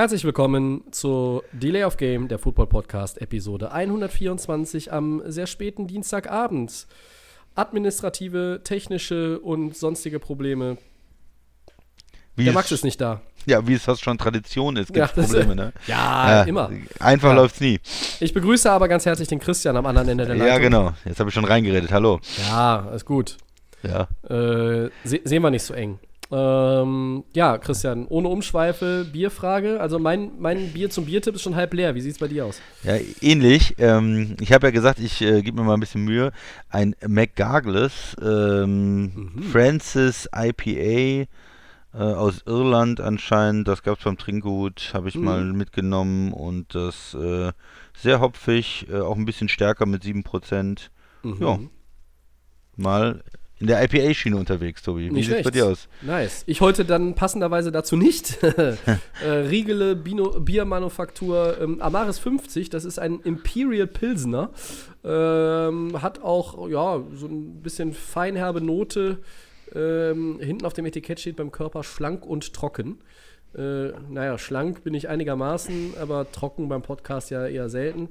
[0.00, 6.86] Herzlich willkommen zu Delay of Game, der Football Podcast, Episode 124 am sehr späten Dienstagabend.
[7.56, 10.78] Administrative, technische und sonstige Probleme.
[12.36, 13.22] Wie Der Max ist nicht da.
[13.46, 15.72] Ja, wie es fast schon Tradition ist, gibt es das- Probleme, ne?
[15.88, 16.70] Ja, immer.
[17.00, 17.34] Einfach Ja.
[17.34, 17.80] läuft's nie.
[18.20, 20.48] Ich begrüße aber ganz herzlich den Christian am anderen Ende der Leitung.
[20.48, 20.92] Ja, genau.
[21.04, 21.90] Jetzt habe ich schon reingeredet.
[21.90, 22.20] Hallo.
[22.48, 23.36] Ja, ist gut.
[23.82, 24.02] Ja.
[24.30, 25.98] Äh, se sehen wir nicht so eng.
[26.30, 29.80] Ähm, ja, Christian, ohne Umschweife, Bierfrage.
[29.80, 31.94] Also mein, mein Bier zum Biertipp ist schon halb leer.
[31.94, 32.60] Wie sieht's bei dir aus?
[32.82, 33.76] Ja, ähnlich.
[33.78, 36.32] Ähm, ich habe ja gesagt, ich äh, gebe mir mal ein bisschen Mühe.
[36.68, 39.04] Ein McGargles ähm,
[39.34, 39.42] Mhm.
[39.42, 41.26] Francis IPA äh,
[41.94, 43.66] aus Irland anscheinend.
[43.66, 45.24] Das gab es beim Trinkgut, habe ich Mhm.
[45.24, 47.52] mal mitgenommen und das äh,
[47.96, 50.90] sehr hopfig, äh, auch ein bisschen stärker mit 7%.
[51.22, 51.36] Mhm.
[51.40, 51.58] Ja.
[52.76, 53.24] Mal
[53.60, 55.06] in der IPA-Schiene unterwegs, Tobi.
[55.06, 55.88] Wie Nicht sieht's bei dir aus?
[56.02, 56.44] Nice.
[56.46, 58.42] Ich heute dann passenderweise dazu nicht.
[58.42, 58.76] äh,
[59.28, 64.50] Riegele Bino Biermanufaktur ähm, Amaris 50, das ist ein Imperial Pilsner.
[65.04, 69.18] Ähm, hat auch, ja, so ein bisschen feinherbe Note.
[69.74, 72.98] Ähm, hinten auf dem Etikett steht beim Körper schlank und trocken.
[73.56, 78.10] Äh, naja, schlank bin ich einigermaßen, aber trocken beim Podcast ja eher selten.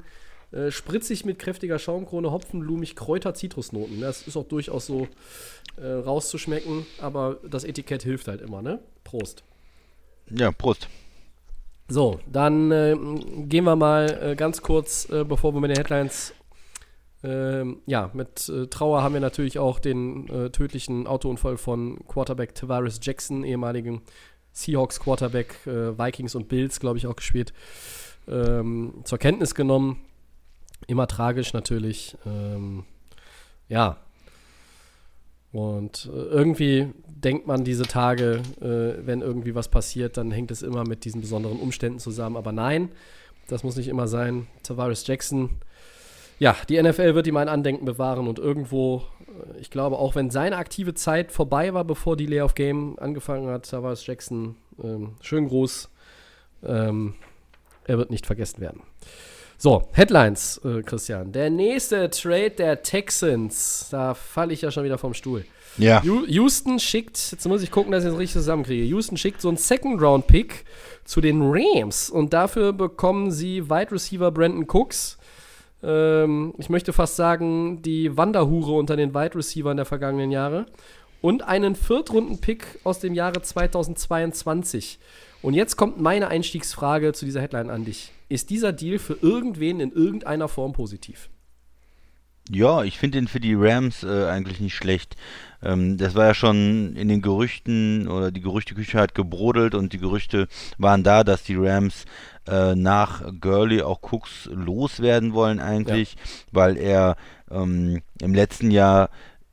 [0.52, 4.00] Äh, spritzig mit kräftiger Schaumkrone, Hopfenblumig, Kräuter, Zitrusnoten.
[4.00, 5.08] Das ist auch durchaus so
[5.76, 8.80] äh, rauszuschmecken, aber das Etikett hilft halt immer, ne?
[9.03, 9.44] Prost.
[10.30, 10.88] Ja, Prost.
[11.90, 12.95] So, dann äh,
[13.48, 16.34] gehen wir mal äh, ganz kurz, äh, bevor wir mit den Headlines.
[17.23, 23.44] ähm, ja, mit Trauer haben wir natürlich auch den tödlichen Autounfall von Quarterback Tavares Jackson,
[23.44, 24.02] ehemaligen
[24.53, 27.53] Seahawks Quarterback, Vikings und Bills, glaube ich, auch gespielt,
[28.28, 30.06] ähm, zur Kenntnis genommen.
[30.86, 32.18] Immer tragisch natürlich.
[32.26, 32.84] Ähm,
[33.68, 33.98] ja.
[35.52, 40.62] Und äh, irgendwie denkt man diese Tage, äh, wenn irgendwie was passiert, dann hängt es
[40.62, 42.38] immer mit diesen besonderen Umständen zusammen.
[42.38, 42.90] Aber nein,
[43.48, 44.48] das muss nicht immer sein.
[44.64, 45.50] Tavares Jackson,
[46.40, 50.30] ja, die NFL wird ihm ein Andenken bewahren und irgendwo, äh, ich glaube, auch wenn
[50.30, 55.16] seine aktive Zeit vorbei war, bevor die Lay of Game angefangen hat, Tavares Jackson, ähm,
[55.22, 55.90] schön groß,
[56.64, 57.16] ähm,
[57.86, 58.82] er wird nicht vergessen werden.
[59.59, 61.31] So, Headlines, äh, Christian.
[61.31, 65.45] Der nächste Trade der Texans, da falle ich ja schon wieder vom Stuhl.
[65.79, 66.03] Ja.
[66.03, 68.84] Houston schickt, jetzt muss ich gucken, dass ich das richtig zusammenkriege.
[68.84, 70.63] Houston schickt so einen Second-Round-Pick
[71.06, 75.17] zu den Rams und dafür bekommen sie Wide Receiver Brandon Cooks.
[75.81, 80.67] Ähm, ich möchte fast sagen, die Wanderhure unter den Wide Receivern der vergangenen Jahre.
[81.22, 85.00] Und einen Viertrunden-Pick aus dem Jahre 2022.
[85.41, 88.12] Und jetzt kommt meine Einstiegsfrage zu dieser Headline an dich.
[88.30, 91.30] Ist dieser Deal für irgendwen in irgendeiner Form positiv?
[92.50, 95.18] Ja, ich finde ihn für die Rams äh, eigentlich nicht schlecht.
[95.62, 99.98] Ähm, das war ja schon in den Gerüchten oder die Gerüchteküche hat gebrodelt und die
[99.98, 102.06] Gerüchte waren da, dass die Rams
[102.48, 106.16] äh, nach Gurley auch Cooks loswerden wollen eigentlich,
[106.52, 107.18] weil er
[107.52, 109.09] ähm, im letzten Jahr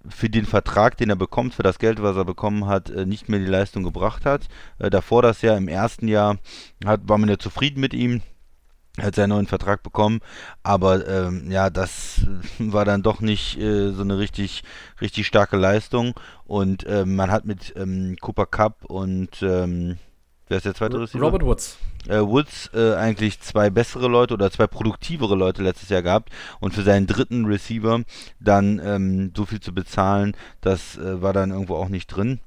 [0.08, 3.28] für den Vertrag, den er bekommt, für das Geld, was er bekommen hat, äh, nicht
[3.28, 4.48] mehr die Leistung gebracht hat.
[4.78, 6.38] Äh, davor das Jahr, im ersten Jahr,
[6.84, 8.20] hat, war man ja zufrieden mit ihm
[9.00, 10.20] hat seinen neuen Vertrag bekommen,
[10.62, 12.22] aber ähm, ja, das
[12.60, 14.62] äh, war dann doch nicht äh, so eine richtig,
[15.00, 19.98] richtig starke Leistung und ähm, man hat mit ähm, Cooper Cup und ähm,
[20.48, 21.24] wer ist der zweite Receiver?
[21.24, 21.76] Robert Woods.
[22.06, 26.30] äh, Woods äh, eigentlich zwei bessere Leute oder zwei produktivere Leute letztes Jahr gehabt
[26.60, 28.02] und für seinen dritten Receiver
[28.38, 32.38] dann ähm, so viel zu bezahlen, das äh, war dann irgendwo auch nicht drin.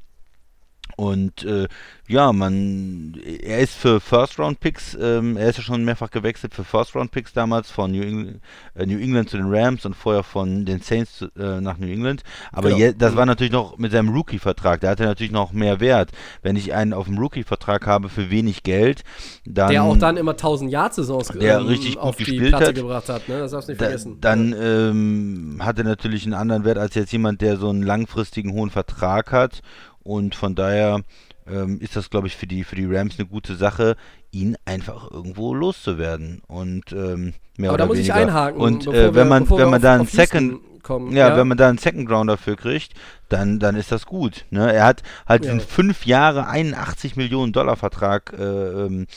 [0.97, 1.67] Und äh,
[2.07, 3.13] ja, man,
[3.43, 7.91] er ist für First-Round-Picks, ähm, er ist ja schon mehrfach gewechselt für First-Round-Picks damals von
[7.91, 8.39] New England,
[8.73, 11.85] äh, New England zu den Rams und vorher von den Saints zu, äh, nach New
[11.87, 12.23] England.
[12.51, 12.79] Aber Genau.
[12.79, 16.09] je, das war natürlich noch mit seinem Rookie-Vertrag, da hat er natürlich noch mehr Wert.
[16.41, 19.03] Wenn ich einen auf dem Rookie-Vertrag habe für wenig Geld,
[19.45, 19.69] dann.
[19.69, 22.75] Der auch dann immer 1000 Yard-Saisons Der richtig gut auf die gespielt Platte hat.
[22.75, 23.29] gebracht hat.
[23.29, 23.37] Ne?
[23.37, 24.17] Das darfst du nicht Da, vergessen.
[24.19, 28.51] dann ähm, hat er natürlich einen anderen Wert als jetzt jemand, der so einen langfristigen
[28.53, 29.61] hohen Vertrag hat.
[30.07, 31.01] Und von daher
[31.47, 33.95] ähm, ist das, glaube ich, für die, für die Rams eine gute Sache,
[34.31, 36.41] ihn einfach irgendwo loszuwerden.
[36.47, 38.15] Und ähm, mehr Aber oder da muss weniger.
[38.15, 38.61] ich einhaken.
[38.61, 41.11] Und äh, wenn man, wir wenn man da einen Second, kommen.
[41.15, 42.93] ja, wenn man da einen Second Round dafür kriegt,
[43.27, 44.45] dann, dann ist das gut.
[44.49, 44.71] Ne?
[44.73, 45.51] Er hat halt Ja.
[45.53, 48.43] diesen fünf Jahre 81 Millionen Dollar Vertrag äh,
[48.85, 49.07] ähm,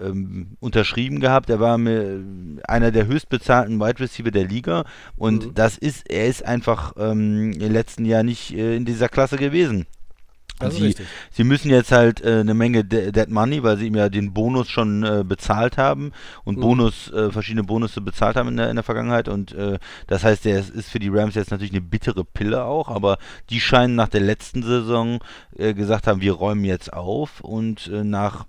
[0.00, 1.50] ähm, unterschrieben gehabt.
[1.50, 2.20] Er war mir
[2.66, 4.84] einer der höchstbezahlten Wide Receiver der Liga
[5.16, 5.54] und Mhm.
[5.54, 9.86] das ist, er ist einfach ähm, im letzten Jahr nicht äh, in dieser Klasse gewesen.
[10.60, 10.94] Das sie,
[11.30, 14.34] sie müssen jetzt halt äh, eine Menge De Dead Money, weil sie ihm ja den
[14.34, 16.12] Bonus schon äh, bezahlt haben
[16.44, 16.62] und Mhm.
[16.62, 19.28] Bonus, äh, verschiedene Bonusse bezahlt haben in der, in der Vergangenheit.
[19.28, 22.64] Und äh, das heißt, der ist, ist für die Rams jetzt natürlich eine bittere Pille
[22.64, 23.18] auch, aber
[23.50, 25.20] die scheinen nach der letzten Saison
[25.56, 28.46] äh, gesagt haben, wir räumen jetzt auf und äh, nach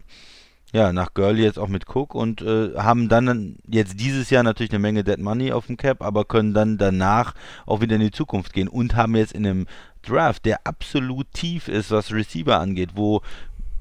[0.71, 4.71] ja, nach Gurley jetzt auch mit Cook und äh, haben dann jetzt dieses Jahr natürlich
[4.71, 7.33] eine Menge Dead Money auf dem Cap, aber können dann danach
[7.65, 9.65] auch wieder in die Zukunft gehen und haben jetzt in einem
[10.03, 13.21] Draft, der absolut tief ist, was Receiver angeht, wo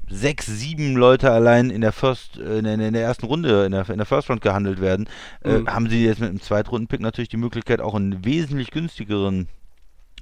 [0.09, 3.71] sechs, sieben Leute allein in der First, äh, in der, in der ersten Runde, in
[3.71, 5.07] der, in der First Round gehandelt werden,
[5.43, 5.69] äh, Mhm.
[5.69, 9.47] haben sie jetzt mit einem Zweitrunden-Pick natürlich die Möglichkeit, auch einen wesentlich günstigeren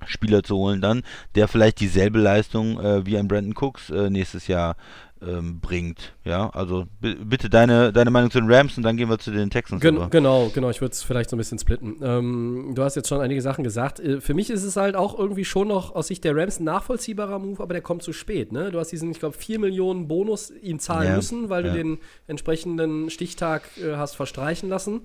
[0.05, 1.01] Spieler zu holen dann,
[1.35, 4.75] der vielleicht dieselbe Leistung äh, wie ein Brandon Cooks äh, nächstes Jahr
[5.21, 6.13] ähm, bringt.
[6.23, 9.31] Ja, also bi- bitte deine, deine Meinung zu den Rams und dann gehen wir zu
[9.31, 9.81] den Texans.
[9.81, 10.69] Gen genau, genau.
[10.69, 11.97] Ich würde es vielleicht so ein bisschen splitten.
[12.01, 13.99] Ähm, du hast jetzt schon einige Sachen gesagt.
[13.99, 16.65] Äh, für mich ist es halt auch irgendwie schon noch aus Sicht der Rams ein
[16.65, 18.51] nachvollziehbarer Move, aber der kommt zu spät.
[18.51, 18.71] Ne?
[18.71, 21.71] Du hast diesen, ich glaube, 4 Millionen Bonus ihm zahlen Ja, müssen, weil ja.
[21.73, 21.97] du den
[22.27, 25.01] entsprechenden Stichtag äh, hast verstreichen lassen.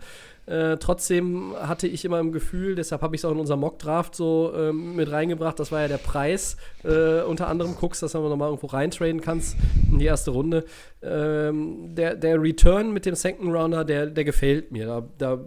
[0.46, 4.14] Äh, trotzdem hatte ich immer im Gefühl, deshalb habe ich es auch in unser Mock-Draft
[4.14, 8.18] so ähm, mit reingebracht, das war ja der Preis, äh, unter anderem guckst, dass du
[8.18, 9.56] nochmal irgendwo reintraden kannst
[9.90, 10.64] in die erste Runde.
[11.00, 14.86] Ähm, der, der Return mit dem Second Rounder, der, der gefällt mir.
[14.86, 15.38] Da, da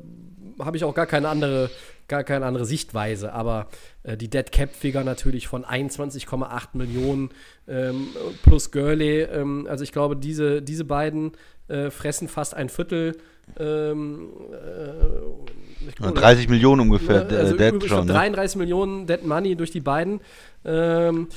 [0.60, 1.70] habe ich auch gar keine andere,
[2.08, 3.34] gar keine andere Sichtweise.
[3.34, 3.68] Aber
[4.04, 7.30] äh, die Dead Cap Figure natürlich von 21,8 Millionen
[7.68, 8.08] ähm,
[8.44, 9.22] plus Gurley.
[9.24, 11.34] Ähm, also ich glaube, diese, diese beiden
[11.68, 13.18] äh, fressen fast ein Viertel.
[13.60, 17.88] Ähm, äh, ich- Und 30 Millionen ungefähr, ja, also äh, Dead schon.
[17.88, 18.14] glaub, Ne?
[18.14, 20.20] 33 Millionen Dead Money durch die beiden.
[20.64, 21.28] Ähm,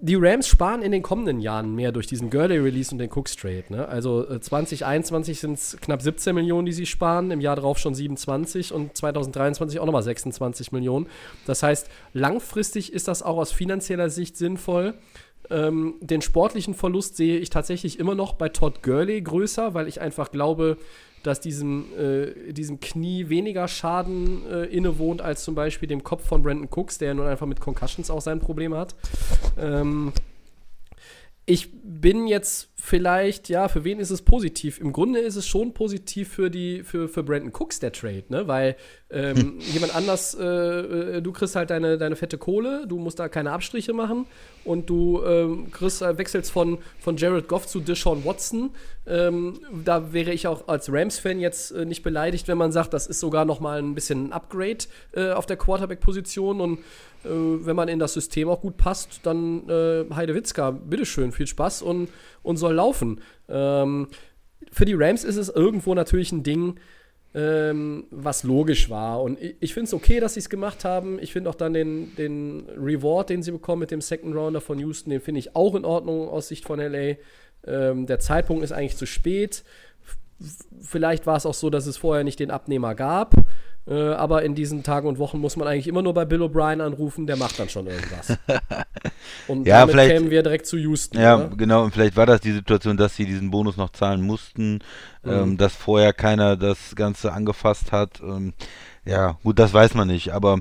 [0.00, 3.64] die Rams sparen in den kommenden Jahren mehr durch diesen Gurley-Release und den Cooks-Trade.
[3.70, 3.88] Ne?
[3.88, 7.96] Also äh, 2021 sind es knapp 17 Millionen, die sie sparen, im Jahr darauf schon
[7.96, 11.06] 27 und 2023 auch nochmal 26 Millionen.
[11.46, 14.94] Das heißt, langfristig ist das auch aus finanzieller Sicht sinnvoll.
[15.50, 20.00] Ähm, den sportlichen Verlust sehe ich tatsächlich immer noch bei Todd Gurley größer, weil ich
[20.00, 20.76] einfach glaube,
[21.22, 26.42] dass diesem, äh, diesem Knie weniger Schaden äh, innewohnt als zum Beispiel dem Kopf von
[26.42, 28.94] Brandon Cooks, der nun einfach mit Concussions auch sein Problem hat.
[29.58, 30.12] Ähm,
[31.46, 34.80] ich bin jetzt vielleicht, ja, für wen ist es positiv?
[34.80, 38.46] Im Grunde ist es schon positiv für die, für, für Brandon Cooks der Trade, ne?
[38.46, 38.76] Weil
[39.10, 43.28] ähm, jemand anders, äh, äh, du kriegst halt deine, deine fette Kohle, du musst da
[43.28, 44.26] keine Abstriche machen
[44.64, 48.70] und du ähm, kriegst, äh, wechselst von, von Jared Goff zu Deshaun Watson.
[49.06, 53.06] Ähm, da wäre ich auch als Rams-Fan jetzt äh, nicht beleidigt, wenn man sagt, das
[53.06, 54.84] ist sogar noch mal ein bisschen ein Upgrade
[55.14, 56.78] äh, auf der Quarterback-Position und
[57.24, 61.46] äh, wenn man in das System auch gut passt, dann äh, Heide Witzka, bitteschön, viel
[61.46, 62.10] Spaß und,
[62.42, 63.20] und soll laufen.
[63.48, 64.08] Ähm,
[64.72, 66.78] für die Rams ist es irgendwo natürlich ein Ding,
[67.34, 69.22] ähm, was logisch war.
[69.22, 71.18] Und ich, ich finde es okay, dass sie es gemacht haben.
[71.20, 74.78] Ich finde auch dann den, den Reward, den sie bekommen mit dem Second Rounder von
[74.78, 77.16] Houston, den finde ich auch in Ordnung aus Sicht von LA.
[77.66, 79.62] Ähm, der Zeitpunkt ist eigentlich zu spät.
[80.40, 83.34] F- Vielleicht war es auch so, dass es vorher nicht den Abnehmer gab.
[83.88, 86.80] Äh, aber in diesen Tagen und Wochen muss man eigentlich immer nur bei Bill O'Brien
[86.82, 88.36] anrufen, der macht dann schon irgendwas.
[89.48, 91.18] Und Ja, damit vielleicht- kämen wir direkt zu Houston.
[91.18, 91.56] Ja, oder?
[91.56, 94.80] genau, und vielleicht war das die Situation, dass sie diesen Bonus noch zahlen mussten,
[95.24, 98.20] ähm, dass vorher keiner das Ganze angefasst hat.
[98.20, 98.52] Ähm,
[99.06, 100.58] ja, gut, das weiß man nicht, aber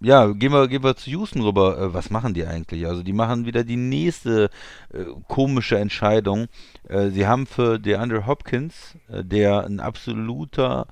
[0.00, 1.78] ja, gehen wir, gehen wir zu Houston rüber.
[1.78, 2.86] Äh, was machen die eigentlich?
[2.86, 4.50] Also die machen wieder die nächste
[4.92, 6.46] äh, komische Entscheidung.
[6.88, 10.86] Äh, sie haben für DeAndre Hopkins, äh, der ein absoluter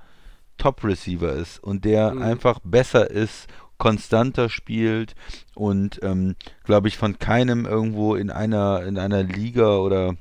[0.59, 2.21] Top-Receiver ist und der Mhm.
[2.21, 3.47] einfach besser ist,
[3.79, 5.15] konstanter spielt
[5.55, 6.35] und ähm,
[6.65, 10.15] glaube ich von keinem irgendwo in einer in einer Liga oder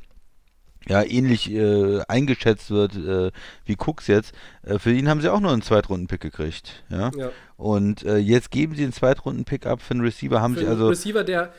[0.88, 3.30] ja ähnlich äh, eingeschätzt wird äh,
[3.66, 4.33] wie Cooks jetzt.
[4.62, 7.11] Äh, für ihn haben sie auch nur einen Zweitrunden-Pick gekriegt, ja.
[7.16, 7.30] Ja.
[7.57, 10.88] Und äh, jetzt geben sie einen Zweitrunden-Pick ab für einen Receiver, haben Für sie also
[10.88, 11.52] Receiver, der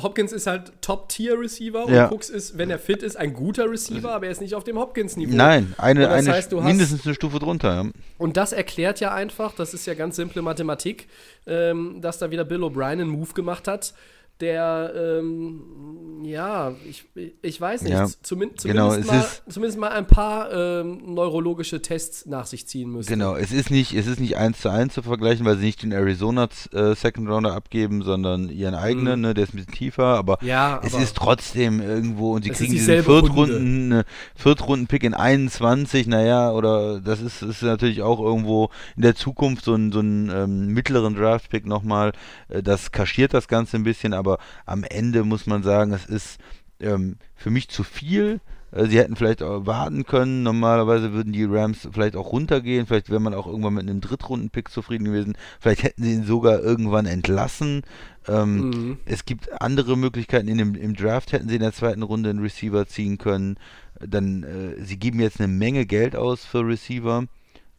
[0.00, 2.04] Hopkins ist halt Top-Tier-Receiver Ja.
[2.06, 4.64] und Cooks ist, wenn er fit ist, ein guter Receiver, aber er ist nicht auf
[4.64, 5.34] dem Hopkins-Niveau.
[5.36, 7.74] Nein, eine, eine heißt, mindestens eine Stufe drunter.
[7.82, 7.90] Ja.
[8.18, 11.08] Und das erklärt ja einfach, das ist ja ganz simple Mathematik,
[11.46, 13.94] ähm, dass da wieder Bill O'Brien einen Move gemacht hat,
[14.40, 17.04] der, ähm, ja, ich,
[17.42, 21.82] ich weiß nicht, Ja, genau, zumindest, es mal, ist- zumindest mal ein paar ähm, neurologische
[21.82, 23.12] Tests nach sich ziehen müsste.
[23.12, 25.82] Genau, es ist nicht, es ist nicht eins zu eins zu vergleichen, weil sie nicht
[25.82, 30.04] den Arizona äh, Second Rounder abgeben, sondern ihren eigenen, ne, der ist ein bisschen tiefer,
[30.16, 30.48] aber Mhm.
[30.48, 36.06] Ja, es aber- ist trotzdem irgendwo und sie kriegen diesen Viertrunden, ne, Viertrunden-Pick in 21,
[36.06, 40.30] naja, oder das ist, ist natürlich auch irgendwo in der Zukunft so ein, so ein
[40.34, 42.12] ähm, mittleren Draft-Pick nochmal,
[42.48, 44.23] äh, das kaschiert das Ganze ein bisschen, aber
[44.66, 46.38] am Ende muss man sagen, es ist
[46.80, 48.40] ähm, für mich zu viel
[48.74, 50.42] Äh, sie hätten vielleicht auch warten können.
[50.42, 52.86] Normalerweise würden die Rams vielleicht auch runtergehen.
[52.86, 55.36] Vielleicht wäre man auch irgendwann mit einem Drittrunden-Pick zufrieden gewesen.
[55.60, 57.82] Vielleicht hätten sie ihn sogar irgendwann entlassen.
[58.26, 58.98] Ähm, mhm.
[59.04, 60.48] Es gibt andere Möglichkeiten.
[60.48, 63.56] In dem, Im Draft hätten sie in der zweiten Runde einen Receiver ziehen können.
[64.00, 67.24] Dann, äh, sie geben jetzt eine Menge Geld aus für Receiver.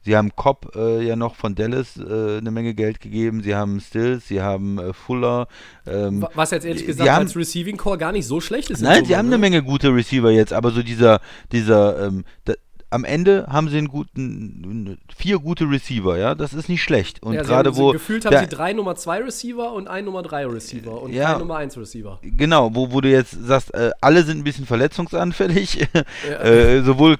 [0.06, 3.42] Sie haben Cobb äh, ja noch von Dallas äh, eine Menge Geld gegeben.
[3.42, 5.48] Sie haben Stills, sie haben äh, Fuller.
[5.88, 8.82] Ähm, Was jetzt ehrlich gesagt haben, als Receiving Core gar nicht so schlecht ist.
[8.82, 9.34] Nein, sie haben ne?
[9.34, 11.22] eine Menge gute Receiver jetzt, aber so dieser,
[11.52, 12.54] dieser, ähm, da,
[12.90, 17.22] am Ende haben sie einen guten, vier gute Receiver, ja, das ist nicht schlecht.
[17.24, 17.92] Und ja, gerade wo.
[17.92, 21.40] Gefühlt haben sie drei Nummer 2 Receiver und ein Nummer 3 Receiver und ja, kein
[21.40, 22.20] Nummer 1 Receiver.
[22.22, 25.88] Genau, wo, wo du jetzt sagst, äh, alle sind ein bisschen verletzungsanfällig.
[26.30, 26.40] Ja.
[26.42, 27.18] äh, sowohl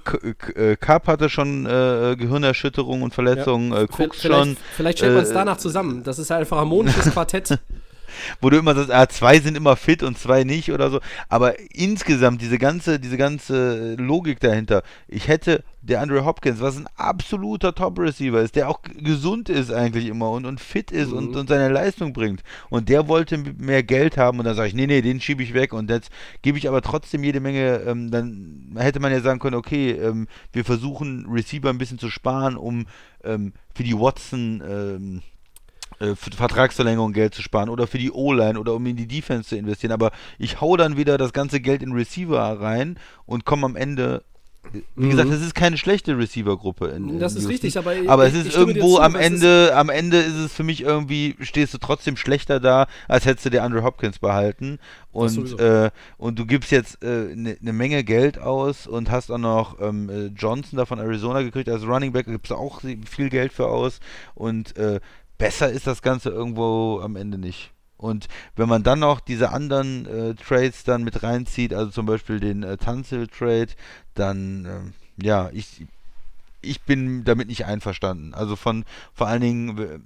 [0.56, 3.82] äh, Cup hatte schon äh, Gehirnerschütterung und Verletzungen, ja.
[3.82, 4.58] Äh, Cooks vielleicht, schon.
[4.76, 6.04] Vielleicht stellt man es äh, danach zusammen.
[6.04, 7.60] Das ist einfach ein harmonisches Quartett.
[8.42, 11.00] Wo du immer sagst, ah, zwei sind immer fit und zwei nicht oder so.
[11.30, 14.84] Aber insgesamt diese ganze, diese ganze Logik dahinter.
[15.08, 20.08] Ich hätte der Andrew Hopkins, was ein absoluter Top-Receiver ist, der auch gesund ist eigentlich
[20.08, 21.18] immer und, und fit ist mhm.
[21.18, 22.42] und, und seine Leistung bringt.
[22.70, 25.54] Und der wollte mehr Geld haben und dann sage ich, nee, nee, den schiebe ich
[25.54, 29.40] weg und jetzt gebe ich aber trotzdem jede Menge, ähm, dann hätte man ja sagen
[29.40, 32.88] können, okay, ähm, wir versuchen Receiver ein bisschen zu sparen, um
[33.24, 35.35] ähm, für die Watson ähm, äh,
[36.14, 39.56] für Vertragsverlängerung Geld zu sparen oder für die O-Line oder um in die Defense zu
[39.58, 39.92] investieren.
[39.92, 44.24] Aber ich hau dann wieder das ganze Geld in Receiver rein und komme am Ende
[44.96, 45.46] wie gesagt, es mhm.
[45.46, 46.88] ist keine schlechte Receiver-Gruppe.
[46.88, 50.18] In, das in ist richtig, aber, aber es ist irgendwo zu, am Ende, am Ende
[50.18, 53.84] ist es für mich irgendwie, stehst du trotzdem schlechter da, als hättest du dir Andrew
[53.84, 54.80] Hopkins behalten.
[55.12, 59.32] Und, äh, und du gibst jetzt eine äh, ne, ne Menge Geld aus und hast
[59.32, 62.82] auch noch ähm, äh, Johnson da von Arizona gekriegt als Running Back, gibst du auch
[62.82, 64.00] viel Geld für aus.
[64.34, 65.00] Und äh,
[65.38, 67.72] besser ist das Ganze irgendwo am Ende nicht.
[67.98, 72.40] Und wenn man dann noch diese anderen äh, Trades dann mit reinzieht, also zum Beispiel
[72.40, 73.70] den äh, Tanzel-Trade,
[74.14, 74.66] dann,
[75.20, 75.86] äh, ja, ich,
[76.62, 78.34] ich bin damit nicht einverstanden.
[78.34, 80.04] Also von vor allen Dingen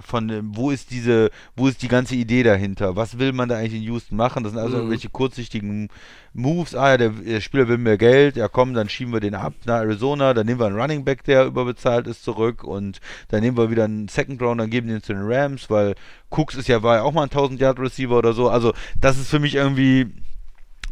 [0.00, 2.96] von wo ist diese, wo ist die ganze Idee dahinter?
[2.96, 4.42] Was will man da eigentlich in Houston machen?
[4.42, 4.82] Das sind also mhm.
[4.82, 5.88] irgendwelche kurzsichtigen
[6.32, 6.74] Moves.
[6.74, 9.54] Ah ja, der, der, Spieler will mehr Geld, ja komm, dann schieben wir den ab
[9.64, 13.56] nach Arizona, dann nehmen wir einen Running Back, der überbezahlt ist, zurück und dann nehmen
[13.56, 15.94] wir wieder einen Second Round, dann geben den zu den Rams, weil
[16.30, 18.48] Cooks ist ja, war ja auch mal ein 1000 Yard Receiver oder so.
[18.48, 20.12] Also das ist für mich irgendwie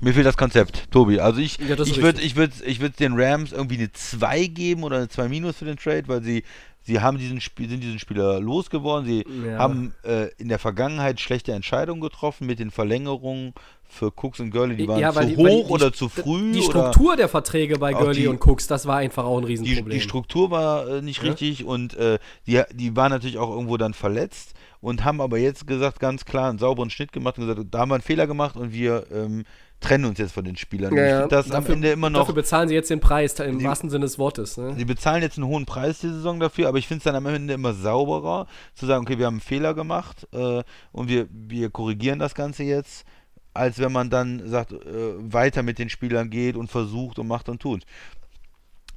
[0.00, 1.20] mir fehlt das Konzept, Tobi.
[1.20, 4.82] Also ich, ja, ich würde ich würd, ich würd den Rams irgendwie eine 2 geben
[4.82, 6.42] oder eine 2 minus für den Trade, weil sie
[6.84, 9.06] Sie haben diesen Spiel, sind diesen Spieler losgeworden.
[9.06, 9.58] Sie ja.
[9.58, 14.76] haben äh, in der Vergangenheit schlechte Entscheidungen getroffen mit den Verlängerungen für Cooks und Gurley.
[14.76, 16.52] Die waren ja, zu die, hoch die, oder zu früh.
[16.52, 19.90] Die Struktur der Verträge bei Gurley und Cooks, das war einfach auch ein Riesenproblem.
[19.90, 22.18] Die, Struktur war äh, nicht richtig und äh,
[22.48, 26.50] die, die waren natürlich auch irgendwo dann verletzt und haben aber jetzt gesagt, ganz klar
[26.50, 29.44] einen sauberen Schnitt gemacht und gesagt, da haben wir einen Fehler gemacht und wir ähm,
[29.82, 30.96] trennen uns jetzt von den Spielern.
[30.96, 31.26] Ja, ja.
[31.26, 32.20] das dafür, am Ende immer noch.
[32.20, 34.56] Dafür bezahlen sie jetzt den Preis, im die, wahrsten Sinne des Wortes.
[34.56, 34.74] Ne?
[34.76, 37.26] Sie bezahlen jetzt einen hohen Preis die Saison dafür, aber ich finde es dann am
[37.26, 40.62] Ende immer sauberer, zu sagen, okay, wir haben einen Fehler gemacht äh,
[40.92, 43.04] und wir, wir korrigieren das Ganze jetzt,
[43.52, 47.48] als wenn man dann sagt, äh, weiter mit den Spielern geht und versucht und macht
[47.48, 47.84] und tut.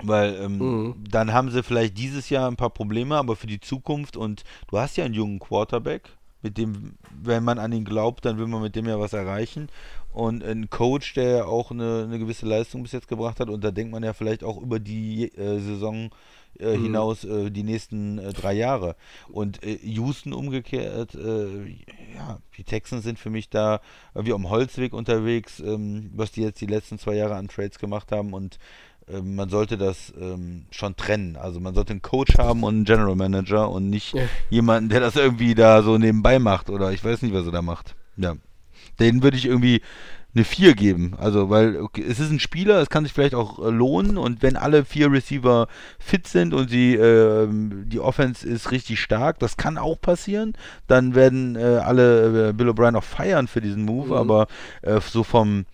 [0.04, 0.96] Weil ähm, mhm.
[1.10, 4.78] dann haben sie vielleicht dieses Jahr ein paar Probleme, aber für die Zukunft und du
[4.78, 6.10] hast ja einen jungen Quarterback,
[6.46, 9.68] mit dem, wenn man an ihn glaubt, dann will man mit dem ja was erreichen
[10.14, 13.50] und ein Coach, der auch eine, eine, gewisse Leistung bis jetzt gebracht hat.
[13.50, 16.12] Und da denkt man ja vielleicht auch über die äh, Saison
[16.60, 16.84] äh, mhm.
[16.84, 18.96] hinaus äh, die nächsten äh, drei Jahre.
[19.28, 21.66] Und äh, Houston umgekehrt, äh,
[22.16, 23.82] ja, die Texans sind für mich da
[24.14, 28.12] wie am Holzweg unterwegs, ähm, was die jetzt die letzten zwei Jahre an Trades gemacht
[28.12, 28.34] haben.
[28.34, 28.60] Und
[29.22, 31.36] man sollte das ähm, schon trennen.
[31.36, 34.24] Also man sollte einen Coach haben und einen General Manager und nicht ja.
[34.50, 37.62] jemanden, der das irgendwie da so nebenbei macht oder ich weiß nicht, was er da
[37.62, 37.96] macht.
[38.18, 38.36] Ja
[39.00, 39.82] den würde ich irgendwie
[40.34, 41.14] eine 4 geben.
[41.18, 44.42] Also, weil okay, es ist ein Spieler, es kann sich vielleicht auch äh, lohnen und
[44.42, 49.56] wenn alle vier Receiver fit sind und sie, äh, die Offense ist richtig stark, das
[49.56, 50.54] kann auch passieren,
[50.88, 54.14] dann werden äh, alle äh, Bill O'Brien auch feiern für diesen Move, mhm.
[54.14, 54.48] aber
[54.82, 55.66] äh, so vom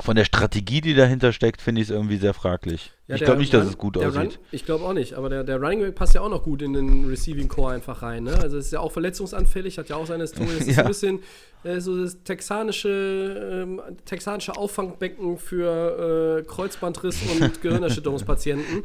[0.00, 2.92] von der Strategie, die dahinter steckt, finde ich es irgendwie sehr fraglich.
[3.08, 4.20] Ja, ich glaube nicht, dass es gut aussieht.
[4.20, 6.60] Run, ich glaube auch nicht, aber der, der Running Back passt ja auch noch gut
[6.60, 8.24] in den Receiving Core einfach rein.
[8.24, 8.36] Ne?
[8.36, 10.48] Also ist ja auch verletzungsanfällig, hat ja auch seine Historie.
[10.58, 10.82] Das ist ja.
[10.82, 11.22] ein bisschen
[11.62, 18.82] äh, so das texanische, ähm, texanische Auffangbecken für äh, Kreuzbandriss und Gehirnerschütterungspatienten.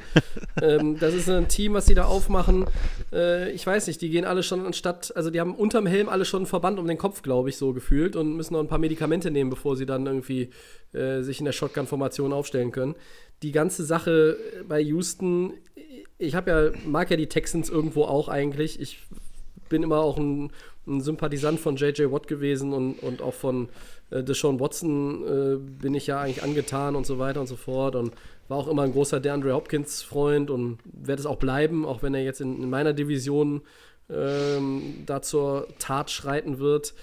[0.61, 2.65] ähm, das ist ein Team, was sie da aufmachen.
[3.11, 6.25] Äh, ich weiß nicht, die gehen alle schon anstatt, also die haben unterm Helm alle
[6.25, 8.77] schon einen Verband um den Kopf, glaube ich, so gefühlt und müssen noch ein paar
[8.77, 10.51] Medikamente nehmen, bevor sie dann irgendwie
[10.93, 12.95] äh, sich in der Shotgun-Formation aufstellen können
[13.41, 15.53] die ganze Sache bei Houston,
[16.17, 18.79] ich habe ja, mag ja die Texans irgendwo auch eigentlich.
[18.79, 19.00] Ich
[19.69, 20.51] bin immer auch ein,
[20.88, 22.12] ein Sympathisant von J.J.
[22.12, 23.69] Watt gewesen und, und auch von
[24.12, 27.95] äh, Deshaun Watson äh, bin ich ja eigentlich angetan und so weiter und so fort
[27.95, 28.13] und
[28.48, 32.24] war auch immer ein großer DeAndre Hopkins-Freund und werde es auch bleiben, auch wenn er
[32.24, 33.62] jetzt in, in meiner Division
[34.10, 36.93] ähm, da zur Tat schreiten wird.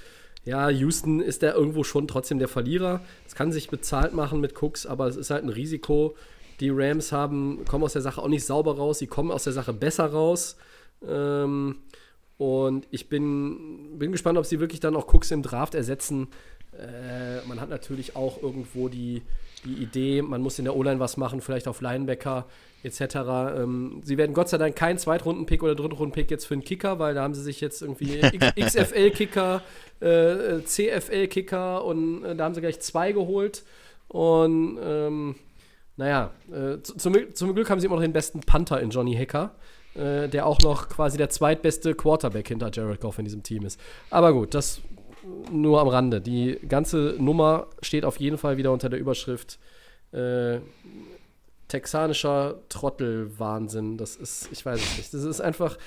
[0.48, 3.02] Ja, Houston ist da irgendwo schon trotzdem der Verlierer.
[3.26, 6.16] Es kann sich bezahlt machen mit Cooks, aber es ist halt ein Risiko.
[6.60, 9.52] Die Rams haben, kommen aus der Sache auch nicht sauber raus, sie kommen aus der
[9.52, 10.56] Sache besser raus.
[11.06, 11.76] Ähm,
[12.38, 16.28] und ich bin, bin gespannt, ob sie wirklich dann auch Cooks im Draft ersetzen.
[16.78, 19.22] Äh, man hat natürlich auch irgendwo die,
[19.64, 22.46] die Idee, man muss in der O-Line was machen, vielleicht auf Linebacker
[22.84, 23.00] etc.
[23.56, 27.14] Ähm, sie werden Gott sei Dank keinen Zweitrunden-Pick oder Drittrunden-Pick jetzt für einen Kicker, weil
[27.14, 28.20] da haben sie sich jetzt irgendwie
[28.60, 29.62] XFL-Kicker,
[30.00, 33.64] äh, CFL-Kicker und äh, da haben sie gleich zwei geholt.
[34.06, 35.34] Und ähm,
[35.96, 39.54] naja, äh, zum, zum Glück haben sie immer noch den besten Panther in Johnny Hacker
[39.98, 43.80] äh, der auch noch quasi der zweitbeste Quarterback hinter Jared Goff in diesem Team ist.
[44.10, 44.80] Aber gut, das
[45.50, 46.20] nur am Rande.
[46.20, 49.58] Die ganze Nummer steht auf jeden Fall wieder unter der Überschrift
[50.12, 50.58] äh,
[51.68, 53.98] texanischer Trottelwahnsinn.
[53.98, 55.14] Das ist, ich weiß es nicht.
[55.14, 55.78] Das ist einfach,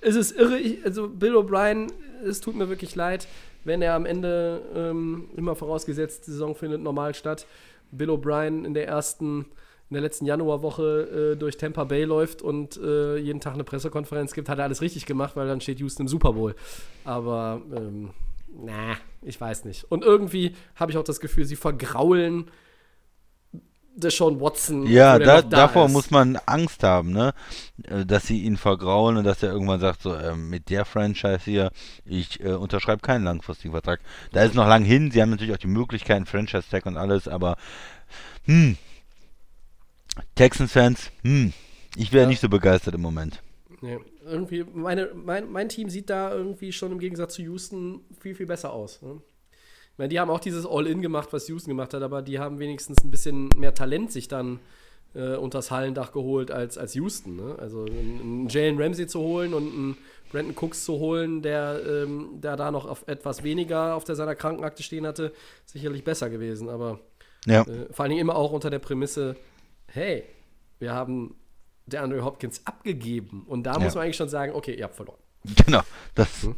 [0.00, 0.58] es ist irre.
[0.58, 1.90] Ich, also Bill O'Brien,
[2.24, 3.26] es tut mir wirklich leid,
[3.64, 7.46] wenn er am Ende ähm, immer vorausgesetzt, die Saison findet normal statt.
[7.90, 9.46] Bill O'Brien in der ersten
[9.88, 14.34] in der letzten Januarwoche äh, durch Tampa Bay läuft und äh, jeden Tag eine Pressekonferenz
[14.34, 16.56] gibt, hat er alles richtig gemacht, weil dann steht Houston im Super Bowl.
[17.04, 18.10] Aber, ähm,
[18.48, 19.84] na, ich weiß nicht.
[19.84, 22.50] Und irgendwie habe ich auch das Gefühl, sie vergraulen
[23.96, 24.86] Deshaun Watson.
[24.86, 25.92] Ja, da, da davor ist.
[25.92, 27.32] muss man Angst haben, ne?
[27.84, 31.40] Äh, dass sie ihn vergraulen und dass er irgendwann sagt, so, äh, mit der Franchise
[31.44, 31.70] hier,
[32.04, 34.00] ich äh, unterschreibe keinen langfristigen Vertrag.
[34.32, 37.56] Da ist noch lang hin, sie haben natürlich auch die Möglichkeiten, Franchise-Tag und alles, aber
[38.44, 38.76] hm,
[40.34, 41.54] Texans-Fans, hm,
[41.96, 42.28] ich wäre ja.
[42.28, 43.42] nicht so begeistert im Moment.
[43.86, 48.34] Nee, irgendwie, meine, mein, mein Team sieht da irgendwie schon im Gegensatz zu Houston viel,
[48.34, 49.00] viel besser aus.
[49.00, 49.20] Ne?
[49.92, 52.58] Ich meine, die haben auch dieses All-In gemacht, was Houston gemacht hat, aber die haben
[52.58, 54.58] wenigstens ein bisschen mehr Talent sich dann
[55.14, 57.36] äh, unters Hallendach geholt als, als Houston.
[57.36, 57.56] Ne?
[57.60, 59.98] Also einen Jalen Ramsey zu holen und einen
[60.32, 64.34] Brandon Cooks zu holen, der, ähm, der da noch auf etwas weniger auf der seiner
[64.34, 65.32] Krankenakte stehen hatte,
[65.64, 66.68] sicherlich besser gewesen.
[66.68, 66.98] Aber
[67.46, 67.62] ja.
[67.62, 69.36] äh, vor allen Dingen immer auch unter der Prämisse,
[69.86, 70.24] hey,
[70.80, 71.36] wir haben
[71.86, 73.44] der Andrew Hopkins abgegeben.
[73.46, 73.78] Und da ja.
[73.78, 75.18] muss man eigentlich schon sagen, okay, ihr habt verloren.
[75.64, 75.82] Genau,
[76.14, 76.56] das hm?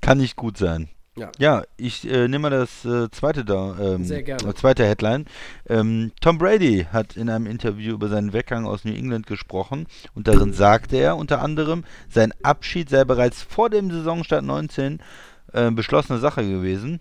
[0.00, 0.88] kann nicht gut sein.
[1.16, 3.76] Ja, ja ich äh, nehme mal das äh, zweite da.
[3.78, 4.54] Ähm, Sehr gerne.
[4.54, 5.24] Zweite Headline.
[5.68, 10.28] Ähm, Tom Brady hat in einem Interview über seinen Weggang aus New England gesprochen und
[10.28, 15.00] darin sagte er unter anderem, sein Abschied sei bereits vor dem Saisonstart 19
[15.52, 17.00] äh, beschlossene Sache gewesen.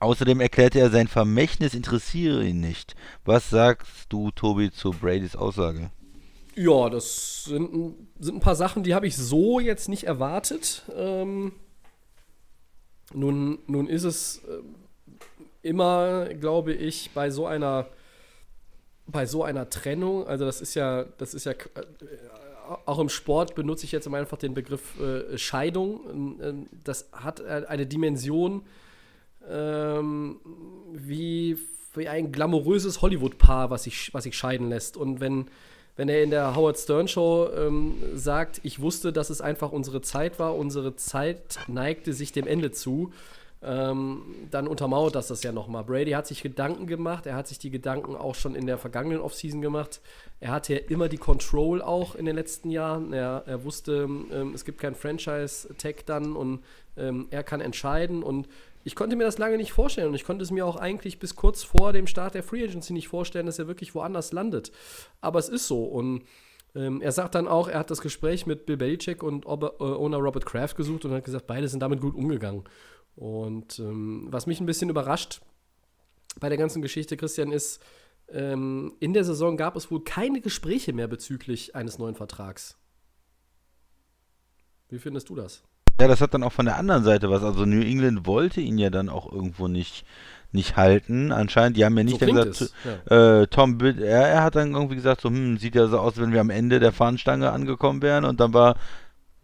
[0.00, 2.94] Außerdem erklärte er, sein Vermächtnis interessiere ihn nicht.
[3.24, 5.90] Was sagst du, Tobi, zu Bradys Aussage?
[6.58, 10.82] Ja, das sind, sind ein paar Sachen, die habe ich so jetzt nicht erwartet.
[10.96, 11.52] Ähm,
[13.14, 14.58] nun, nun ist es äh,
[15.62, 17.86] immer, glaube ich, bei so einer
[19.06, 21.56] bei so einer Trennung, also das ist ja, das ist ja äh,
[22.86, 26.00] auch im Sport benutze ich jetzt einfach den Begriff äh, Scheidung.
[26.10, 28.62] Ähm, ähm, das hat eine Dimension,
[29.48, 30.40] ähm,
[30.92, 31.56] wie,
[31.94, 34.96] wie ein glamouröses Hollywood-Paar, was sich, was sich scheiden lässt.
[34.96, 35.46] Und wenn,
[35.98, 40.00] wenn er in der Howard Stern Show ähm, sagt, ich wusste, dass es einfach unsere
[40.00, 43.12] Zeit war, unsere Zeit neigte sich dem Ende zu,
[43.60, 45.82] ähm, dann untermauert das das ja nochmal.
[45.82, 49.18] Brady hat sich Gedanken gemacht, er hat sich die Gedanken auch schon in der vergangenen
[49.18, 50.00] Offseason gemacht.
[50.38, 53.12] Er hatte ja immer die Control auch in den letzten Jahren.
[53.12, 56.60] Er, er wusste, ähm, es gibt keinen Franchise-Tag dann und
[56.96, 58.46] ähm, er kann entscheiden und
[58.88, 61.36] ich konnte mir das lange nicht vorstellen und ich konnte es mir auch eigentlich bis
[61.36, 64.72] kurz vor dem Start der Free Agency nicht vorstellen, dass er wirklich woanders landet.
[65.20, 66.24] Aber es ist so und
[66.74, 69.84] ähm, er sagt dann auch, er hat das Gespräch mit Bill Belichick und Ober, äh,
[69.84, 72.64] Owner Robert Kraft gesucht und hat gesagt, beide sind damit gut umgegangen.
[73.14, 75.42] Und ähm, was mich ein bisschen überrascht
[76.40, 77.82] bei der ganzen Geschichte, Christian, ist,
[78.30, 82.78] ähm, in der Saison gab es wohl keine Gespräche mehr bezüglich eines neuen Vertrags.
[84.88, 85.62] Wie findest du das?
[86.00, 87.42] Ja, das hat dann auch von der anderen Seite was.
[87.42, 90.04] Also New England wollte ihn ja dann auch irgendwo nicht,
[90.52, 91.32] nicht halten.
[91.32, 92.72] Anscheinend, die haben ja nicht so dann gesagt,
[93.10, 93.40] ja.
[93.40, 96.32] äh, Tom, er, er hat dann irgendwie gesagt, so, hm, sieht ja so aus, wenn
[96.32, 98.24] wir am Ende der Fahnenstange angekommen wären.
[98.24, 98.76] Und dann war,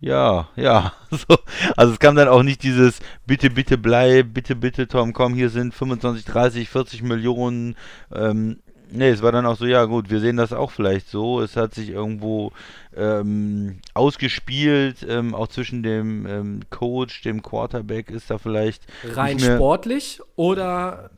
[0.00, 0.92] ja, ja.
[1.10, 1.38] So.
[1.76, 5.48] Also es kam dann auch nicht dieses, bitte, bitte bleib, bitte, bitte Tom, komm, hier
[5.48, 7.76] sind 25, 30, 40 Millionen.
[8.12, 8.58] Ähm,
[8.96, 11.40] Nee, es war dann auch so, ja gut, wir sehen das auch vielleicht so.
[11.40, 12.52] Es hat sich irgendwo
[12.96, 18.84] ähm, ausgespielt, ähm, auch zwischen dem ähm, Coach, dem Quarterback ist da vielleicht.
[19.02, 21.10] Rein sportlich oder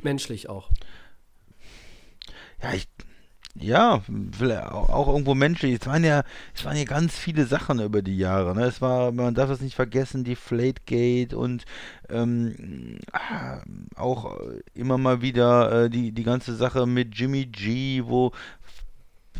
[0.00, 0.70] menschlich auch?
[2.62, 2.86] Ja, ich,
[3.54, 4.02] ja,
[4.70, 5.78] auch irgendwo menschlich.
[5.80, 8.54] Es waren ja, es waren ja ganz viele Sachen über die Jahre.
[8.54, 8.64] Ne?
[8.64, 11.64] Es war, man darf das nicht vergessen, die Flategate und
[12.08, 12.98] ähm,
[13.94, 14.38] auch
[14.74, 18.32] immer mal wieder äh, die, die ganze Sache mit Jimmy G, wo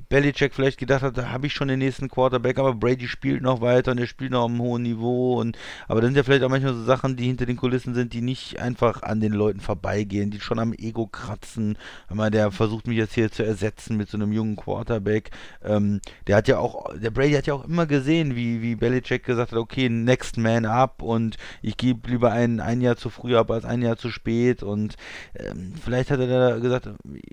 [0.08, 3.60] Belichick vielleicht gedacht hat, da habe ich schon den nächsten Quarterback, aber Brady spielt noch
[3.60, 5.40] weiter und er spielt noch auf einem hohen Niveau.
[5.40, 5.56] Und,
[5.88, 8.20] aber das sind ja vielleicht auch manchmal so Sachen, die hinter den Kulissen sind, die
[8.20, 11.78] nicht einfach an den Leuten vorbeigehen, die schon am Ego kratzen.
[12.10, 15.30] Mal, der versucht mich jetzt hier zu ersetzen mit so einem jungen Quarterback.
[15.64, 19.24] Ähm, der hat ja auch, der Brady hat ja auch immer gesehen, wie, wie Belichick
[19.24, 23.36] gesagt hat, okay, next man up und ich gebe lieber ein, ein Jahr zu früh
[23.36, 24.62] ab als ein Jahr zu spät.
[24.62, 24.96] Und
[25.34, 26.90] ähm, vielleicht hat er da gesagt,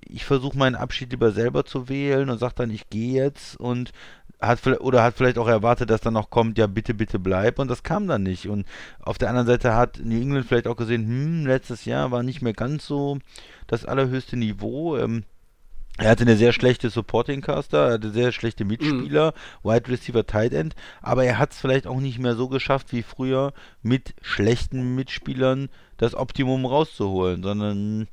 [0.07, 3.91] ich versuche meinen Abschied lieber selber zu wählen und sagt dann, ich gehe jetzt und
[4.41, 7.69] hat oder hat vielleicht auch erwartet, dass dann noch kommt, ja bitte, bitte bleib und
[7.69, 8.47] das kam dann nicht.
[8.47, 8.65] Und
[9.01, 12.41] auf der anderen Seite hat New England vielleicht auch gesehen, hm, letztes Jahr war nicht
[12.41, 13.19] mehr ganz so
[13.67, 14.97] das allerhöchste Niveau.
[14.97, 15.23] Ähm,
[15.97, 19.33] er hatte eine sehr schlechte Supporting Caster, er hatte sehr schlechte Mitspieler,
[19.63, 19.69] mhm.
[19.69, 23.03] Wide Receiver, Tight End, aber er hat es vielleicht auch nicht mehr so geschafft wie
[23.03, 28.07] früher mit schlechten Mitspielern das Optimum rauszuholen, sondern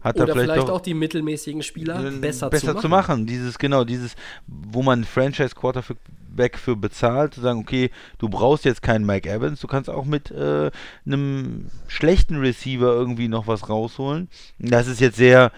[0.00, 2.80] hat Oder er vielleicht, vielleicht auch, die mittelmäßigen Spieler besser, besser zu, machen.
[2.80, 3.26] zu machen.
[3.26, 4.14] Dieses, genau, dieses,
[4.46, 9.60] wo man Franchise Quarterback für bezahlt, zu sagen, okay, du brauchst jetzt keinen Mike Evans,
[9.60, 10.70] du kannst auch mit äh,
[11.04, 14.28] einem schlechten Receiver irgendwie noch was rausholen.
[14.58, 15.52] Das ist jetzt sehr,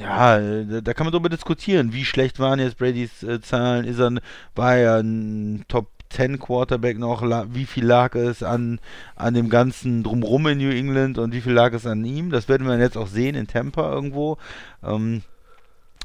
[0.00, 0.38] ja,
[0.80, 4.12] da kann man darüber diskutieren, wie schlecht waren jetzt Bradys äh, Zahlen, ist er,
[4.54, 8.80] war er ein Top 10 Quarterback noch, wie viel lag es an,
[9.14, 12.30] an dem ganzen Drumrum in New England und wie viel lag es an ihm.
[12.30, 14.38] Das werden wir jetzt auch sehen in Tampa irgendwo.
[14.82, 15.22] Ähm,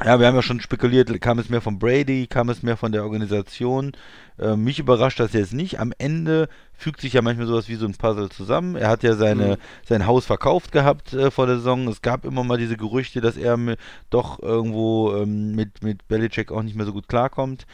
[0.03, 2.91] ja, wir haben ja schon spekuliert, kam es mehr von Brady, kam es mehr von
[2.91, 3.91] der Organisation.
[4.39, 5.79] Äh, mich überrascht das jetzt nicht.
[5.79, 8.75] Am Ende fügt sich ja manchmal sowas wie so ein Puzzle zusammen.
[8.75, 9.57] Er hat ja seine, mhm.
[9.87, 11.87] sein Haus verkauft gehabt äh, vor der Saison.
[11.87, 16.51] Es gab immer mal diese Gerüchte, dass er mit, doch irgendwo ähm, mit, mit Belichick
[16.51, 17.67] auch nicht mehr so gut klarkommt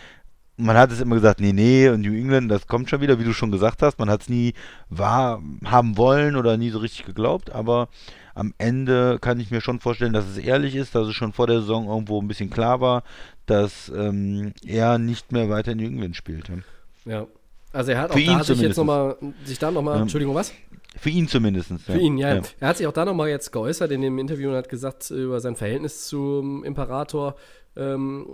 [0.57, 3.23] man hat es immer gesagt, nee, nee, und New England, das kommt schon wieder, wie
[3.23, 3.99] du schon gesagt hast.
[3.99, 4.53] Man hat es nie
[4.89, 7.89] wahr haben wollen oder nie so richtig geglaubt, aber
[8.33, 11.47] am Ende kann ich mir schon vorstellen, dass es ehrlich ist, dass es schon vor
[11.47, 13.03] der Saison irgendwo ein bisschen klar war,
[13.45, 16.63] dass ähm, er nicht mehr weiter in New England spielte.
[17.05, 17.27] Ja.
[17.71, 20.01] Also er hat Für auch da sich jetzt nochmal, sich da nochmal, ja.
[20.01, 20.53] Entschuldigung, was?
[20.97, 21.69] Für ihn zumindest.
[21.69, 21.77] Ja.
[21.77, 22.35] Für ihn, ja.
[22.35, 22.41] ja.
[22.59, 25.39] Er hat sich auch da nochmal jetzt geäußert in dem Interview und hat gesagt über
[25.39, 27.35] sein Verhältnis zum Imperator,
[27.77, 28.27] ähm,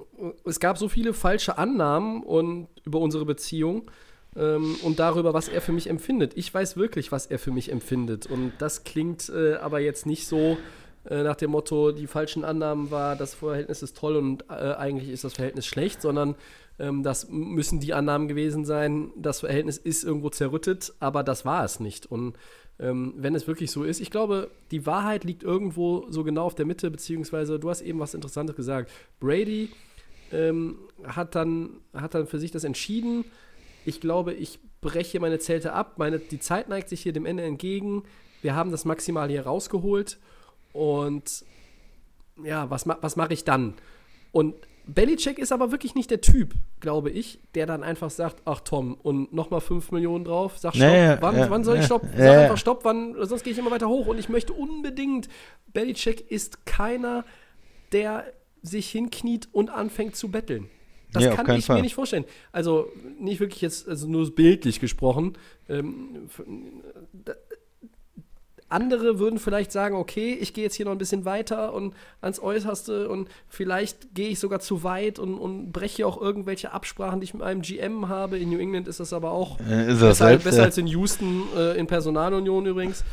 [0.45, 3.91] es gab so viele falsche Annahmen und über unsere Beziehung
[4.35, 6.33] ähm, und darüber, was er für mich empfindet.
[6.35, 8.25] Ich weiß wirklich, was er für mich empfindet.
[8.25, 10.57] Und das klingt äh, aber jetzt nicht so
[11.09, 15.09] äh, nach dem Motto, die falschen Annahmen war, das Verhältnis ist toll und äh, eigentlich
[15.09, 16.35] ist das Verhältnis schlecht, sondern
[16.79, 21.65] ähm, das müssen die Annahmen gewesen sein, das Verhältnis ist irgendwo zerrüttet, aber das war
[21.65, 22.05] es nicht.
[22.05, 22.35] Und
[22.79, 23.99] ähm, wenn es wirklich so ist.
[23.99, 27.99] Ich glaube, die Wahrheit liegt irgendwo so genau auf der Mitte, beziehungsweise du hast eben
[27.99, 28.91] was Interessantes gesagt.
[29.19, 29.69] Brady
[30.31, 33.25] ähm, hat, dann, hat dann für sich das entschieden.
[33.85, 35.97] Ich glaube, ich breche meine Zelte ab.
[35.97, 38.03] Meine, die Zeit neigt sich hier dem Ende entgegen.
[38.41, 40.17] Wir haben das maximal hier rausgeholt.
[40.71, 41.45] Und
[42.43, 43.75] ja, was, was mache ich dann?
[44.31, 44.55] Und
[44.85, 48.95] Belichick ist aber wirklich nicht der Typ, glaube ich, der dann einfach sagt, ach Tom,
[48.95, 52.03] und nochmal 5 Millionen drauf, sag stopp, nee, wann, ja, wann soll ich stopp?
[52.15, 55.29] Sag einfach stopp, wann, sonst gehe ich immer weiter hoch und ich möchte unbedingt,
[55.71, 57.23] Belichick ist keiner,
[57.91, 58.25] der
[58.61, 60.69] sich hinkniet und anfängt zu betteln.
[61.13, 61.77] Das ja, kann ich Fall.
[61.77, 62.25] mir nicht vorstellen.
[62.51, 65.37] Also nicht wirklich jetzt, also nur bildlich gesprochen.
[65.69, 66.27] Ähm,
[68.73, 72.39] andere würden vielleicht sagen, okay, ich gehe jetzt hier noch ein bisschen weiter und ans
[72.39, 77.25] Äußerste und vielleicht gehe ich sogar zu weit und, und breche auch irgendwelche Absprachen, die
[77.25, 78.37] ich mit meinem GM habe.
[78.37, 80.63] In New England ist das aber auch äh, besser, selbst, besser ja.
[80.65, 83.03] als in Houston, äh, in Personalunion übrigens.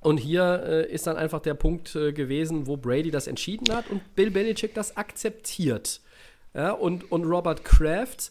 [0.00, 3.88] Und hier äh, ist dann einfach der Punkt äh, gewesen, wo Brady das entschieden hat
[3.90, 6.02] und Bill Belichick das akzeptiert.
[6.52, 8.30] Ja, und, und Robert Kraft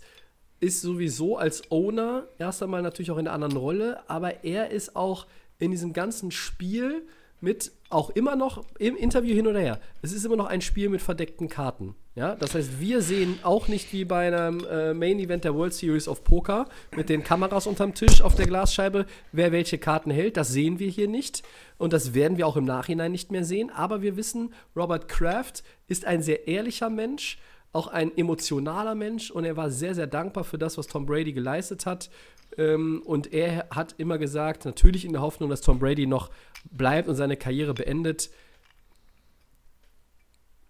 [0.60, 4.96] ist sowieso als Owner erst einmal natürlich auch in einer anderen Rolle, aber er ist
[4.96, 5.26] auch
[5.64, 7.08] in diesem ganzen Spiel
[7.40, 9.80] mit auch immer noch im Interview hin oder her.
[10.02, 11.96] Es ist immer noch ein Spiel mit verdeckten Karten.
[12.16, 15.74] Ja, das heißt, wir sehen auch nicht wie bei einem äh, Main Event der World
[15.74, 20.38] Series of Poker mit den Kameras unterm Tisch auf der Glasscheibe, wer welche Karten hält.
[20.38, 21.44] Das sehen wir hier nicht
[21.78, 23.72] und das werden wir auch im Nachhinein nicht mehr sehen.
[23.72, 27.40] Aber wir wissen, Robert Kraft ist ein sehr ehrlicher Mensch,
[27.74, 31.34] auch ein emotionaler Mensch und er war sehr, sehr dankbar für das, was Tom Brady
[31.34, 32.10] geleistet hat.
[32.58, 36.30] Ähm, und er hat immer gesagt, natürlich in der Hoffnung, dass Tom Brady noch
[36.72, 38.30] bleibt und seine Karriere beendet.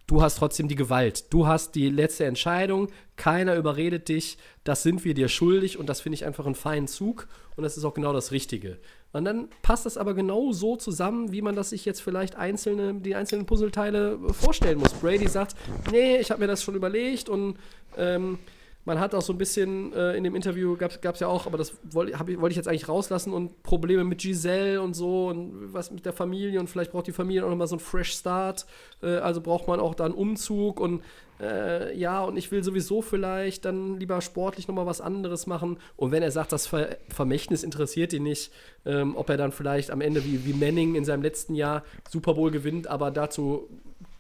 [0.08, 1.34] du hast trotzdem die Gewalt.
[1.34, 6.02] Du hast die letzte Entscheidung, keiner überredet dich, das sind wir dir schuldig und das
[6.02, 8.80] finde ich einfach einen feinen Zug und das ist auch genau das Richtige.
[9.14, 12.96] Und dann passt das aber genau so zusammen, wie man das sich jetzt vielleicht einzelne,
[12.96, 14.94] die einzelnen Puzzleteile vorstellen muss.
[14.94, 15.56] Brady sagt,
[15.92, 17.58] nee, ich habe mir das schon überlegt und
[17.96, 18.40] ähm,
[18.86, 21.58] man hat auch so ein bisschen äh, in dem Interview, gab es ja auch, aber
[21.58, 25.92] das wollte wollt ich jetzt eigentlich rauslassen und Probleme mit Giselle und so und was
[25.92, 28.66] mit der Familie und vielleicht braucht die Familie auch nochmal so einen Fresh Start.
[29.02, 31.02] Äh, also braucht man auch da einen Umzug und
[31.40, 35.78] äh, ja, und ich will sowieso vielleicht dann lieber sportlich nochmal was anderes machen.
[35.96, 38.52] Und wenn er sagt, das Ver Vermächtnis interessiert ihn nicht,
[38.86, 42.36] ähm, ob er dann vielleicht am Ende wie, wie Manning in seinem letzten Jahr Super
[42.36, 43.70] Bowl gewinnt, aber dazu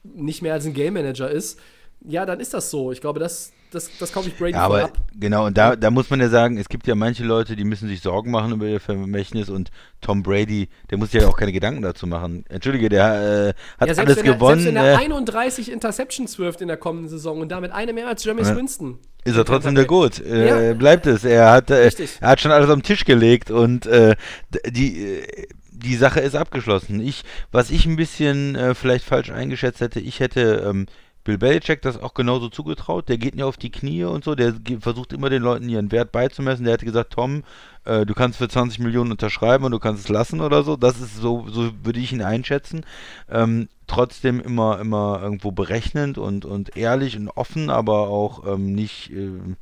[0.04, 1.60] nicht mehr als ein Game Manager ist,
[2.06, 2.91] ja, dann ist das so.
[2.91, 4.97] Ich glaube, das, das, das kaufe ich Brady ja, aber ab.
[5.15, 7.88] Genau, und da, da muss man ja sagen, es gibt ja manche Leute, die müssen
[7.88, 9.69] sich Sorgen machen über ihr Vermächtnis und
[10.01, 12.45] Tom Brady, der muss sich ja auch keine Gedanken dazu machen.
[12.49, 14.59] Entschuldige, der äh, hat ja, alles wenn gewonnen.
[14.59, 17.93] Er, selbst wenn er äh, 31 Interceptions wirft in der kommenden Saison und damit eine
[17.93, 18.55] mehr als James Ja.
[18.55, 18.99] Winston.
[19.25, 20.19] ist er trotzdem der Gut.
[20.19, 20.73] Äh, Ja.
[20.73, 21.23] Bleibt es.
[21.23, 21.89] Er hat, äh,
[22.21, 24.15] er hat schon alles am Tisch gelegt und äh,
[24.69, 27.01] die, äh, die Sache ist abgeschlossen.
[27.01, 30.86] Ich, was ich ein bisschen äh, vielleicht falsch eingeschätzt hätte, ich hätte ähm,
[31.23, 33.07] Bill Belichick das auch genauso zugetraut.
[33.07, 34.36] Der geht nicht auf die Knie und so.
[34.36, 36.65] Der versucht immer den Leuten ihren Wert beizumessen.
[36.65, 37.43] Der hätte gesagt, Tom,
[37.86, 40.75] äh, du kannst für 20 Millionen unterschreiben und du kannst es lassen oder so.
[40.75, 42.86] Das ist so, so würde ich ihn einschätzen.
[43.29, 49.12] Ähm, trotzdem immer, immer irgendwo berechnend und, und ehrlich und offen, aber auch ähm, nicht,
[49.12, 49.55] ähm,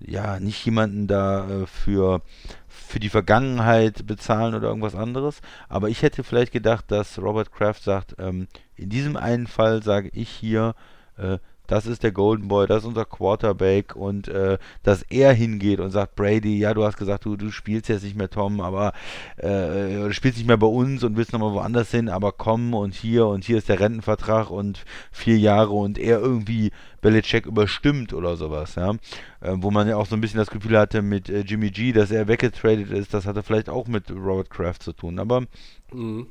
[0.00, 2.20] ja, nicht jemanden da äh, für,
[2.68, 5.40] für die Vergangenheit bezahlen oder irgendwas anderes.
[5.68, 10.10] Aber ich hätte vielleicht gedacht, dass Robert Kraft sagt, ähm, in diesem einen Fall sage
[10.12, 10.74] ich hier,
[11.16, 15.80] äh, das ist der Golden Boy, das ist unser Quarterback und äh, dass er hingeht
[15.80, 18.92] und sagt, Brady, ja, du hast gesagt, du, du spielst jetzt nicht mehr Tom, aber
[19.36, 22.94] äh, du spielst nicht mehr bei uns und willst nochmal woanders hin, aber komm und
[22.94, 28.36] hier und hier ist der Rentenvertrag und vier Jahre und er irgendwie Belichick überstimmt oder
[28.36, 28.92] sowas, ja.
[29.40, 31.92] Äh, wo man ja auch so ein bisschen das Gefühl hatte mit äh, Jimmy G,
[31.92, 35.44] dass er weggetradet ist, das hatte vielleicht auch mit Robert Kraft zu tun, aber
[35.92, 36.26] Mhm.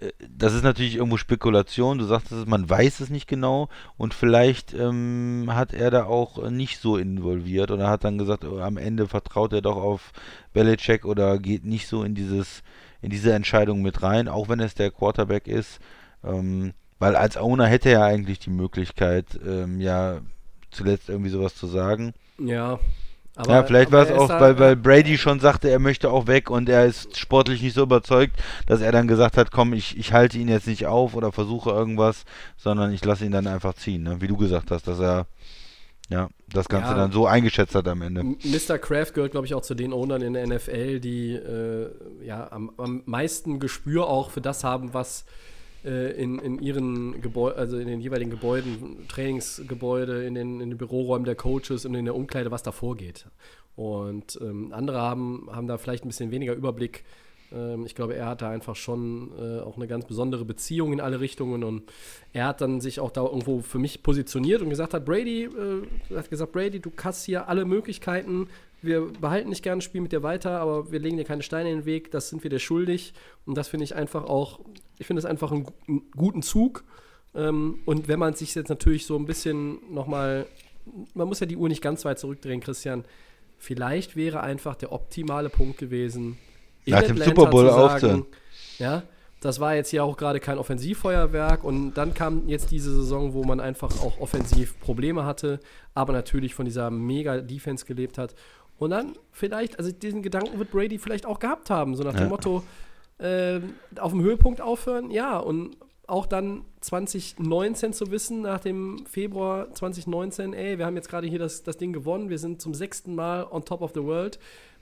[0.00, 1.98] äh, das ist natürlich irgendwo Spekulation.
[1.98, 6.48] Du sagst es, man weiß es nicht genau und vielleicht ähm, hat er da auch
[6.50, 10.12] nicht so involviert oder hat dann gesagt, oh, am Ende vertraut er doch auf
[10.52, 12.62] Belichick oder geht nicht so in dieses
[13.02, 15.78] in diese Entscheidung mit rein, auch wenn es der Quarterback ist.
[16.24, 16.72] Ähm,
[17.04, 20.20] weil als Owner hätte er eigentlich die Möglichkeit, ähm, ja
[20.70, 22.12] zuletzt irgendwie sowas zu sagen.
[22.38, 22.78] Ja.
[23.36, 26.28] Aber, ja, vielleicht war es auch, da- weil, weil Brady schon sagte, er möchte auch
[26.28, 28.36] weg und er ist sportlich nicht so überzeugt,
[28.66, 31.70] dass er dann gesagt hat, komm, ich, ich halte ihn jetzt nicht auf oder versuche
[31.70, 32.24] irgendwas,
[32.56, 34.20] sondern ich lasse ihn dann einfach ziehen, ne?
[34.20, 35.26] wie du gesagt hast, dass er
[36.10, 36.96] ja das Ganze Ja.
[36.96, 38.22] dann so eingeschätzt hat am Ende.
[38.22, 38.78] Mr.
[38.78, 41.90] Kraft gehört, glaube ich, auch zu den Ownern in der NFL, die äh,
[42.24, 45.24] ja, am, am meisten Gespür auch für das haben, was
[45.88, 51.24] in, in ihren Gebäuden, also in den jeweiligen Gebäuden, Trainingsgebäude, in den, in den Büroräumen
[51.24, 53.26] der Coaches und in der Umkleide, was da vorgeht.
[53.76, 57.04] Und ähm, andere haben, haben da vielleicht ein bisschen weniger Überblick.
[57.54, 61.00] Ähm, ich glaube, er hat da einfach schon äh, auch eine ganz besondere Beziehung in
[61.00, 61.84] alle Richtungen und
[62.32, 66.16] er hat dann sich auch da irgendwo für mich positioniert und gesagt hat, Brady, äh,
[66.16, 68.48] hat gesagt, Brady, du hast hier alle Möglichkeiten,
[68.84, 71.70] wir behalten nicht gerne das Spiel mit dir weiter, aber wir legen dir keine Steine
[71.70, 73.14] in den Weg, das sind wir dir schuldig.
[73.46, 74.60] Und das finde ich einfach auch,
[74.98, 76.84] ich finde es einfach einen, einen guten Zug.
[77.34, 80.46] Ähm, und wenn man sich jetzt natürlich so ein bisschen nochmal,
[81.14, 83.04] man muss ja die Uhr nicht ganz weit zurückdrehen, Christian,
[83.56, 86.38] vielleicht wäre einfach der optimale Punkt gewesen,
[86.86, 88.26] Nach dem Atlanta Super Bowl aufzuhören.
[88.78, 89.02] Ja,
[89.40, 93.44] das war jetzt hier auch gerade kein Offensivfeuerwerk und dann kam jetzt diese Saison, wo
[93.44, 95.60] man einfach auch offensiv Probleme hatte,
[95.92, 98.34] aber natürlich von dieser mega Defense gelebt hat.
[98.78, 102.24] Und dann vielleicht, also diesen Gedanken wird Brady vielleicht auch gehabt haben, so nach dem
[102.24, 102.28] Ja.
[102.28, 102.62] Motto,
[103.20, 109.72] ähm, auf dem Höhepunkt aufhören, ja, und auch dann 2019 zu wissen, nach dem Februar
[109.72, 113.14] 2019, ey, wir haben jetzt gerade hier das, das Ding gewonnen, wir sind zum sechsten
[113.14, 114.38] Mal on top of the world.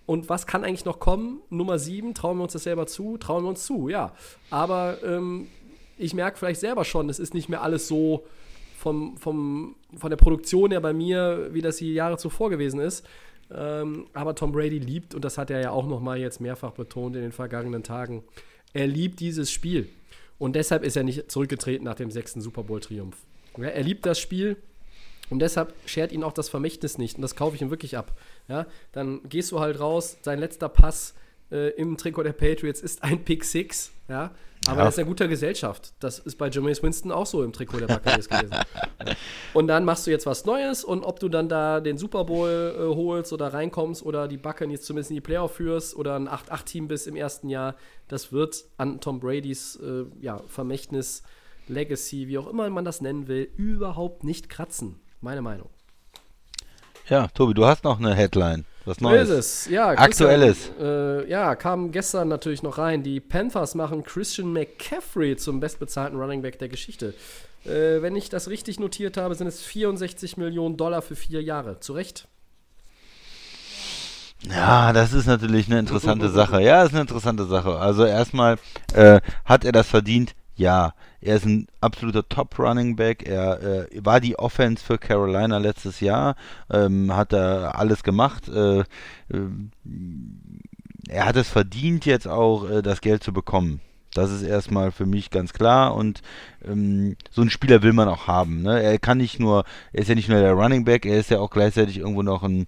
[0.06, 1.40] Und was kann eigentlich noch kommen?
[1.48, 3.18] Nummer sieben, trauen wir uns das selber zu?
[3.18, 4.12] Trauen wir uns zu, ja.
[4.50, 5.48] Aber ähm,
[5.96, 8.26] ich merke vielleicht selber schon, es ist nicht mehr alles so
[8.76, 13.06] vom, vom, von der Produktion her bei mir, wie das die Jahre zuvor gewesen ist.
[13.54, 16.72] Ähm, aber Tom Brady liebt, und das hat er ja auch noch mal jetzt mehrfach
[16.72, 18.24] betont in den vergangenen Tagen,
[18.72, 19.88] er liebt dieses Spiel.
[20.38, 23.16] Und deshalb ist er nicht zurückgetreten nach dem sechsten Super Bowl-Triumph.
[23.58, 24.56] Er liebt das Spiel
[25.30, 27.16] und deshalb schert ihn auch das Vermächtnis nicht.
[27.16, 28.12] Und das kaufe ich ihm wirklich ab.
[28.52, 31.14] Ja, dann gehst du halt raus, sein letzter Pass
[31.50, 33.92] äh, im Trikot der Patriots ist ein Pick Six.
[34.08, 34.30] Ja,
[34.66, 34.84] aber Ja.
[34.84, 35.94] das ist in guter Gesellschaft.
[36.00, 38.54] Das ist bei Jameis Winston auch so im Trikot der Buccaneers gewesen.
[39.54, 42.48] Und dann machst du jetzt was Neues und ob du dann da den Super Bowl
[42.48, 46.88] äh, holst oder reinkommst oder die Buccaneers zumindest in die Playoff führst oder ein 8-8-Team
[46.88, 47.74] bist im ersten Jahr,
[48.08, 51.22] das wird an Tom Bradys äh, ja, Vermächtnis
[51.68, 55.00] Legacy, wie auch immer man das nennen will, überhaupt nicht kratzen.
[55.20, 55.70] Meine Meinung.
[57.08, 58.64] Ja, Tobi, du hast noch eine Headline.
[58.84, 59.28] Was So Neues.
[59.28, 59.70] ist es.
[59.70, 60.70] Ja, Aktuelles.
[60.80, 63.02] Äh, ja, kam gestern natürlich noch rein.
[63.02, 67.14] Die Panthers machen Christian McCaffrey zum bestbezahlten Running Back der Geschichte.
[67.64, 71.78] Äh, wenn ich das richtig notiert habe, sind es 64 Millionen Dollar für vier Jahre.
[71.78, 72.26] Zu Recht?
[74.48, 76.60] Ja, das ist natürlich eine interessante Sache.
[76.60, 77.78] Ja, ist eine interessante Sache.
[77.78, 78.56] Also erstmal,
[78.94, 80.34] äh, hat er das verdient?
[80.56, 80.94] Ja.
[81.22, 83.26] Er ist ein absoluter Top-Running Back.
[83.26, 86.34] Er äh, war die Offense für Carolina letztes Jahr.
[86.68, 88.48] Ähm, hat er alles gemacht.
[88.48, 88.82] Äh,
[89.32, 89.70] ähm,
[91.08, 93.80] er hat es verdient, jetzt auch äh, das Geld zu bekommen.
[94.14, 96.20] Das ist erstmal für mich ganz klar und
[96.64, 98.60] ähm, so einen Spieler will man auch haben.
[98.60, 98.82] Ne?
[98.82, 101.38] Er kann nicht nur, er ist ja nicht nur der Running Back, er ist ja
[101.38, 102.66] auch gleichzeitig irgendwo noch ein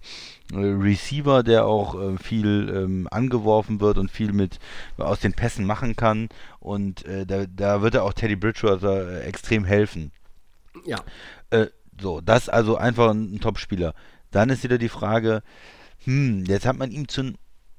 [0.53, 4.59] äh, Receiver, der auch äh, viel ähm, angeworfen wird und viel mit
[4.97, 6.29] aus den Pässen machen kann.
[6.59, 10.11] Und äh, da, da wird er auch Teddy Bridgewater äh, extrem helfen.
[10.85, 10.97] Ja.
[11.51, 11.67] Äh,
[12.01, 13.93] so, das also einfach ein, ein Top-Spieler.
[14.31, 15.43] Dann ist wieder die Frage,
[16.03, 17.35] hm, jetzt hat man ihm zum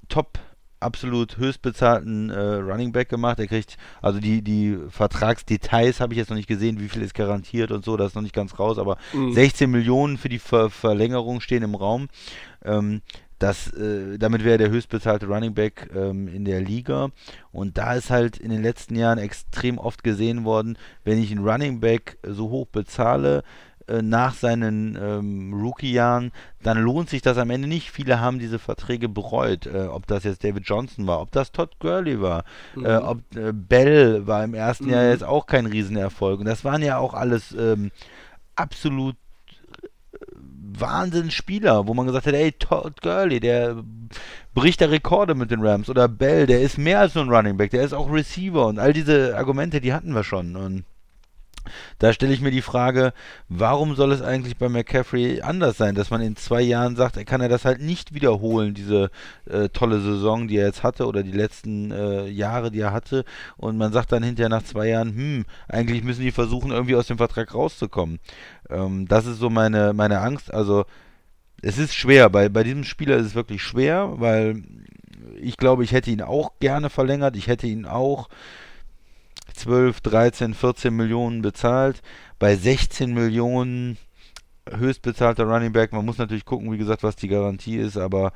[0.08, 0.38] Top
[0.80, 3.38] absolut höchstbezahlten äh, Running Back gemacht.
[3.38, 7.14] Er kriegt, also die, die Vertragsdetails habe ich jetzt noch nicht gesehen, wie viel ist
[7.14, 8.98] garantiert und so, das ist noch nicht ganz raus, aber
[9.32, 12.08] 16 Millionen für die Ver Verlängerung stehen im Raum.
[12.64, 13.02] Ähm,
[13.38, 17.10] das, äh, damit wäre der höchstbezahlte Running Back ähm, in der Liga.
[17.52, 21.46] Und da ist halt in den letzten Jahren extrem oft gesehen worden, wenn ich einen
[21.46, 23.42] Running Back so hoch bezahle,
[23.88, 27.90] äh, nach seinen ähm, Rookie-Jahren, dann lohnt sich das am Ende nicht.
[27.90, 31.78] Viele haben diese Verträge bereut, äh, ob das jetzt David Johnson war, ob das Todd
[31.78, 32.44] Gurley war,
[32.76, 36.40] äh, ob äh, Bell war im ersten Jahr jetzt auch kein Riesenerfolg.
[36.40, 37.90] Und das waren ja auch alles ähm,
[38.56, 39.16] absolut
[40.78, 43.82] Wahnsinnsspieler, wo man gesagt hat, ey, Todd Gurley, der
[44.54, 45.88] bricht da Rekorde mit den Rams.
[45.88, 48.66] Oder Bell, der ist mehr als nur ein Running Back, der ist auch Receiver.
[48.66, 50.56] Und all diese Argumente, die hatten wir schon.
[50.56, 50.84] Und
[51.98, 53.12] da stelle ich mir die Frage,
[53.48, 57.24] warum soll es eigentlich bei McCaffrey anders sein, dass man in zwei Jahren sagt, er
[57.24, 59.10] kann er das halt nicht wiederholen, diese
[59.48, 63.24] äh, tolle Saison, die er jetzt hatte oder die letzten äh, Jahre, die er hatte.
[63.56, 67.06] Und man sagt dann hinterher nach zwei Jahren, hm, eigentlich müssen die versuchen, irgendwie aus
[67.06, 68.18] dem Vertrag rauszukommen.
[68.70, 70.84] Ähm, das ist so meine, meine Angst, also
[71.62, 74.62] es ist schwer, bei, bei diesem Spieler ist es wirklich schwer, weil
[75.40, 78.28] ich glaube, ich hätte ihn auch gerne verlängert, ich hätte ihn auch
[79.56, 82.02] 12, 13, 14 Millionen bezahlt.
[82.38, 83.96] Bei 16 Millionen
[84.70, 85.92] höchstbezahlter Running Back.
[85.92, 88.32] Man muss natürlich gucken, wie gesagt, was die Garantie ist, aber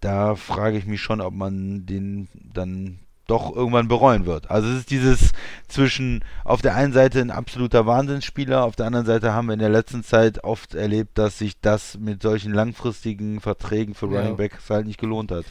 [0.00, 4.50] da frage ich mich schon, ob man den dann doch irgendwann bereuen wird.
[4.50, 5.30] Also es ist dieses
[5.68, 9.60] zwischen auf der einen Seite ein absoluter Wahnsinnsspieler, auf der anderen Seite haben wir in
[9.60, 14.20] der letzten Zeit oft erlebt, dass sich das mit solchen langfristigen Verträgen für Ja.
[14.20, 15.44] Running Backs halt nicht gelohnt hat.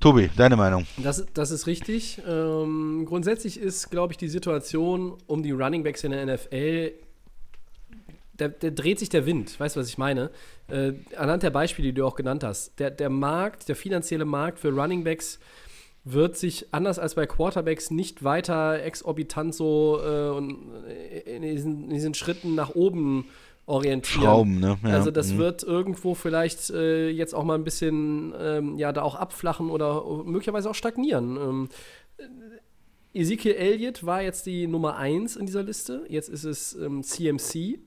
[0.00, 0.86] Tobi, deine Meinung?
[0.96, 2.22] Das, das ist richtig.
[2.26, 6.92] Ähm, grundsätzlich ist, glaube ich, die Situation um die Running Backs in der NFL,
[8.36, 9.58] da, da dreht sich der Wind.
[9.58, 10.30] Weißt du, was ich meine?
[10.68, 12.78] Äh, anhand der Beispiele, die du auch genannt hast.
[12.78, 15.40] Der, der Markt, der finanzielle Markt für Running Backs
[16.04, 20.38] wird sich anders als bei Quarterbacks nicht weiter exorbitant so äh,
[21.36, 23.26] in, diesen, in diesen Schritten nach oben
[23.68, 24.22] orientieren.
[24.22, 24.78] Schrauben, ne?
[24.82, 24.88] Ja.
[24.90, 25.38] Also das Mhm.
[25.38, 30.04] wird irgendwo vielleicht äh, jetzt auch mal ein bisschen ähm, ja da auch abflachen oder
[30.24, 31.36] möglicherweise auch stagnieren.
[31.36, 31.68] Ähm,
[33.14, 36.04] Ezekiel Elliott war jetzt die Nummer 1 in dieser Liste.
[36.08, 37.78] Jetzt ist es ähm, CMC.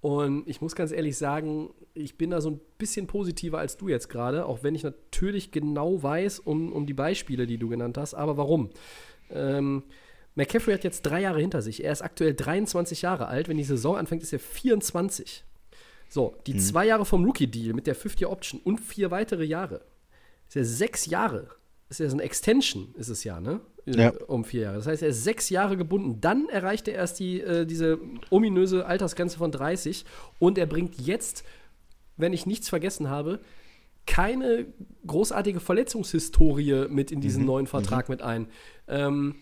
[0.00, 3.88] Und ich muss ganz ehrlich sagen, ich bin da so ein bisschen positiver als du
[3.88, 7.96] jetzt gerade, auch wenn ich natürlich genau weiß um, um die Beispiele, die du genannt
[7.98, 8.14] hast.
[8.14, 8.70] Aber warum?
[9.30, 9.84] Ähm,
[10.34, 11.84] McCaffrey hat jetzt drei Jahre hinter sich.
[11.84, 13.48] Er ist aktuell 23 Jahre alt.
[13.48, 15.44] Wenn die Saison anfängt, ist er 24.
[16.08, 19.80] So, die zwei Jahre vom Rookie-Deal mit der 50-Option und vier weitere Jahre.
[20.46, 21.48] Ist er sechs Jahre.
[21.88, 23.60] Ist ja so eine Extension, ist es ja, ne?
[23.86, 24.12] Äh, Ja.
[24.26, 24.76] Um vier Jahre.
[24.76, 26.20] Das heißt, er ist sechs Jahre gebunden.
[26.20, 27.98] Dann erreicht er erst die, äh, diese
[28.30, 30.04] ominöse Altersgrenze von 30
[30.38, 31.44] und er bringt jetzt,
[32.16, 33.40] wenn ich nichts vergessen habe,
[34.06, 34.66] keine
[35.06, 38.48] großartige Verletzungshistorie mit in diesen neuen Vertrag mit ein.
[38.88, 39.36] Ähm,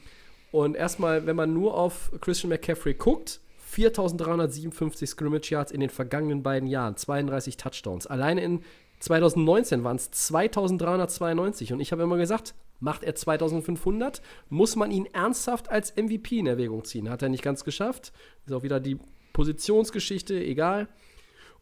[0.53, 3.41] und erstmal, wenn man nur auf Christian McCaffrey guckt,
[3.73, 8.07] 4.357 Scrimmage Yards in den vergangenen beiden Jahren, 32 Touchdowns.
[8.07, 8.63] Alleine in
[9.01, 11.73] 2019 waren es 2.392.
[11.73, 16.47] Und ich habe immer gesagt, macht er 2.500, muss man ihn ernsthaft als MVP in
[16.47, 17.11] Erwägung ziehen.
[17.11, 18.13] Hat er nicht ganz geschafft.
[18.47, 18.99] Ist auch wieder die
[19.33, 20.89] Positionsgeschichte, egal.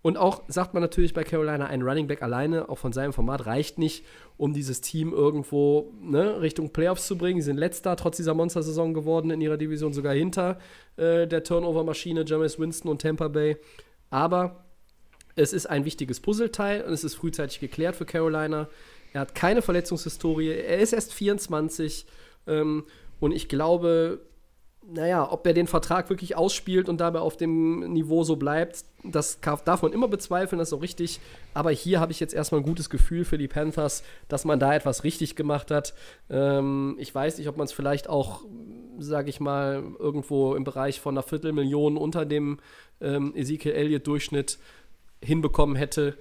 [0.01, 3.47] Und auch sagt man natürlich bei Carolina, ein Running Back alleine, auch von seinem Format,
[3.47, 4.05] reicht nicht,
[4.37, 7.41] um dieses Team irgendwo ne, Richtung Playoffs zu bringen.
[7.41, 10.59] Sie sind letzter trotz dieser Monstersaison geworden in ihrer Division, sogar hinter
[10.97, 13.57] äh, der Turnover-Maschine Jameis Winston und Tampa Bay.
[14.11, 14.65] Aber
[15.35, 18.69] es ist ein wichtiges Puzzleteil und es ist frühzeitig geklärt für Carolina.
[19.13, 22.07] Er hat keine Verletzungshistorie, er ist erst 24
[22.47, 22.85] ähm,
[23.21, 24.21] und ich glaube,
[24.91, 29.39] naja, ob er den Vertrag wirklich ausspielt und dabei auf dem Niveau so bleibt, das
[29.41, 31.21] darf man immer bezweifeln, das ist auch richtig.
[31.53, 34.75] Aber hier habe ich jetzt erstmal ein gutes Gefühl für die Panthers, dass man da
[34.75, 35.95] etwas richtig gemacht hat.
[36.31, 38.45] Ähm, ich weiß nicht, ob man es vielleicht auch,
[38.99, 42.59] sage ich mal, irgendwo im Bereich von einer Viertelmillion unter dem
[43.03, 44.59] ähm, Ezekiel Elliott-Durchschnitt
[45.23, 46.17] hinbekommen hätte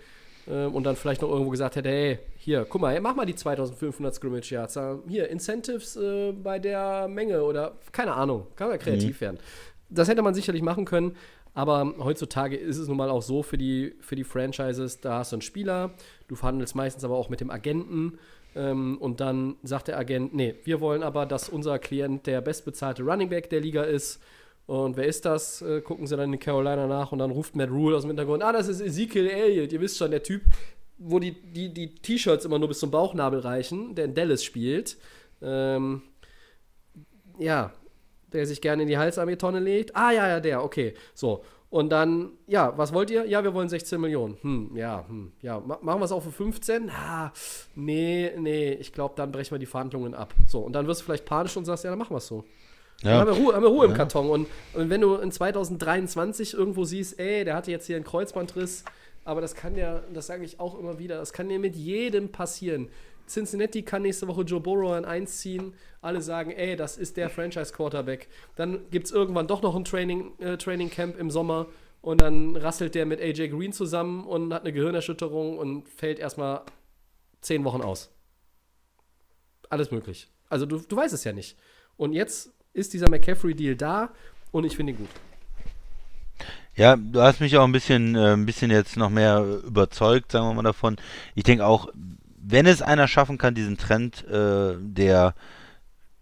[0.53, 4.15] und dann vielleicht noch irgendwo gesagt hätte, hey, hier, guck mal, mach mal die 2500
[4.15, 4.79] Scrimmage Yards.
[5.07, 9.21] Hier, Incentives äh, bei der Menge oder keine Ahnung, kann man kreativ mhm.
[9.21, 9.39] werden.
[9.89, 11.15] Das hätte man sicherlich machen können,
[11.53, 15.31] aber heutzutage ist es nun mal auch so für die, für die Franchises, da hast
[15.31, 15.91] du einen Spieler,
[16.27, 18.19] du verhandelst meistens aber auch mit dem Agenten
[18.55, 23.03] ähm, und dann sagt der Agent, nee, wir wollen aber, dass unser Klient der bestbezahlte
[23.03, 24.21] Running Back der Liga ist
[24.67, 25.61] und wer ist das?
[25.61, 28.43] Äh, gucken sie dann in Carolina nach und dann ruft Matt Rule aus dem Hintergrund,
[28.43, 30.43] ah, das ist Ezekiel Elliott, ihr wisst schon, der Typ,
[30.97, 34.97] wo die, die, die T-Shirts immer nur bis zum Bauchnabel reichen, der in Dallas spielt.
[35.41, 36.01] Ähm,
[37.39, 37.71] ja,
[38.33, 39.95] der sich gerne in die Halsarmee-Tonne legt.
[39.95, 40.93] Ah, ja, ja, der, okay.
[41.13, 41.43] So.
[41.69, 43.25] Und dann, ja, was wollt ihr?
[43.25, 44.37] Ja, wir wollen 16 Millionen.
[44.41, 45.59] Hm, ja, hm, ja.
[45.59, 46.89] machen wir es auch für 15?
[46.89, 47.31] Ah,
[47.75, 50.33] nee, nee, ich glaube, dann brechen wir die Verhandlungen ab.
[50.47, 52.45] So, und dann wirst du vielleicht panisch und sagst, ja, dann machen wir es so.
[53.03, 53.19] Ja.
[53.19, 53.91] Haben wir Ruhe, haben wir Ruhe ja.
[53.91, 54.29] im Karton.
[54.29, 58.83] Und, und, wenn du in 2023 irgendwo siehst, ey, der hatte jetzt hier einen Kreuzbandriss,
[59.23, 62.31] aber das kann ja, das sage ich auch immer wieder, das kann ja mit jedem
[62.31, 62.89] passieren.
[63.27, 65.73] Cincinnati kann nächste Woche Joe Burrow an 1 ziehen.
[66.01, 68.29] Alle sagen, ey, das ist der Franchise-Quarterback.
[68.55, 71.67] Dann gibt es irgendwann doch noch ein Training, äh, Training Camp im Sommer
[72.01, 76.61] und dann rasselt der mit AJ Green zusammen und hat eine Gehirnerschütterung und fällt erstmal
[77.41, 78.11] zehn Wochen aus.
[79.69, 80.29] Alles möglich.
[80.47, 81.57] Also du, du weißt es ja nicht.
[81.97, 84.09] Und jetzt ist dieser McCaffrey-Deal da
[84.51, 85.09] und ich finde ihn gut.
[86.75, 90.47] Ja, du hast mich auch ein bisschen, äh, ein bisschen jetzt noch mehr überzeugt, sagen
[90.47, 90.97] wir mal davon.
[91.33, 91.89] Ich denke auch,
[92.39, 95.33] wenn es einer schaffen kann, diesen Trend äh, der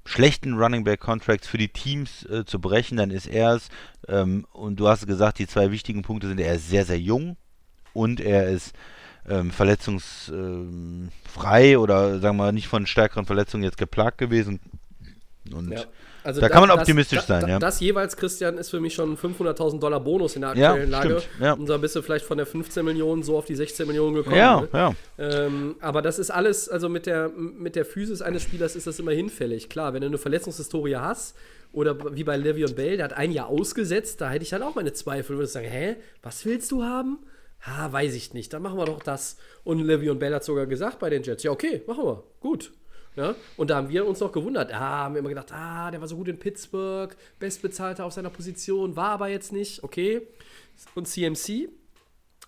[0.06, 3.70] schlechten Running Back Contracts für die Teams äh, zu brechen, dann ist er es.
[4.08, 7.36] Ähm, und du hast gesagt, die zwei wichtigen Punkte sind, er ist sehr, sehr jung
[7.94, 8.74] und er ist
[9.28, 14.60] ähm, verletzungsfrei ähm, oder sagen wir mal nicht von stärkeren Verletzungen jetzt geplagt gewesen.
[15.52, 15.84] Und ja.
[16.26, 17.60] Also da, da, kann man optimistisch das, sein, da, ja.
[17.60, 21.20] Das jeweils, Christian, ist für mich schon 500.000 Dollar Bonus in der aktuellen ja, Lage.
[21.20, 21.54] Stimmt, ja.
[21.54, 24.36] Und da bist du vielleicht von der 15 Millionen so auf die 16 Millionen gekommen.
[24.36, 24.68] Ja, ne?
[24.74, 24.94] ja.
[25.20, 29.00] Ähm, aber das ist alles, also mit der, mit der Physis eines Spielers ist das
[29.00, 29.70] immer hinfällig.
[29.70, 31.36] Klar, wenn du eine Verletzungshistorie hast,
[31.76, 34.76] oder wie bei Le'Veon Bell, der hat ein Jahr ausgesetzt, da hätte ich dann auch
[34.76, 35.38] meine Zweifel.
[35.38, 37.20] Würde sagen, hä, was willst du haben?
[37.62, 39.38] Ha, weiß ich nicht, dann machen wir doch das.
[39.64, 42.72] Und Le'Veon Bell hat sogar gesagt bei den Jets, ja okay, machen wir, gut.
[43.16, 43.36] Ja?
[43.58, 44.74] Und da haben wir uns noch gewundert.
[44.74, 48.30] Ah, haben wir immer gedacht, ah, der war so gut in Pittsburgh, bestbezahlter auf seiner
[48.30, 49.84] Position, war aber jetzt nicht.
[49.84, 50.28] Okay.
[50.94, 51.70] Und CMC,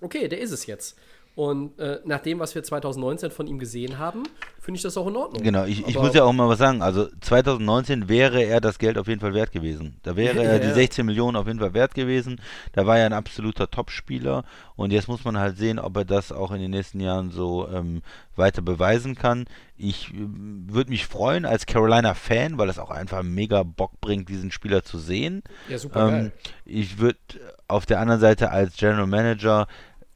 [0.01, 0.97] okay, der ist es jetzt.
[1.37, 4.23] Und äh, nach dem, was wir 2019 von ihm gesehen haben,
[4.59, 5.43] finde ich das auch in Ordnung.
[5.43, 6.81] Genau, ich, ich muss ja auch mal was sagen.
[6.81, 9.97] Also 2019 wäre er das Geld auf jeden Fall wert gewesen.
[10.01, 12.41] Da wäre er die 16 Millionen auf jeden Fall wert gewesen.
[12.71, 14.45] Da war er ein absoluter Topspieler.
[14.75, 17.67] Und jetzt muss man halt sehen, ob er das auch in den nächsten Jahren so
[17.69, 18.01] ähm,
[18.35, 19.45] weiter beweisen kann.
[19.77, 24.49] Ich äh, würde mich freuen als Carolina-Fan, weil das auch einfach mega Bock bringt, diesen
[24.49, 25.43] Spieler zu sehen.
[25.69, 26.09] Ja, super.
[26.09, 26.31] Ähm,
[26.65, 27.19] ich würde
[27.67, 29.67] auf der anderen Seite als General Manager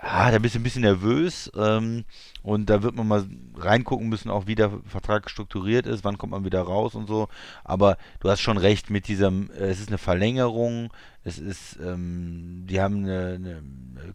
[0.02, 2.06] ah, da bist du ein bisschen nervös ähm,
[2.44, 3.26] und da wird man mal
[3.56, 7.28] reingucken müssen, auch wie der Vertrag strukturiert ist, wann kommt man wieder raus und so.
[7.64, 10.92] Aber du hast schon recht mit diesem, äh, es ist eine Verlängerung,
[11.24, 13.64] es ist, ähm, die haben eine, eine,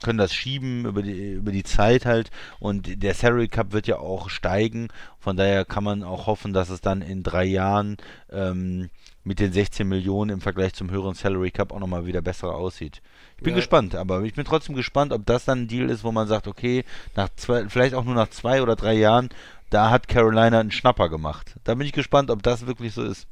[0.03, 3.99] können das schieben über die, über die Zeit halt und der Salary Cup wird ja
[3.99, 4.89] auch steigen.
[5.21, 7.97] Von daher kann man auch hoffen, dass es dann in drei Jahren
[8.31, 8.91] ähm,
[9.27, 13.03] mit den 16 Millionen im Vergleich zum höheren Salary Cup auch nochmal wieder besser aussieht.
[13.37, 13.57] Ich bin ja.
[13.57, 16.47] gespannt, aber ich bin trotzdem gespannt, ob das dann ein Deal ist, wo man sagt,
[16.47, 16.85] okay,
[17.17, 19.29] nach zwei, vielleicht auch nur nach zwei oder drei Jahren,
[19.71, 21.55] da hat Carolina einen Schnapper gemacht.
[21.65, 23.27] Da bin ich gespannt, ob das wirklich so ist.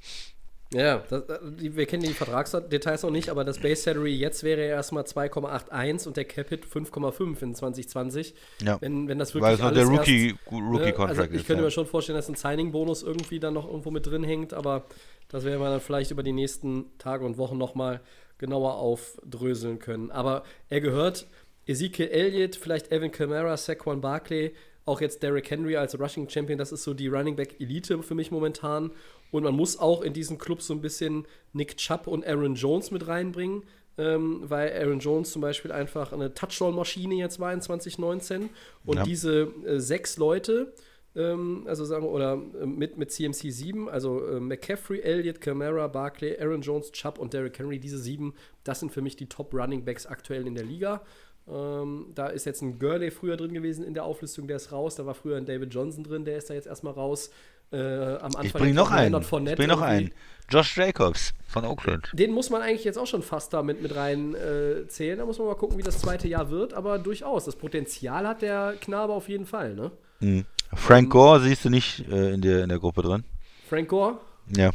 [0.72, 1.39] Ja, das, äh,
[1.76, 6.16] wir kennen die Vertragsdetails noch nicht, aber das Base Salary jetzt wäre erstmal 2,81 und
[6.16, 8.35] der Cap Hit 5,5 in 2020.
[8.62, 8.80] Ja.
[8.80, 11.41] Wenn, wenn das wirklich Weil es noch der Rookie, erst, Rookie Contract also ich ist.
[11.43, 11.66] Ich könnte ja.
[11.66, 14.87] mir schon vorstellen, dass ein Signing-Bonus irgendwie dann noch irgendwo mit drin hängt, aber
[15.28, 18.01] das werden wir dann vielleicht über die nächsten Tage und Wochen nochmal
[18.39, 20.11] genauer aufdröseln können.
[20.11, 21.28] Aber er gehört
[21.66, 24.55] Ezekiel Elliott, vielleicht Evan Kamara, Saquon Barkley,
[24.87, 28.14] auch jetzt Derrick Henry als Rushing Champion, das ist so die Running Back Elite für
[28.14, 28.91] mich momentan.
[29.30, 32.91] Und man muss auch in diesen Club so ein bisschen Nick Chubb und Aaron Jones
[32.91, 33.64] mit reinbringen,
[33.97, 38.51] ähm, weil Aaron Jones zum Beispiel einfach eine Touchdown-Maschine jetzt war in 2019.
[38.85, 39.03] Und ja.
[39.05, 40.74] diese äh, sechs Leute,
[41.16, 45.87] ähm, also sagen wir, oder äh, mit, mit CMC 7, also äh, McCaffrey, Elliott, Camara,
[45.87, 49.55] Barkley, Aaron Jones, Chubb und Derrick Henry, diese sieben, das sind für mich die Top
[49.55, 51.03] Running Backs aktuell in der Liga.
[51.47, 54.95] Ähm, da ist jetzt ein Gurley früher drin gewesen in der Auflistung, der ist raus.
[54.95, 57.31] Da war früher ein David Johnson drin, der ist da jetzt erstmal raus.
[57.73, 59.15] Äh, am Anfang Ich bring noch einen.
[59.21, 60.13] Ich bring noch einen.
[60.49, 62.11] Josh Jacobs von Oakland.
[62.13, 65.19] Den muss man eigentlich jetzt auch schon fast damit mit rein äh, zählen.
[65.19, 66.75] Da muss man mal gucken, wie das zweite Jahr wird.
[66.75, 69.75] Aber durchaus, das Potenzial hat der Knabe auf jeden Fall.
[69.75, 69.91] Ne?
[70.21, 70.45] Mhm.
[70.75, 73.25] Frank Gore siehst du nicht äh, in, der, in der Gruppe drin.
[73.69, 74.19] Frank Gore,
[74.55, 74.71] Ja.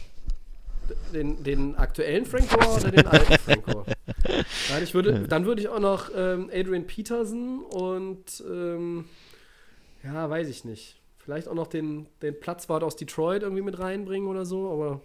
[1.13, 3.85] Den, den aktuellen Frank Gore oder den alten Frank Gore?
[4.69, 9.05] Nein, ich würde, dann würde ich auch noch ähm, Adrian Peterson und ähm,
[10.03, 10.99] ja, weiß ich nicht.
[11.17, 15.01] Vielleicht auch noch den, den Platzwart aus Detroit irgendwie mit reinbringen oder so, aber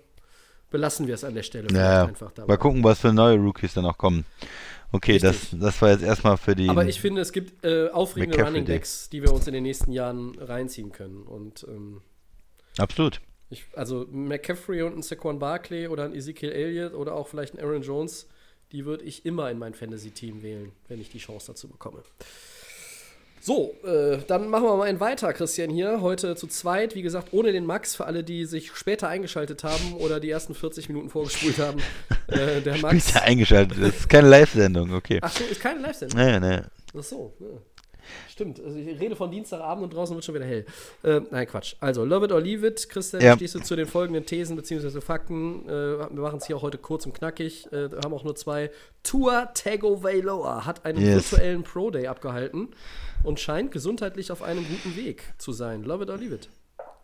[0.71, 2.49] belassen wir es an der Stelle Ja, einfach dabei.
[2.55, 4.25] mal gucken, was für neue Rookies dann noch kommen.
[4.93, 6.69] Okay, das, das war jetzt erstmal für die.
[6.69, 9.65] Aber ich finde, es gibt äh, aufregende McCaffrey Running Backs, die wir uns in den
[9.65, 11.25] nächsten Jahren reinziehen können.
[11.25, 12.01] Und ähm,
[12.79, 13.21] Absolut.
[13.51, 17.61] Ich, also McCaffrey und ein Saquon Barkley oder ein Ezekiel Elliott oder auch vielleicht ein
[17.61, 18.27] Aaron Jones,
[18.73, 22.03] die würde ich immer in mein Fantasy-Team wählen, wenn ich die Chance dazu bekomme.
[23.41, 26.01] So, äh, dann machen wir mal einen weiter, Christian, hier.
[26.01, 29.93] Heute zu zweit, wie gesagt, ohne den Max, für alle, die sich später eingeschaltet haben
[29.99, 31.79] oder die ersten 40 Minuten vorgespult haben.
[32.29, 33.13] Äh, der Max.
[33.13, 33.77] Ja eingeschaltet.
[33.79, 35.19] Das ist keine Live-Sendung, okay.
[35.21, 36.19] Ach so, ist keine Live-Sendung.
[36.19, 36.63] Nee, nee.
[36.99, 37.74] Ach so, ja.
[38.29, 40.65] Stimmt, also ich rede von Dienstagabend und draußen wird schon wieder hell.
[41.03, 41.75] Äh, nein, Quatsch.
[41.81, 42.89] Also, love it or leave it.
[42.89, 43.37] Christian, Ja.
[43.37, 45.01] stehst du zu den folgenden Thesen bzw.
[45.01, 45.69] Fakten?
[45.69, 47.67] Äh, wir machen es hier auch heute kurz und knackig.
[47.73, 48.71] Äh, haben auch nur zwei.
[49.03, 51.33] Tua Tagovailoa hat einen Yes.
[51.33, 52.69] virtuellen Pro Day abgehalten
[53.23, 55.83] und scheint gesundheitlich auf einem guten Weg zu sein.
[55.85, 56.49] Love it or leave it.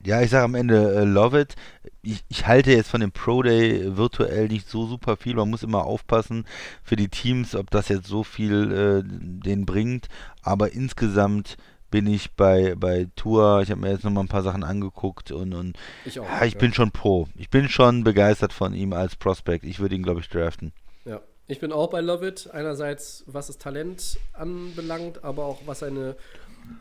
[0.05, 1.57] Ja, ich sage am Ende äh, love it.
[2.03, 5.35] Ich, ich halte jetzt von dem Pro Day virtuell nicht so super viel.
[5.35, 6.47] Man muss immer aufpassen
[6.83, 10.09] für die Teams, ob das jetzt so viel äh, denen bringt.
[10.43, 11.59] Aber insgesamt
[11.91, 13.61] bin ich bei, bei Tour.
[13.63, 15.77] Ich habe mir jetzt noch mal ein paar Sachen angeguckt und, und
[16.07, 16.25] Ich auch.
[16.25, 16.61] ja, ich ja.
[16.61, 17.29] bin schon pro.
[17.37, 19.65] Ich bin schon begeistert von ihm als Prospect.
[19.65, 20.73] Ich würde ihn, glaube ich, draften.
[21.05, 22.49] Ja, ich bin auch bei Love It.
[22.53, 26.17] Einerseits, was das Talent anbelangt, aber auch was seine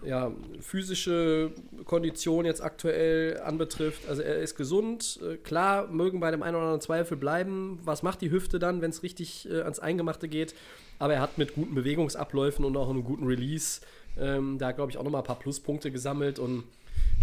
[0.03, 1.51] ja, physische
[1.85, 4.07] Kondition jetzt aktuell anbetrifft.
[4.07, 5.19] Also er ist gesund.
[5.23, 7.79] Äh, Klar, mögen bei dem einen oder anderen Zweifel bleiben.
[7.83, 10.55] Was macht die Hüfte dann, wenn es richtig äh, ans Eingemachte geht?
[10.99, 13.81] Aber er hat mit guten Bewegungsabläufen und auch einem guten Release
[14.17, 16.39] ähm, da, glaube ich, auch nochmal ein paar Pluspunkte gesammelt.
[16.39, 16.63] Und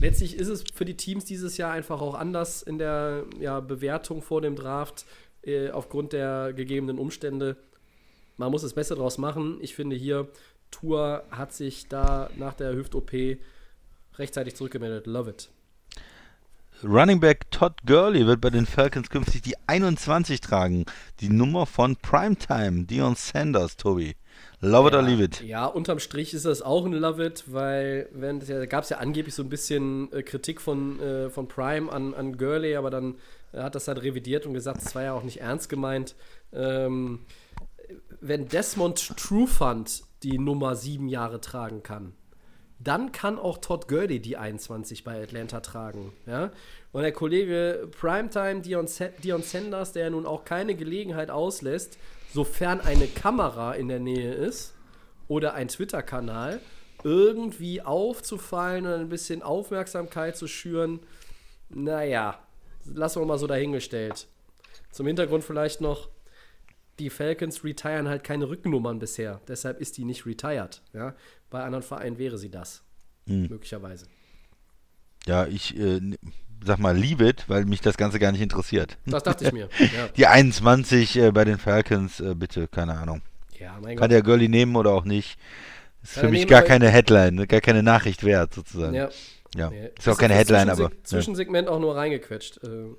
[0.01, 4.23] letztlich ist es für die Teams dieses Jahr einfach auch anders in der ja, Bewertung
[4.23, 5.05] vor dem Draft
[5.43, 7.57] äh, aufgrund der gegebenen Umstände.
[8.37, 9.59] Man muss das Beste draus machen.
[9.61, 10.29] Ich finde hier,
[10.71, 13.13] Tour hat sich da nach der Hüft-OP
[14.19, 15.07] rechtzeitig zurückgemeldet.
[15.07, 15.51] Love it.
[16.85, 20.85] Running Back Todd Gurley wird bei den Falcons künftig die 21 tragen.
[21.21, 24.15] Die Nummer von Primetime, Dion Sanders, Tobi.
[24.61, 25.43] Love it or leave it.
[25.43, 28.99] Ja, unterm Strich ist das auch ein Love It, weil wenn da gab es ja
[28.99, 33.17] angeblich so ein bisschen äh, Kritik von, äh, von Prime an, an Gurley, aber dann
[33.53, 36.15] äh, hat das halt revidiert und gesagt, es war ja auch nicht ernst gemeint.
[36.53, 37.21] Ähm,
[38.21, 42.13] wenn Desmond Trufant die Nummer sieben Jahre tragen kann,
[42.81, 46.13] dann kann auch Todd Gurley die 21 bei Atlanta tragen.
[46.27, 46.51] Ja?
[46.91, 48.87] Und der Kollege Primetime Dion,
[49.23, 51.97] Dion Sanders, der ja nun auch keine Gelegenheit auslässt,
[52.35, 54.75] sofern eine Kamera in der Nähe ist
[55.29, 56.61] oder ein Twitter-Kanal,
[57.05, 60.99] irgendwie aufzufallen und ein bisschen Aufmerksamkeit zu schüren,
[61.69, 62.39] naja,
[62.85, 64.27] lassen wir mal so dahingestellt.
[64.91, 66.09] Zum Hintergrund vielleicht noch,
[66.99, 69.41] die Falcons retiren halt keine Rückennummern bisher.
[69.49, 70.83] Deshalb ist die nicht retired.
[70.93, 71.15] Ja?
[71.51, 72.83] Bei anderen Vereinen wäre sie das.
[73.27, 74.07] Möglicherweise.
[75.27, 76.01] Ja, ich äh,
[76.65, 78.99] sag mal, leave it, weil mich das Ganze gar nicht interessiert.
[79.07, 79.69] Das dachte ich mir.
[79.79, 83.23] Ja, Die 21 äh, bei den Falcons, äh, bitte, keine Ahnung.
[83.59, 84.11] ja Kann Gott.
[84.13, 85.39] der Gurley nehmen oder auch nicht.
[86.03, 88.95] Ist Kann für mich nehmen, gar keine Headline, ne, gar keine Nachricht wert, sozusagen.
[88.95, 89.09] Ja.
[89.57, 89.91] Ja, Nee.
[89.99, 90.87] ist auch keine Headline, aber.
[90.87, 91.05] Zwischenseg- Ja.
[91.05, 92.61] Zwischensegment auch nur reingequetscht.
[92.63, 92.95] Äh, äh.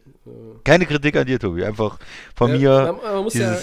[0.64, 1.64] Keine Kritik an dir, Tobi.
[1.64, 2.00] Einfach
[2.36, 2.94] von Ja, mir.
[2.94, 3.58] man, man muss ja,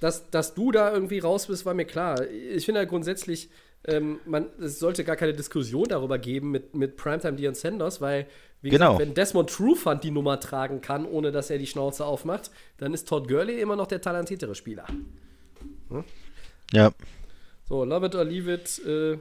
[0.00, 2.26] dass, dass du da irgendwie raus bist, war mir klar.
[2.28, 3.48] Ich finde ja grundsätzlich,
[3.84, 8.26] ähm, man, es sollte gar keine Diskussion darüber geben mit, mit Primetime Dion Sanders, weil,
[8.62, 8.94] Genau.
[8.94, 12.92] gesagt, wenn Desmond Trufant die Nummer tragen kann, ohne dass er die Schnauze aufmacht, dann
[12.92, 14.84] ist Todd Gurley immer noch der talentiertere Spieler.
[16.72, 16.92] ja,
[17.68, 19.18] So, love it or leave it äh,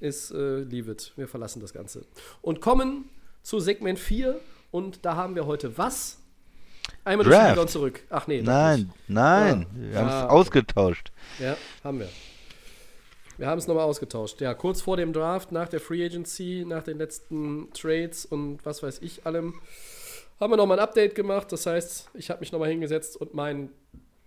[0.00, 1.12] ist äh, leave it.
[1.16, 2.04] Wir verlassen das Ganze.
[2.40, 3.04] Und kommen
[3.42, 6.18] zu Segment 4 und da haben wir heute was?
[7.04, 7.50] Einmal durch die Draft.
[7.50, 8.00] Liga und zurück.
[8.10, 9.66] Ach nee, nein, nein.
[9.74, 9.90] Ja.
[9.90, 11.12] Wir haben es Ah, ausgetauscht.
[11.38, 12.08] Ja, haben wir.
[13.38, 14.40] Wir haben es nochmal ausgetauscht.
[14.40, 18.82] Ja, kurz vor dem Draft, nach der Free Agency, nach den letzten Trades und was
[18.82, 19.54] weiß ich allem,
[20.38, 21.50] haben wir nochmal ein Update gemacht.
[21.50, 23.70] Das heißt, ich habe mich nochmal hingesetzt und meinen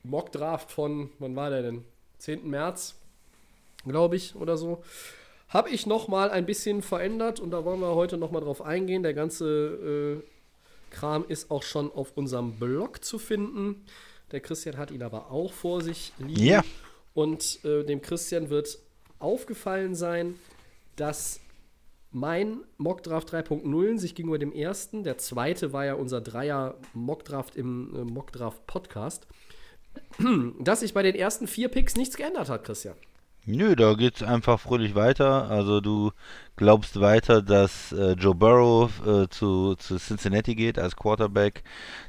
[0.04, 1.86] Mock-Draft von, wann war der denn?
[2.18, 2.50] 10.
[2.50, 2.96] März,
[3.88, 4.84] glaube ich, oder so,
[5.50, 9.04] habe ich nochmal ein bisschen verändert und da wollen wir heute nochmal drauf eingehen.
[9.04, 10.35] Der ganze äh,
[10.92, 13.86] Kram ist auch schon auf unserem Blog zu finden.
[14.32, 16.44] Der Christian hat ihn aber auch vor sich liegen.
[16.44, 16.64] Ja.
[17.14, 18.80] Und äh, dem Christian wird
[19.20, 20.36] aufgefallen sein,
[20.96, 21.40] dass
[22.12, 27.94] mein Mockdraft 3.0 sich gegenüber dem ersten, der zweite war ja unser Dreier Mockdraft im
[27.94, 29.28] äh, Mockdraft Podcast,
[30.60, 32.96] dass sich bei den ersten vier Picks nichts geändert hat, Christian.
[33.48, 35.50] Nö, da geht's einfach fröhlich weiter.
[35.52, 36.12] Also du
[36.56, 41.64] glaubst weiter, dass äh, Joe Burrow äh, zu, zu Cincinnati geht als Quarterback,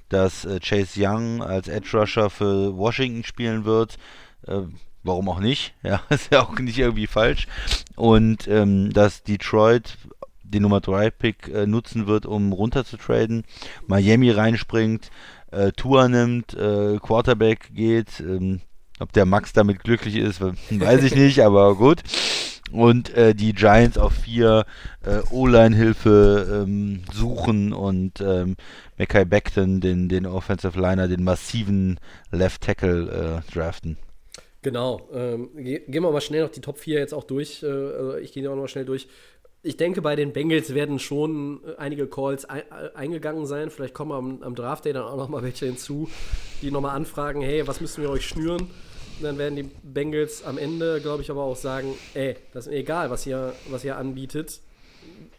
[0.08, 3.98] dass äh, Chase Young als Edge Rusher für Washington spielen wird.
[4.46, 4.62] Äh,
[5.02, 5.74] warum auch nicht?
[5.82, 7.48] Ja, ist ja auch nicht irgendwie falsch.
[7.96, 9.98] Und ähm, dass Detroit
[10.42, 13.44] den Nummer 3 Pick äh, nutzen wird, um runter zu traden.
[13.86, 15.10] Miami reinspringt,
[15.50, 18.20] äh, Tour nimmt, Quarterback geht.
[18.20, 18.62] Ähm,
[18.98, 20.40] ob der Max damit glücklich ist,
[20.70, 22.02] weiß ich nicht, aber gut.
[22.72, 24.64] Und äh, die Giants auf vier
[25.04, 28.56] äh, O-Line-Hilfe ähm, suchen und ähm,
[28.98, 32.00] Mackay Beckton, den, den Offensive Liner, den massiven
[32.32, 33.98] Left Tackle äh, draften.
[34.62, 35.08] Genau.
[35.12, 37.62] Ähm, gehen wir mal schnell noch die Top 4 jetzt auch durch.
[37.62, 39.06] Äh, also ich gehe auch noch schnell durch.
[39.62, 43.70] Ich denke, bei den Bengals werden schon äh, einige Calls ein, äh, eingegangen sein.
[43.70, 46.08] Vielleicht kommen am, am Draft Day dann auch noch mal welche hinzu,
[46.62, 48.68] die nochmal anfragen, hey, was müssen wir euch schnüren?
[49.22, 52.78] Dann werden die Bengals am Ende, glaube ich, aber auch sagen, ey, das ist mir
[52.78, 54.60] egal, was ihr, was ihr anbietet.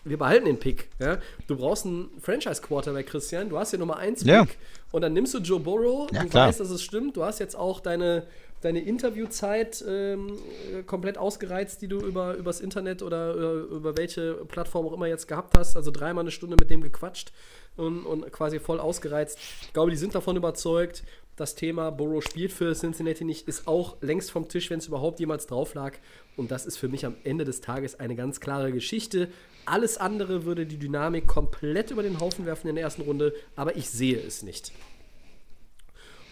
[0.04, 0.90] Wir behalten den Pick.
[1.00, 1.20] Ja?
[1.48, 3.50] Du brauchst einen Franchise-Quarterback, Christian.
[3.50, 4.32] Du hast hier Nummer 1 Pick.
[4.32, 4.48] Ja.
[4.92, 6.10] Und dann nimmst du Joe Burrow.
[6.12, 6.48] Ja, du klar.
[6.48, 7.18] weißt, dass es stimmt.
[7.18, 8.24] Du hast jetzt auch deine,
[8.62, 10.38] deine Interviewzeit ähm,
[10.86, 15.28] komplett ausgereizt, die du über übers Internet oder über, über welche Plattform auch immer jetzt
[15.28, 15.76] gehabt hast.
[15.76, 17.34] Also dreimal eine Stunde mit dem gequatscht
[17.76, 19.38] und, und quasi voll ausgereizt.
[19.62, 21.04] Ich glaube, die sind davon überzeugt.
[21.38, 25.20] Das Thema Burrow spielt für Cincinnati nicht, ist auch längst vom Tisch, wenn es überhaupt
[25.20, 25.94] jemals drauf lag.
[26.36, 29.30] Und das ist für mich am Ende des Tages eine ganz klare Geschichte.
[29.64, 33.76] Alles andere würde die Dynamik komplett über den Haufen werfen in der ersten Runde, aber
[33.76, 34.72] ich sehe es nicht.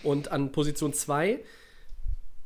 [0.01, 1.39] Und an Position 2,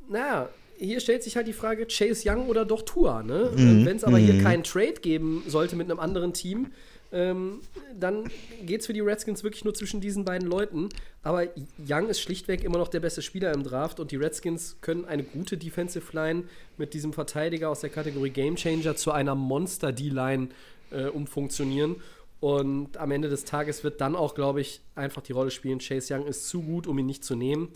[0.10, 3.24] naja, hier stellt sich halt die Frage, Chase Young oder doch Tua.
[3.24, 3.52] Ne?
[3.54, 6.72] Wenn es aber hier keinen Trade geben sollte mit einem anderen Team,
[7.12, 7.62] ähm,
[7.98, 8.30] dann
[8.64, 10.90] geht es für die Redskins wirklich nur zwischen diesen beiden Leuten.
[11.24, 11.48] Aber
[11.88, 15.24] Young ist schlichtweg immer noch der beste Spieler im Draft und die Redskins können eine
[15.24, 16.44] gute Defensive Line
[16.78, 20.50] mit diesem Verteidiger aus der Kategorie Game Changer zu einer Monster-D-Line
[20.92, 21.98] äh, umfunktionieren.
[22.40, 25.80] Und am Ende des Tages wird dann auch, glaube ich, einfach die Rolle spielen.
[25.80, 27.70] Chase Young ist zu gut, um ihn nicht zu nehmen.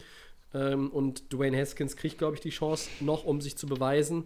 [0.54, 4.26] Ähm, und Dwayne Haskins kriegt, glaube ich, die Chance noch, um sich zu beweisen.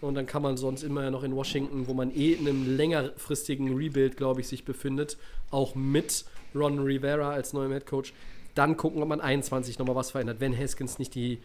[0.00, 2.76] Und dann kann man sonst immer ja noch in Washington, wo man eh in einem
[2.76, 5.16] längerfristigen Rebuild, glaube ich, sich befindet,
[5.50, 6.24] auch mit
[6.54, 8.12] Ron Rivera als neuem Headcoach,
[8.54, 11.38] dann gucken, ob man 21 nochmal was verändert, wenn Haskins nicht die,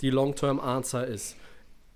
[0.00, 1.36] die Long-Term-Answer ist.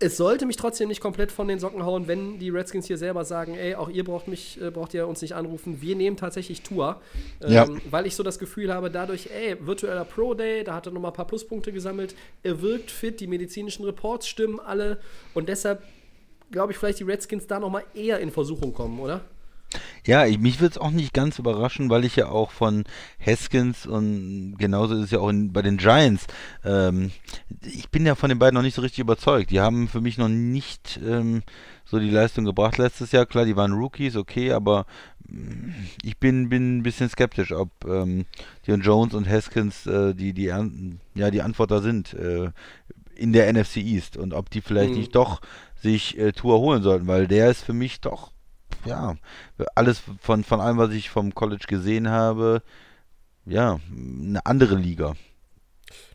[0.00, 3.24] Es sollte mich trotzdem nicht komplett von den Socken hauen, wenn die Redskins hier selber
[3.24, 5.82] sagen, ey, auch ihr braucht mich, äh, braucht ihr uns nicht anrufen.
[5.82, 7.00] Wir nehmen tatsächlich Tour.
[7.42, 7.68] Ähm, Ja.
[7.90, 11.11] Weil ich so das Gefühl habe, dadurch, ey, virtueller Pro Day, da hat er nochmal
[11.11, 12.14] ein paar Pluspunkte gesammelt.
[12.44, 14.98] Er wirkt fit, die medizinischen Reports stimmen alle.
[15.34, 15.82] Und deshalb
[16.51, 19.22] glaube ich, vielleicht die Redskins da nochmal eher in Versuchung kommen, oder?
[20.07, 22.84] Ja, ich, mich würde es auch nicht ganz überraschen, weil ich ja auch von
[23.24, 26.26] Haskins und genauso ist es ja auch in, bei den Giants,
[26.64, 27.11] ähm,
[27.62, 29.51] ich bin ja von den beiden noch nicht so richtig überzeugt.
[29.51, 31.42] Die haben für mich noch nicht ähm,
[31.84, 33.26] so die Leistung gebracht letztes Jahr.
[33.26, 34.86] Klar, die waren Rookies, okay, aber
[35.28, 35.70] mm,
[36.03, 38.24] ich bin, bin ein bisschen skeptisch, ob ähm,
[38.66, 40.44] Dion Jones und Haskins äh, die, die,
[41.14, 42.51] ja, die Antwort da sind äh,
[43.14, 45.01] in der NFC East und ob die vielleicht Mhm.
[45.01, 45.40] nicht doch
[45.81, 48.33] sich äh, Tour holen sollten, weil der ist für mich doch
[48.85, 49.16] ja,
[49.74, 52.62] alles von, von allem, was ich vom College gesehen habe,
[53.45, 55.14] ja, eine andere Liga.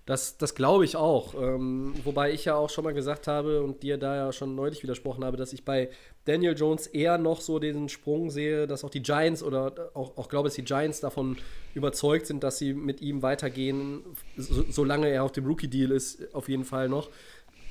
[0.06, 1.34] Das, das glaube ich auch.
[1.34, 4.84] Ähm, wobei ich ja auch schon mal gesagt habe und dir da ja schon neulich
[4.84, 5.90] widersprochen habe, dass ich bei
[6.26, 10.28] Daniel Jones eher noch so den Sprung sehe, dass auch die Giants oder auch, auch
[10.28, 11.38] glaube ich, die Giants davon
[11.74, 14.04] überzeugt sind, dass sie mit ihm weitergehen,
[14.36, 17.10] so, solange er auf dem Rookie-Deal ist, auf jeden Fall noch,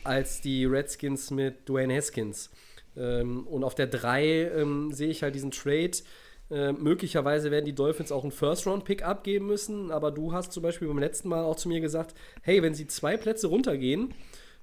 [0.04, 2.50] als die Redskins mit Dwayne Haskins.
[2.96, 5.92] Ähm, und auf der 3 ähm, sehe ich halt diesen Trade.
[6.50, 10.88] Äh, möglicherweise werden die Dolphins auch einen First-Round-Pick abgeben müssen, aber du hast zum Beispiel
[10.88, 14.12] beim letzten Mal auch zu mir gesagt, hey, wenn sie zwei Plätze runtergehen,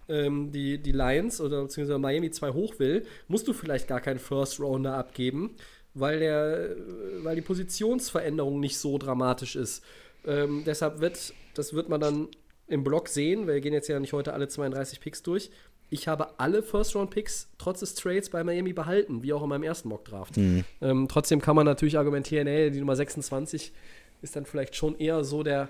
[0.08, 4.20] ähm, die, die Lions oder beziehungsweise Miami zwei hoch will, musst du vielleicht gar keinen
[4.20, 5.56] First-Rounder abgeben,
[5.96, 6.76] weil, der, äh,
[7.24, 9.84] weil die Positionsveränderung nicht so dramatisch ist.
[10.28, 12.28] Ähm, deshalb wird, das wird man dann
[12.70, 15.50] im Blog sehen, weil wir gehen jetzt ja nicht heute alle 32 Picks durch.
[15.90, 19.90] Ich habe alle First-Round-Picks trotz des Trades bei Miami behalten, wie auch in meinem ersten
[19.90, 20.38] Mock-Draft.
[20.82, 23.74] Ähm, trotzdem kann man natürlich argumentieren, ey, die Nummer 26
[24.22, 25.70] ist dann vielleicht schon eher so der,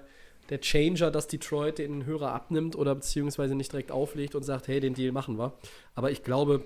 [0.50, 4.82] der Changer, dass Detroit den Hörer abnimmt oder beziehungsweise nicht direkt auflegt und sagt, hey,
[4.82, 5.54] den Deal machen wir.
[5.96, 6.64] Aber ich glaube,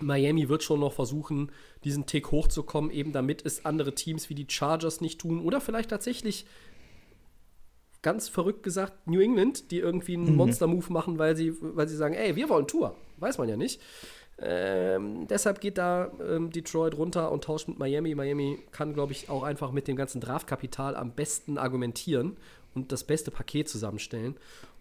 [0.00, 1.50] Miami wird schon noch versuchen,
[1.84, 5.90] diesen Tick hochzukommen, eben damit es andere Teams wie die Chargers nicht tun oder vielleicht
[5.90, 6.46] tatsächlich
[8.02, 12.14] ganz verrückt gesagt New England, die irgendwie einen Monster-Move machen, weil sie, weil sie sagen,
[12.14, 12.94] ey, wir wollen Tour.
[13.18, 13.80] Weiß man ja nicht.
[14.40, 18.14] Ähm, deshalb geht da ähm, Detroit runter und tauscht mit Miami.
[18.14, 22.36] Miami kann, glaube ich, auch einfach mit dem ganzen Draftkapital am besten argumentieren
[22.74, 24.36] und das beste Paket zusammenstellen.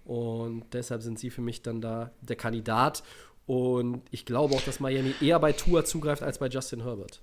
[0.05, 3.03] Und deshalb sind sie für mich dann da der Kandidat.
[3.47, 7.21] Und ich glaube auch, dass Miami eher bei Tua zugreift als bei Justin Herbert.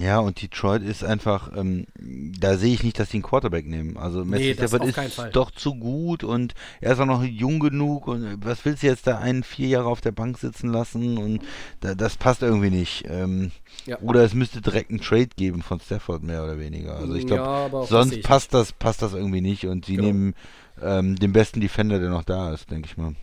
[0.00, 3.96] Ja, und Detroit ist einfach, ähm, da sehe ich nicht, dass sie einen Quarterback nehmen.
[3.96, 5.30] Also Matthew Nee, Stafford ist Fall.
[5.30, 8.86] doch zu gut und er ist auch noch jung genug und äh, was willst du
[8.86, 11.40] jetzt da einen vier Jahre auf der Bank sitzen lassen und
[11.80, 13.04] da, das passt irgendwie nicht.
[13.08, 13.50] Ähm,
[13.86, 13.98] Ja.
[14.00, 16.96] Oder es müsste direkt einen Trade geben von Stafford mehr oder weniger.
[16.96, 20.06] Also ich Ja, glaube, das sonst passt das, passt das irgendwie nicht und sie Genau.
[20.08, 20.34] nehmen
[20.82, 23.14] ähm, den besten Defender, der noch da ist, denke ich mal.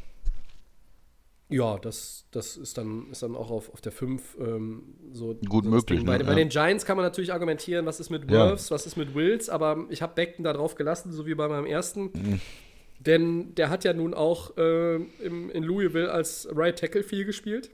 [1.51, 5.35] Ja, das, das ist, dann, ist dann auch auf, auf der 5 ähm, so.
[5.47, 6.03] Gut so möglich.
[6.05, 6.23] Bei, ne?
[6.23, 6.35] bei Ja.
[6.37, 8.49] den Giants kann man natürlich argumentieren, was ist mit Ja.
[8.49, 11.47] Wirfs, was ist mit Wills, aber ich habe Beckton da drauf gelassen, so wie bei
[11.47, 12.03] meinem ersten.
[12.13, 12.41] Mhm.
[12.99, 17.71] Denn der hat ja nun auch äh, im, in Louisville als Right Tackle viel gespielt.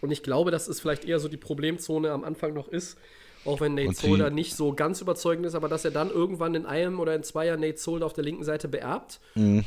[0.00, 2.96] Und ich glaube, dass es vielleicht eher so die Problemzone am Anfang noch ist,
[3.44, 6.66] auch wenn Nate Solder nicht so ganz überzeugend ist, aber dass er dann irgendwann in
[6.66, 9.20] einem oder in zwei Jahren Nate Solder auf der linken Seite beerbt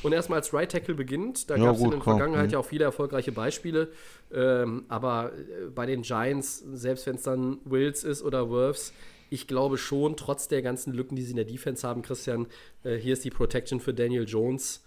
[0.03, 1.49] und erstmal als Right Tackle beginnt.
[1.49, 1.61] Da Mhm.
[1.63, 2.01] Ja, gab es in der.
[2.01, 2.51] Vergangenheit Mhm.
[2.53, 3.89] ja auch viele erfolgreiche Beispiele.
[4.33, 8.93] Ähm, aber äh, bei den Giants, selbst wenn es dann Wills ist oder Wirfs,
[9.29, 12.45] ich glaube schon, trotz der ganzen Lücken, die sie in der Defense haben, Christian,
[12.83, 14.83] äh, hier ist die Protection für Daniel Jones,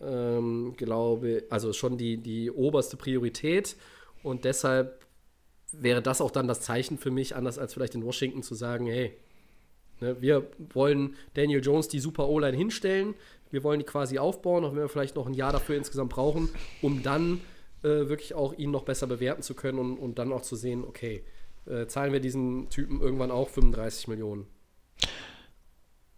[0.00, 3.76] ähm, glaube, also schon die, die oberste Priorität.
[4.22, 4.99] Und deshalb
[5.72, 8.86] wäre das auch dann das Zeichen für mich, anders als vielleicht in Washington, zu sagen,
[8.86, 9.16] hey,
[10.00, 13.14] ne, wir wollen Daniel Jones die super O-Line hinstellen,
[13.50, 16.48] wir wollen die quasi aufbauen, auch wenn wir vielleicht noch ein Jahr dafür insgesamt brauchen,
[16.82, 17.40] um dann
[17.82, 20.84] äh, wirklich auch ihn noch besser bewerten zu können und, und dann auch zu sehen,
[20.84, 21.24] okay,
[21.66, 24.46] äh, zahlen wir diesen Typen irgendwann auch 35 Millionen.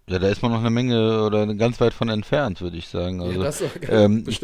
[0.09, 3.21] Ja, da ist man noch eine Menge oder ganz weit von entfernt, würde ich sagen.
[3.23, 4.41] Also, das auch- ähm, ich,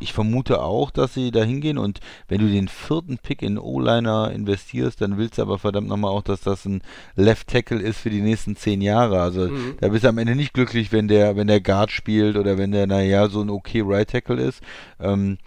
[0.00, 4.32] ich vermute auch, dass sie da hingehen und wenn du den vierten Pick in O-Liner
[4.32, 6.82] investierst, dann willst du aber verdammt nochmal auch, dass das ein
[7.14, 9.20] Left Tackle ist für die nächsten zehn Jahre.
[9.22, 9.76] Also Mhm.
[9.80, 12.72] da bist du am Ende nicht glücklich, wenn der, wenn der Guard spielt oder wenn
[12.72, 14.60] der, naja, so ein okay Right Tackle ist.
[14.98, 15.38] Ähm,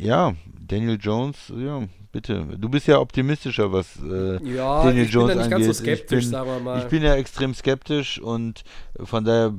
[0.00, 0.34] ja,
[0.66, 1.82] Daniel Jones, ja,
[2.12, 2.46] bitte.
[2.58, 5.70] Du bist ja optimistischer, was äh, Ja, Daniel ich bin Jones da nicht ganz so
[5.70, 5.76] angeht.
[5.76, 6.78] skeptisch, ich bin, sagen wir mal.
[6.78, 8.64] Ich bin ja extrem skeptisch und
[9.02, 9.54] von daher,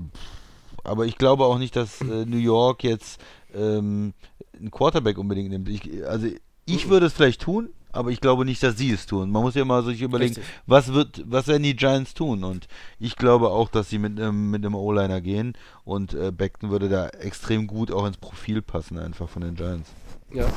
[0.84, 3.22] aber ich glaube auch nicht, dass äh, New York jetzt
[3.54, 4.14] ähm,
[4.58, 5.70] einen Quarterback unbedingt nimmt.
[5.70, 6.28] Ich, also
[6.66, 9.32] ich würde es vielleicht tun, aber ich glaube nicht, dass sie es tun.
[9.32, 10.54] Man muss ja mal sich überlegen, Richtig.
[10.68, 12.44] was wird, was werden die Giants tun?
[12.44, 12.68] Und
[13.00, 15.54] ich glaube auch, dass sie mit einem mit einem O-Liner gehen
[15.86, 19.90] und äh, Beckton würde da extrem gut auch ins Profil passen, einfach von den Giants.
[20.34, 20.48] Ja.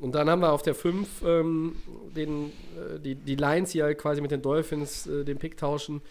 [0.00, 1.76] Und dann haben wir auf der 5 ähm,
[2.14, 6.02] den, äh, die, die Lions hier quasi mit den Dolphins äh, den Pick tauschen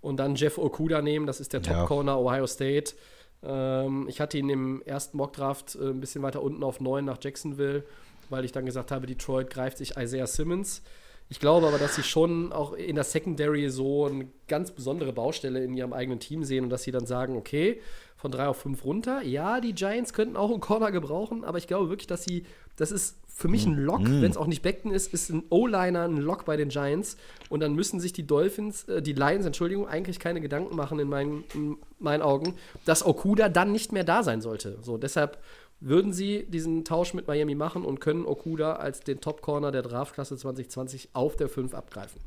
[0.00, 1.26] und dann Jeff Okuda nehmen.
[1.26, 1.80] Das ist der Ja.
[1.80, 2.94] Top-Corner Ohio State.
[3.42, 7.18] Ähm, ich hatte ihn im ersten Mockdraft äh, ein bisschen weiter unten auf 9 nach
[7.20, 7.84] Jacksonville,
[8.30, 10.82] weil ich dann gesagt habe, Detroit greift sich Isaiah Simmons.
[11.28, 15.64] Ich glaube aber, dass sie schon auch in der Secondary so eine ganz besondere Baustelle
[15.64, 17.80] in ihrem eigenen Team sehen und dass sie dann sagen, okay,
[18.16, 19.22] von 3 auf 5 runter.
[19.22, 22.44] Ja, die Giants könnten auch einen Corner gebrauchen, aber ich glaube wirklich, dass sie,
[22.76, 26.04] das ist für mich ein Lock, wenn es auch nicht Beckton ist, ist ein O-Liner
[26.04, 27.16] ein Lock bei den Giants
[27.48, 31.08] und dann müssen sich die Dolphins, äh, die Lions, Entschuldigung, eigentlich keine Gedanken machen in
[31.08, 32.54] meinen, in meinen Augen,
[32.84, 34.78] dass Okuda dann nicht mehr da sein sollte.
[34.82, 35.38] So, deshalb
[35.84, 40.36] würden sie diesen Tausch mit Miami machen und können Okuda als den Top-Corner der Draftklasse
[40.36, 42.20] 2020 auf der 5 abgreifen.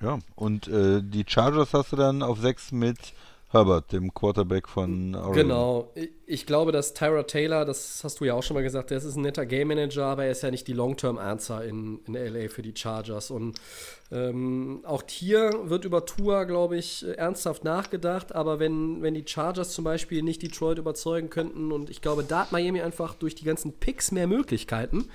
[0.00, 2.98] Ja, und äh, die Chargers hast du dann auf 6 mit
[3.50, 5.32] Herbert, dem Quarterback von Oregon.
[5.34, 5.92] Genau.
[6.26, 9.16] Ich- glaube, dass Tyra Taylor, das hast du ja auch schon mal gesagt, der ist
[9.16, 12.60] ein netter Game Manager, aber er ist ja nicht die Long-Term-Answer in, in LA für
[12.60, 13.30] die Chargers.
[13.30, 13.58] Und
[14.12, 18.34] ähm, auch hier wird über Tour, glaube ich, ernsthaft nachgedacht.
[18.34, 22.40] Aber wenn, wenn die Chargers zum Beispiel nicht Detroit überzeugen könnten, und ich glaube, da
[22.40, 25.08] hat Miami einfach durch die ganzen Picks mehr Möglichkeiten.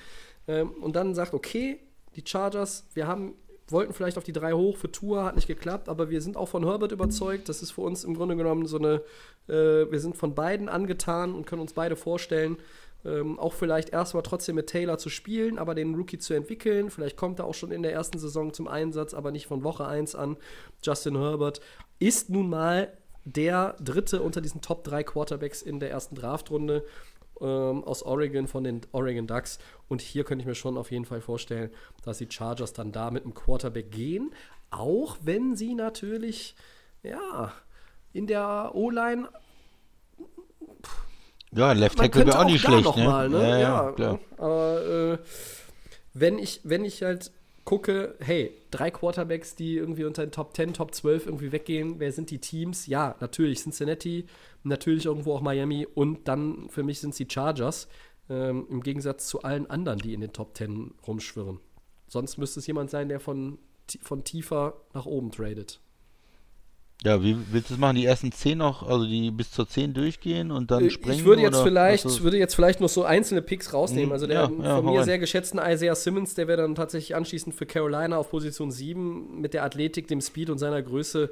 [0.48, 1.80] Ähm, und dann sagt, okay,
[2.16, 3.36] die Chargers, wir haben
[3.68, 6.50] wollten vielleicht auf die drei hoch für Tour, hat nicht geklappt, aber wir sind auch
[6.50, 7.50] von Herbert überzeugt.
[7.50, 9.02] Das ist für uns im Grunde genommen so eine,
[9.48, 12.58] äh, wir sind von beiden angetan und können uns beide vorstellen,
[13.06, 16.90] ähm, auch vielleicht erstmal trotzdem mit Taylor zu spielen, aber den Rookie zu entwickeln.
[16.90, 19.86] Vielleicht kommt er auch schon in der ersten Saison zum Einsatz, aber nicht von Woche
[19.86, 20.38] 1 an.
[20.82, 21.60] Justin Herbert
[22.00, 22.94] ist nun mal
[23.26, 26.84] der dritte unter diesen Top 3 Quarterbacks in der ersten Draftrunde
[27.44, 29.60] ähm, aus Oregon von den Oregon Ducks.
[29.90, 31.70] Und hier könnte ich mir schon auf jeden Fall vorstellen,
[32.04, 34.34] dass die Chargers dann da mit einem Quarterback gehen.
[34.72, 36.56] Auch wenn sie natürlich,
[37.04, 37.52] ja,
[38.14, 39.28] in der O-Line
[41.52, 43.04] Ja, Left Tackle wäre auch nicht schlecht, ne?
[43.06, 43.42] mal, ne?
[43.50, 44.20] Ja, ja, Ja, klar.
[44.38, 45.18] aber äh,
[46.14, 47.32] wenn ich, wenn ich halt
[47.66, 52.12] gucke, hey, drei Quarterbacks, die irgendwie unter den Top 10, Top 12 irgendwie weggehen, wer
[52.12, 52.88] sind die Teams?
[52.88, 54.26] Ja, natürlich Cincinnati,
[54.64, 57.88] natürlich irgendwo auch Miami und dann für mich sind es die Chargers.
[58.30, 61.60] Ähm, Im Gegensatz zu allen anderen, die in den Top 10 rumschwirren.
[62.08, 63.58] Sonst müsste es jemand sein, der von,
[64.02, 65.82] von tiefer nach oben tradet.
[67.04, 67.98] Ja, wie willst du es machen?
[67.98, 71.16] Die ersten 10 noch, also die bis zur 10 durchgehen und dann springen?
[71.18, 74.08] Ich würde jetzt, oder vielleicht, ist- würde jetzt vielleicht noch so einzelne Picks rausnehmen.
[74.08, 75.06] Mhm, Also der ja, von ja, hau mir rein.
[75.06, 79.54] sehr geschätzten Isaiah Simmons, der wäre dann tatsächlich anschließend für Carolina auf Position 7 mit
[79.54, 81.30] der Athletik, dem Speed und seiner Größe.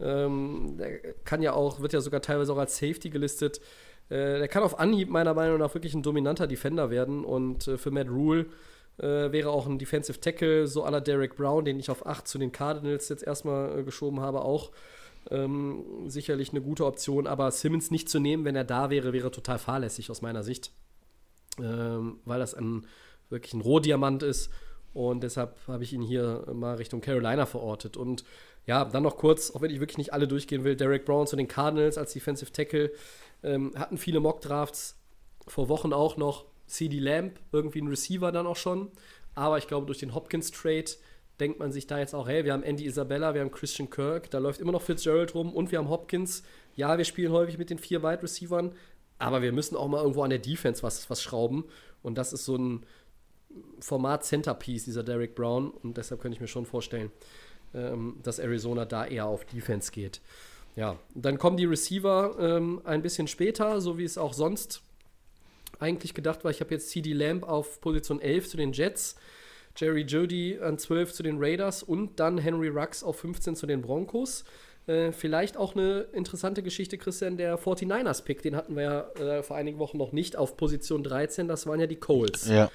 [0.00, 3.60] Ähm, der kann ja auch, wird ja sogar teilweise auch als Safety gelistet.
[4.08, 7.78] Äh, der kann auf Anhieb meiner Meinung nach wirklich ein dominanter Defender werden und äh,
[7.78, 8.46] für Matt Rule
[8.98, 12.38] äh, wäre auch ein Defensive Tackle, so aller Derek Brown, den ich auf 8 zu
[12.38, 14.72] den Cardinals jetzt erstmal äh, geschoben habe, auch
[15.30, 17.26] ähm, sicherlich eine gute Option.
[17.26, 20.72] Aber Simmons nicht zu nehmen, wenn er da wäre, wäre total fahrlässig aus meiner Sicht,
[21.60, 22.86] ähm, weil das ein
[23.28, 24.50] wirklich ein Rohdiamant ist.
[24.94, 27.96] Und deshalb habe ich ihn hier mal Richtung Carolina verortet.
[27.96, 28.24] Und
[28.66, 31.34] ja, dann noch kurz, auch wenn ich wirklich nicht alle durchgehen will, Derek Brown zu
[31.34, 32.92] den Cardinals als Defensive Tackle.
[33.42, 34.98] Ähm, hatten viele Mock-Drafts,
[35.48, 36.44] vor Wochen auch noch.
[36.66, 38.90] CD Lamb, irgendwie ein Receiver dann auch schon.
[39.34, 40.90] Aber ich glaube, durch den Hopkins-Trade
[41.40, 44.30] denkt man sich da jetzt auch, hey, wir haben Andy Isabella, wir haben Christian Kirk,
[44.30, 46.42] da läuft immer noch Fitzgerald rum und wir haben Hopkins.
[46.74, 48.72] Ja, wir spielen häufig mit den vier Wide Receivern,
[49.18, 51.64] aber wir müssen auch mal irgendwo an der Defense was, was schrauben.
[52.02, 52.86] Und das ist so ein
[53.80, 55.70] Format Centerpiece, dieser Derek Brown.
[55.70, 57.10] Und deshalb könnte ich mir schon vorstellen,
[57.74, 60.20] ähm, dass Arizona da eher auf Defense geht.
[60.74, 64.82] Ja, dann kommen die Receiver ähm, ein bisschen später, so wie es auch sonst
[65.78, 66.50] eigentlich gedacht war.
[66.50, 69.16] Ich habe jetzt CD Lamb auf Position 11 zu den Jets,
[69.76, 73.82] Jerry Jody an 12 zu den Raiders und dann Henry Rux auf 15 zu den
[73.82, 74.44] Broncos.
[74.86, 79.56] Äh, vielleicht auch eine interessante Geschichte, Christian, der 49ers-Pick, den hatten wir ja äh, vor
[79.56, 82.48] einigen Wochen noch nicht auf Position 13, das waren ja die Coles.
[82.48, 82.70] Ja,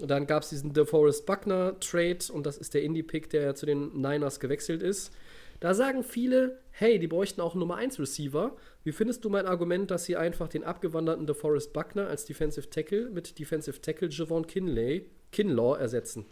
[0.00, 3.64] Und dann gab es diesen DeForest Buckner Trade und das ist der Indie-Pick, der zu
[3.64, 5.12] den Niners gewechselt ist.
[5.60, 8.54] Da sagen viele, hey, die bräuchten auch einen Nummer 1 Receiver.
[8.84, 13.08] Wie findest du mein Argument, dass sie einfach den abgewanderten DeForest Buckner als Defensive Tackle
[13.08, 16.26] mit Defensive Tackle Javon Kinley, Kinlaw ersetzen?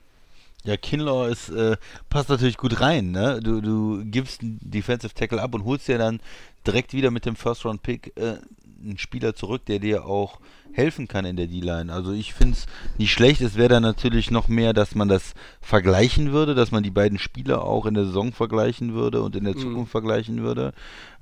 [0.64, 1.76] Ja, Kinlaw ist, äh,
[2.08, 3.40] passt natürlich gut rein, ne?
[3.42, 6.20] Du, du gibst einen Defensive Tackle ab und holst dir dann
[6.66, 8.38] direkt wieder mit dem First Round Pick äh,
[8.82, 10.40] einen Spieler zurück, der dir auch
[10.72, 11.92] helfen kann in der D-Line.
[11.92, 12.66] Also ich finde es
[12.98, 13.40] nicht schlecht.
[13.40, 17.18] Es wäre dann natürlich noch mehr, dass man das vergleichen würde, dass man die beiden
[17.18, 20.72] Spieler auch in der Saison vergleichen würde und in der Zukunft vergleichen würde.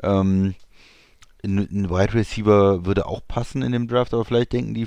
[0.02, 0.54] Ähm,
[1.44, 4.86] ein, ein Wide Receiver würde auch passen in dem Draft, aber vielleicht denken die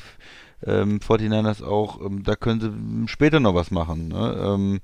[0.64, 4.10] ähm, 49ers auch, ähm, da können sie später noch was machen.
[4.10, 4.36] Ne?
[4.40, 4.82] Ähm,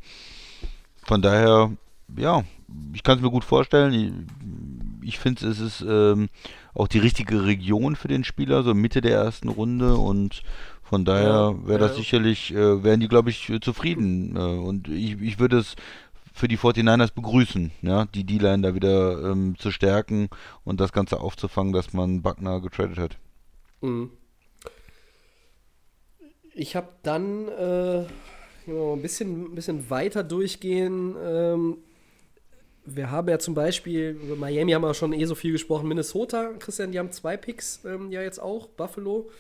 [1.04, 1.72] von daher,
[2.18, 2.44] ja,
[2.94, 3.94] ich kann es mir gut vorstellen.
[5.02, 6.30] Ich, ich finde, es ist ähm,
[6.74, 10.44] auch die richtige Region für den Spieler, so Mitte der ersten Runde und
[10.84, 14.36] von daher wäre das sicherlich, äh, wären die, glaube ich, zufrieden.
[14.36, 15.78] Äh, und ich, ich würde es
[16.34, 20.30] für die 49ers begrüßen, ja, die D-Line da wieder ähm, zu stärken
[20.64, 23.18] und das Ganze aufzufangen, dass man Buckner getradet hat.
[23.82, 24.12] Mhm.
[26.62, 28.06] Ich habe dann äh,
[28.68, 31.16] ein, bisschen, ein bisschen weiter durchgehen.
[31.26, 31.78] Ähm,
[32.86, 36.52] wir haben ja zum Beispiel, über Miami haben wir schon eh so viel gesprochen, Minnesota,
[36.60, 38.68] Christian, die haben zwei Picks ähm, ja jetzt auch.
[38.68, 39.32] Buffalo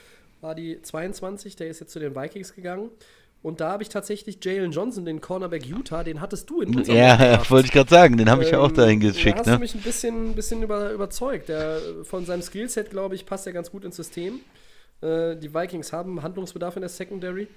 [0.41, 2.89] war die 22, der ist jetzt zu den Vikings gegangen.
[3.43, 6.97] Und da habe ich tatsächlich Jalen Johnson, den Cornerback Utah, den hattest du in unserem
[6.97, 7.51] Ja, Draft.
[7.51, 9.39] wollte ich gerade sagen, den habe ich ja auch Ähm, dahin Da geschickt.
[9.39, 9.53] hast Ne?
[9.53, 11.49] du mich ein bisschen, bisschen über, überzeugt.
[11.49, 14.39] Der, von seinem Skillset, glaube ich, passt er ganz gut ins System.
[15.01, 17.47] Äh, die Vikings haben Handlungsbedarf in der Secondary.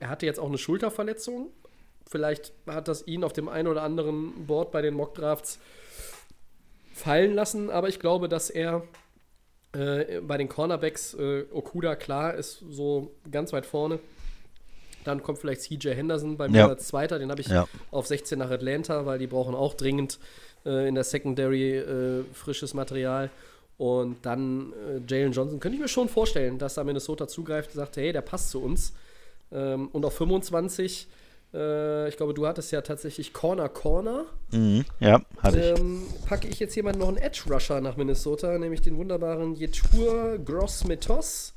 [0.00, 1.48] Er hatte jetzt auch eine Schulterverletzung.
[2.06, 5.58] Vielleicht hat das ihn auf dem einen oder anderen Board bei den Mockdrafts
[6.94, 8.82] fallen lassen, aber ich glaube, dass er
[9.72, 13.98] äh, bei den Cornerbacks äh, Okuda klar ist so ganz weit vorne.
[15.04, 16.68] Dann kommt vielleicht CJ Henderson bei mir Ja.
[16.68, 17.18] als Zweiter.
[17.18, 17.68] Den habe ich Ja.
[17.90, 20.18] auf 16 nach Atlanta, weil die brauchen auch dringend
[20.66, 23.30] äh, in der Secondary äh, frisches Material.
[23.78, 27.76] Und dann äh, Jalen Johnson könnte ich mir schon vorstellen, dass da Minnesota zugreift und
[27.76, 28.92] sagt, hey, der passt zu uns.
[29.52, 31.06] Ähm, und auf 25,
[31.54, 34.24] äh, ich glaube, du hattest ja tatsächlich Corner Corner.
[34.50, 35.80] Mhm, ja, hatte ich.
[35.80, 40.38] Ähm, packe ich jetzt jemanden noch einen Edge Rusher nach Minnesota, nämlich den wunderbaren Yetur
[40.44, 41.54] Gross-Metos.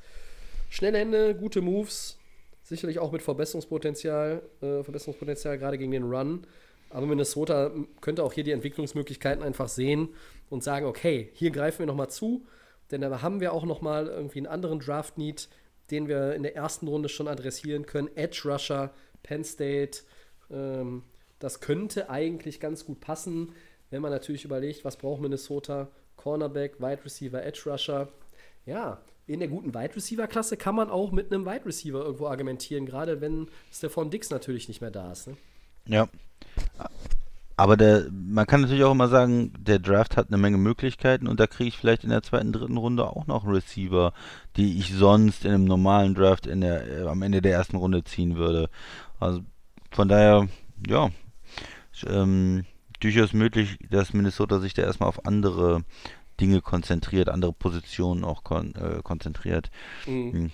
[0.69, 2.17] Schnelle Hände, gute Moves,
[2.61, 6.45] sicherlich auch mit Verbesserungspotenzial, äh, Verbesserungspotenzial gerade gegen den Run.
[6.91, 10.09] Aber Minnesota könnte auch hier die Entwicklungsmöglichkeiten einfach sehen
[10.51, 12.45] und sagen, okay, hier greifen wir nochmal zu,
[12.91, 15.47] denn da haben wir auch nochmal irgendwie einen anderen Draft-Need,
[15.89, 18.09] den wir in der ersten Runde schon adressieren können.
[18.15, 18.93] Edge Rusher,
[19.23, 19.99] Penn State,
[20.51, 21.03] ähm,
[21.39, 23.53] das könnte eigentlich ganz gut passen,
[23.89, 25.89] wenn man natürlich überlegt, was braucht Minnesota?
[26.17, 28.09] Cornerback, Wide Receiver, Edge Rusher.
[28.65, 32.27] Ja, in der guten Wide Receiver Klasse kann man auch mit einem Wide Receiver irgendwo
[32.27, 35.27] argumentieren, gerade wenn Stefan Dix natürlich nicht mehr da ist.
[35.27, 35.37] Ne?
[35.87, 36.09] Ja.
[37.57, 41.39] Aber der, man kann natürlich auch immer sagen, der Draft hat eine Menge Möglichkeiten und
[41.39, 44.13] da kriege ich vielleicht in der zweiten, dritten Runde auch noch Receiver,
[44.57, 48.03] die ich sonst in einem normalen Draft in der, äh, am Ende der ersten Runde
[48.03, 48.69] ziehen würde.
[49.19, 49.41] Also
[49.91, 50.47] von daher,
[50.87, 51.09] ja,
[52.07, 52.65] ähm,
[52.99, 55.83] durchaus möglich, dass Minnesota sich da erstmal auf andere
[56.39, 59.69] Dinge konzentriert, andere Positionen auch kon äh, konzentriert.
[60.07, 60.51] Mhm.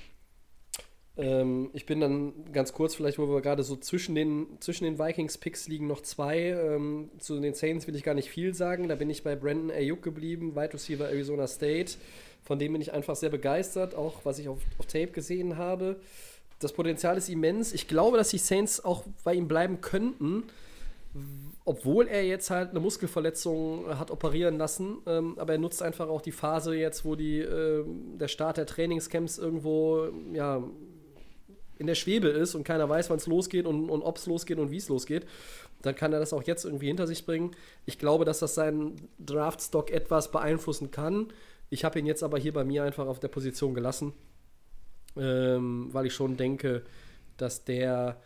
[1.17, 1.23] Hm.
[1.23, 4.97] Ähm, ich bin dann ganz kurz, vielleicht, wo wir gerade so zwischen den, zwischen den
[4.97, 6.37] Vikings-Picks liegen noch zwei.
[6.37, 8.87] Ähm, zu den Saints will ich gar nicht viel sagen.
[8.87, 11.93] Da bin ich bei Brandon Ayuk geblieben, Wide Receiver Arizona State.
[12.43, 15.97] Von dem bin ich einfach sehr begeistert, auch was ich auf, auf Tape gesehen habe.
[16.59, 17.73] Das Potenzial ist immens.
[17.73, 20.43] Ich glaube, dass die Saints auch bei ihm bleiben könnten
[21.65, 26.21] obwohl er jetzt halt eine Muskelverletzung hat operieren lassen, ähm, aber er nutzt einfach auch
[26.21, 27.83] die Phase jetzt, wo die, äh,
[28.17, 30.63] der Start der Trainingscamps irgendwo ja,
[31.79, 34.59] in der Schwebe ist und keiner weiß, wann es losgeht und, und ob es losgeht
[34.59, 35.25] und wie es losgeht,
[35.81, 37.51] dann kann er das auch jetzt irgendwie hinter sich bringen.
[37.85, 41.27] Ich glaube, dass das seinen Draftstock etwas beeinflussen kann.
[41.69, 44.13] Ich habe ihn jetzt aber hier bei mir einfach auf der Position gelassen,
[45.15, 46.83] ähm, weil ich schon denke,
[47.37, 48.19] dass der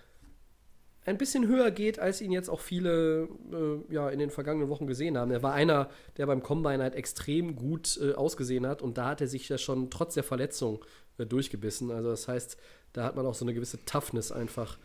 [1.03, 4.85] ein bisschen höher geht, als ihn jetzt auch viele äh, ja, in den vergangenen Wochen
[4.85, 5.31] gesehen haben.
[5.31, 9.21] Er war einer, der beim Combine halt extrem gut äh, ausgesehen hat und da hat
[9.21, 10.85] er sich ja schon trotz der Verletzung
[11.17, 11.89] äh, durchgebissen.
[11.89, 12.57] Also das heißt,
[12.93, 14.77] da hat man auch so eine gewisse Toughness einfach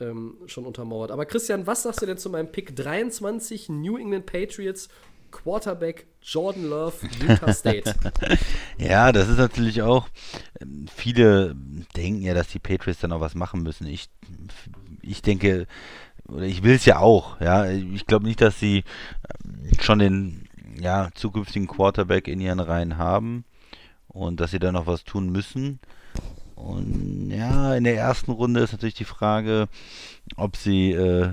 [0.00, 1.10] ähm, schon untermauert.
[1.10, 4.88] Aber Christian, was sagst du denn zu meinem Pick 23 New England Patriots
[5.32, 7.94] Quarterback Jordan Love, Utah State.
[8.78, 10.08] ja, das ist natürlich auch.
[10.60, 11.56] Ähm, viele
[11.96, 13.86] denken ja, dass die Patriots dann auch was machen müssen.
[13.86, 14.08] Ich
[15.00, 15.66] ich denke,
[16.28, 17.68] oder ich will es ja auch, ja.
[17.68, 18.84] Ich glaube nicht, dass sie
[19.44, 20.48] ähm, schon den
[20.80, 23.44] ja, zukünftigen Quarterback in ihren Reihen haben
[24.08, 25.80] und dass sie da noch was tun müssen.
[26.62, 29.68] Und ja, in der ersten Runde ist natürlich die Frage,
[30.36, 31.30] ob sie äh,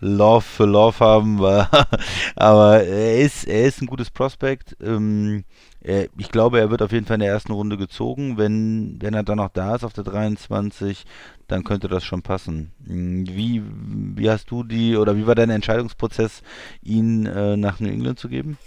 [0.00, 1.40] Love für Love haben,
[2.36, 4.76] aber er ist, er ist ein gutes Prospect.
[4.80, 5.44] Ähm,
[5.80, 8.36] er, ich glaube, er wird auf jeden Fall in der ersten Runde gezogen.
[8.36, 11.04] Wenn, wenn er dann noch da ist auf der 23,
[11.48, 12.72] dann könnte das schon passen.
[12.86, 16.42] Hm, wie, wie hast du die oder wie war dein Entscheidungsprozess,
[16.82, 18.58] ihn äh, nach New England zu geben?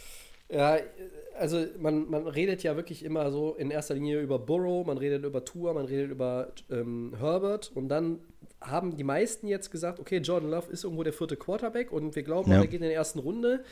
[0.49, 0.75] Ja,
[1.41, 5.25] also man, man redet ja wirklich immer so in erster Linie über Burrow, man redet
[5.25, 8.19] über Tour, man redet über ähm, Herbert und dann
[8.61, 12.21] haben die meisten jetzt gesagt, okay, Jordan Love ist irgendwo der vierte Quarterback und wir
[12.21, 12.57] glauben, ja.
[12.59, 13.63] er geht in der ersten Runde.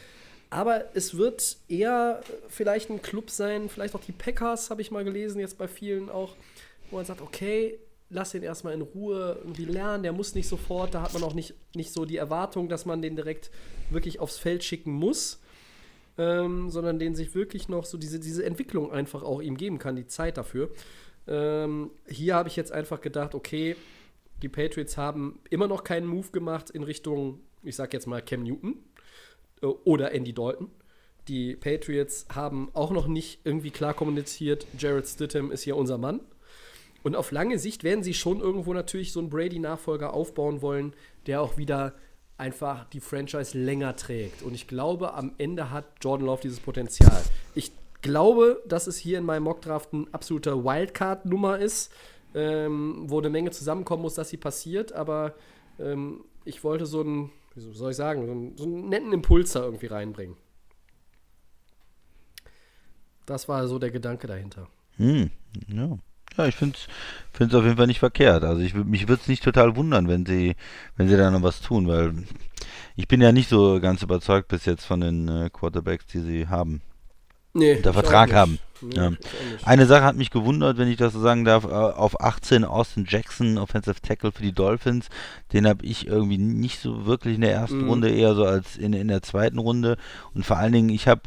[0.49, 5.03] Aber es wird eher vielleicht ein Club sein, vielleicht auch die Packers, habe ich mal
[5.03, 6.35] gelesen, jetzt bei vielen auch,
[6.89, 7.77] wo man sagt, okay,
[8.09, 11.35] lass ihn erstmal in Ruhe irgendwie lernen, der muss nicht sofort, da hat man auch
[11.35, 13.51] nicht, nicht so die Erwartung, dass man den direkt
[13.91, 15.39] wirklich aufs Feld schicken muss,
[16.19, 19.95] ähm, sondern den sich wirklich noch so diese, diese Entwicklung einfach auch ihm geben kann,
[19.95, 20.69] die Zeit dafür.
[21.27, 23.77] Ähm, hier habe ich jetzt einfach gedacht, okay,
[24.41, 28.43] die Patriots haben immer noch keinen Move gemacht in Richtung, ich sag jetzt mal Cam
[28.43, 28.83] Newton
[29.61, 30.69] äh, oder Andy Dalton.
[31.29, 36.19] Die Patriots haben auch noch nicht irgendwie klar kommuniziert, Jared Stidham ist hier unser Mann.
[37.01, 40.93] Und auf lange Sicht werden sie schon irgendwo natürlich so einen Brady-Nachfolger aufbauen wollen,
[41.27, 41.93] der auch wieder
[42.39, 44.41] einfach die Franchise länger trägt.
[44.41, 47.21] Und ich glaube, am Ende hat Jordan Love dieses Potenzial.
[47.55, 47.71] Ich
[48.01, 51.91] glaube, dass es hier in meinem Mockdraft ein absoluter Wildcard-Nummer ist
[52.33, 55.35] ähm, wo eine Menge zusammenkommen muss, dass sie passiert, aber
[55.79, 59.53] ähm, ich wollte so einen, wie soll ich sagen, so einen, so einen netten Impuls
[59.53, 60.35] da irgendwie reinbringen.
[63.25, 64.67] Das war so der Gedanke dahinter.
[64.97, 65.29] Hm,
[65.67, 65.97] ja.
[66.37, 66.77] Ja, ich finde
[67.39, 68.43] es auf jeden Fall nicht verkehrt.
[68.43, 70.55] Also ich, mich würde es nicht total wundern, wenn sie,
[70.95, 72.13] wenn sie da noch was tun, weil
[72.95, 76.47] ich bin ja nicht so ganz überzeugt bis jetzt von den äh, Quarterbacks, die sie
[76.47, 76.81] haben.
[77.53, 78.59] Nee, unter Vertrag haben.
[78.81, 79.11] Nee, ja.
[79.63, 83.05] Eine Sache hat mich gewundert, wenn ich das so sagen darf, äh, auf 18 Austin
[83.07, 85.09] Jackson, Offensive Tackle für die Dolphins,
[85.51, 87.89] den habe ich irgendwie nicht so wirklich in der ersten mm.
[87.89, 89.97] Runde, eher so als in, in der zweiten Runde.
[90.33, 91.21] Und vor allen Dingen, ich habe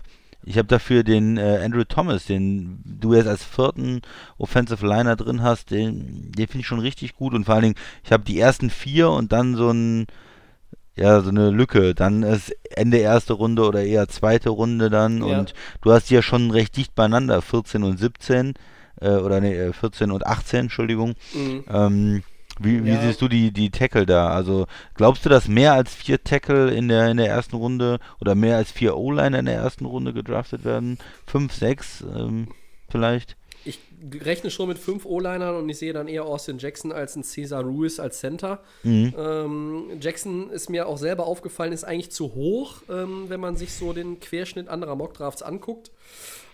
[0.45, 4.03] ich habe dafür den äh, Andrew Thomas, den du jetzt als vierten
[4.39, 7.35] Offensive Liner drin hast, den, den finde ich schon richtig gut.
[7.35, 10.07] Und vor allen Dingen, ich habe die ersten vier und dann so ein
[10.95, 11.95] ja, so eine Lücke.
[11.95, 15.39] Dann ist Ende erste Runde oder eher zweite Runde dann ja.
[15.39, 18.55] und du hast die ja schon recht dicht beieinander, 14 und 17
[19.01, 21.15] äh, oder nee, 14 äh, und 18, Entschuldigung.
[21.35, 21.65] Mhm.
[21.69, 22.23] Ähm,
[22.65, 23.01] wie, wie ja.
[23.01, 24.29] siehst du die, die Tackle da?
[24.29, 28.35] Also glaubst du, dass mehr als vier Tackle in der, in der ersten Runde oder
[28.35, 30.99] mehr als vier O-Liner in der ersten Runde gedraftet werden?
[31.27, 32.49] Fünf, sechs ähm,
[32.89, 33.37] vielleicht?
[33.65, 33.79] ich
[34.25, 37.63] rechne schon mit fünf O-Linern und ich sehe dann eher Austin Jackson als ein Cesar
[37.63, 38.61] Ruiz als Center.
[38.83, 39.15] Mhm.
[39.17, 43.73] Ähm, Jackson ist mir auch selber aufgefallen, ist eigentlich zu hoch, ähm, wenn man sich
[43.75, 45.91] so den Querschnitt anderer Mockdrafts anguckt.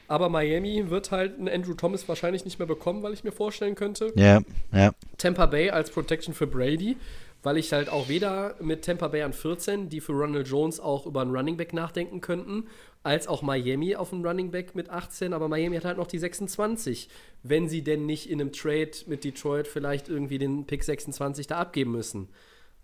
[0.08, 3.74] Aber Miami wird halt einen Andrew Thomas wahrscheinlich nicht mehr bekommen, weil ich mir vorstellen
[3.74, 4.12] könnte.
[4.16, 4.40] Ja,
[4.72, 4.92] ja.
[5.18, 6.96] Tampa Bay als Protection für Brady
[7.42, 11.06] weil ich halt auch weder mit Tampa Bay an 14, die für Ronald Jones auch
[11.06, 12.66] über einen Running Back nachdenken könnten,
[13.02, 16.18] als auch Miami auf einen Running Back mit 18, aber Miami hat halt noch die
[16.18, 17.08] 26,
[17.42, 21.58] wenn sie denn nicht in einem Trade mit Detroit vielleicht irgendwie den Pick 26 da
[21.58, 22.28] abgeben müssen.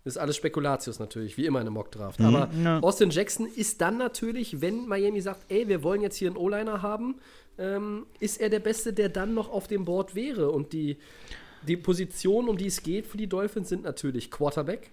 [0.05, 2.19] Das ist alles Spekulatius natürlich, wie immer in einem Mockdraft.
[2.19, 2.79] Mhm, Aber ja.
[2.79, 6.83] Austin Jackson ist dann natürlich, wenn Miami sagt, ey, wir wollen jetzt hier einen O-Liner
[6.83, 7.15] haben,
[7.57, 10.51] ähm, ist er der Beste, der dann noch auf dem Board wäre.
[10.51, 10.97] Und die,
[11.67, 14.91] die Positionen, um die es geht für die Dolphins, sind natürlich Quarterback,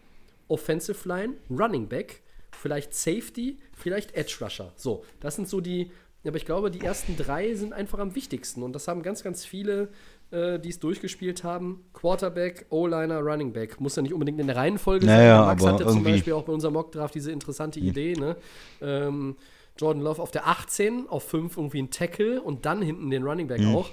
[0.49, 4.73] Offensive Line, Running Back, vielleicht Safety, vielleicht Edge Rusher.
[4.77, 5.91] So, das sind so die,
[6.25, 8.63] aber ich glaube, die ersten drei sind einfach am wichtigsten.
[8.63, 9.91] Und das haben ganz, ganz viele,
[10.33, 11.85] äh, die es durchgespielt haben.
[11.93, 13.81] Quarterback, O-Liner, Running Back.
[13.81, 15.47] Muss ja nicht unbedingt in der Reihenfolge Naja, sein.
[15.47, 18.37] Max aber hatte zum irgendwie- Beispiel auch bei unserem Mockdraft diese interessante Idee, ne?
[18.81, 19.37] Ähm,
[19.79, 23.47] Jordan Love auf der 18, auf 5 irgendwie ein Tackle und dann hinten den Running
[23.47, 23.89] Back auch.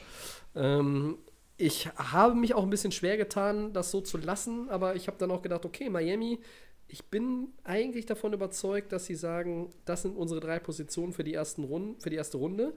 [0.55, 1.17] Ähm,
[1.57, 5.17] ich habe mich auch ein bisschen schwer getan, das so zu lassen, aber ich habe
[5.19, 6.39] dann auch gedacht, okay, Miami,
[6.87, 11.33] ich bin eigentlich davon überzeugt, dass sie sagen, das sind unsere drei Positionen für die,
[11.33, 12.73] ersten Runden, für die erste Runde.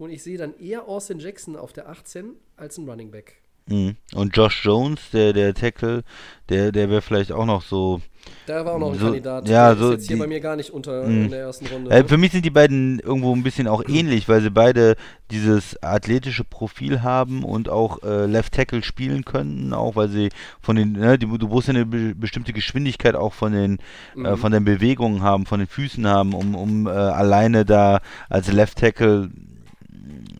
[0.00, 3.34] Und ich sehe dann eher Austin Jackson auf der 18 als ein Running Back.
[3.66, 3.96] Mhm.
[4.14, 6.02] Und Josh Jones, der, der Tackle,
[6.48, 8.00] der, der wäre vielleicht auch noch so.
[8.46, 9.46] Da war auch noch ein So, Kandidat.
[9.48, 11.24] ja, der so ist jetzt hier die- bei mir gar nicht unter Mhm.
[11.26, 11.90] in der ersten Runde.
[11.90, 14.96] Äh, für mich sind die beiden irgendwo ein bisschen auch ähnlich, weil sie beide
[15.30, 20.30] dieses athletische Profil haben und auch äh, Left Tackle spielen können, auch weil sie
[20.60, 23.78] von den, ne, die, du musst ja eine be bestimmte Geschwindigkeit auch von den,
[24.16, 28.50] äh, von den Bewegungen haben, von den Füßen haben, um, um äh, alleine da als
[28.50, 29.30] Left Tackle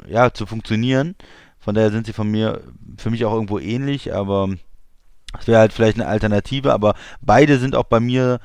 [0.09, 1.15] ja, zu funktionieren.
[1.59, 2.61] Von daher sind sie von mir,
[2.97, 4.49] für mich auch irgendwo ähnlich, aber
[5.39, 8.41] es wäre halt vielleicht eine Alternative, aber beide sind auch bei mir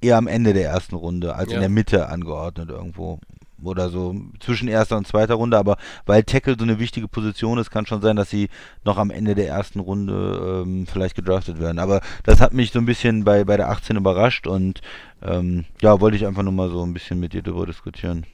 [0.00, 1.56] eher am Ende der ersten Runde, als Ja.
[1.56, 3.18] in der Mitte angeordnet irgendwo.
[3.60, 7.72] Oder so zwischen erster und zweiter Runde, aber weil Tackle so eine wichtige Position ist,
[7.72, 8.50] kann schon sein, dass sie
[8.84, 11.80] noch am Ende der ersten Runde ähm, vielleicht gedraftet werden.
[11.80, 14.80] Aber das hat mich so ein bisschen bei, bei der 18 überrascht und
[15.22, 18.26] ähm, ja, wollte ich einfach nur mal so ein bisschen mit dir darüber diskutieren.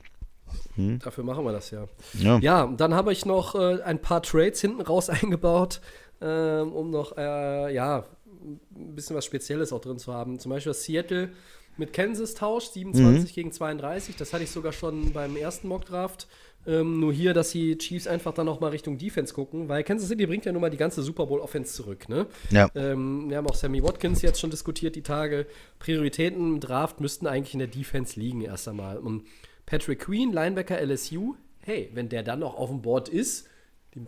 [0.76, 1.86] Dafür machen wir das ja.
[2.14, 2.38] Ja.
[2.38, 5.80] Ja, dann habe ich noch äh, ein paar Trades hinten raus eingebaut,
[6.20, 8.04] ähm, um noch äh, ja,
[8.44, 10.38] ein bisschen was Spezielles auch drin zu haben.
[10.38, 11.30] Zum Beispiel das Seattle
[11.76, 14.16] mit Kansas Tausch, 27 gegen 32.
[14.16, 16.28] Das hatte ich sogar schon beim ersten Mockdraft.
[16.66, 20.08] Ähm, nur hier, dass die Chiefs einfach dann noch mal Richtung Defense gucken, weil Kansas
[20.08, 22.08] City bringt ja nun mal die ganze Super Bowl Offense zurück.
[22.08, 22.26] Ne?
[22.50, 22.70] Ja.
[22.74, 25.46] Ähm, wir haben auch Sammy Watkins jetzt schon diskutiert die Tage.
[25.78, 28.96] Prioritäten im Draft müssten eigentlich in der Defense liegen erst einmal.
[28.96, 29.24] Und
[29.66, 33.48] Patrick Queen, Linebacker LSU, hey, wenn der dann noch auf dem Board ist,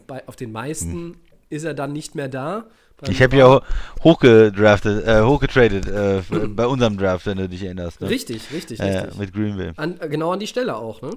[0.07, 1.17] bei, auf den meisten
[1.49, 2.67] ist er dann nicht mehr da.
[3.03, 3.11] Hm.
[3.11, 3.61] Ich habe ja ho-
[4.03, 8.01] hochgedraftet, äh, hochgetradet äh, bei unserem Draft, wenn du dich erinnerst.
[8.01, 8.09] Ne?
[8.11, 9.19] Richtig, richtig, Äh, richtig.
[9.19, 9.73] mit Green Bay.
[9.77, 11.11] An, äh, genau an die Stelle auch, ne?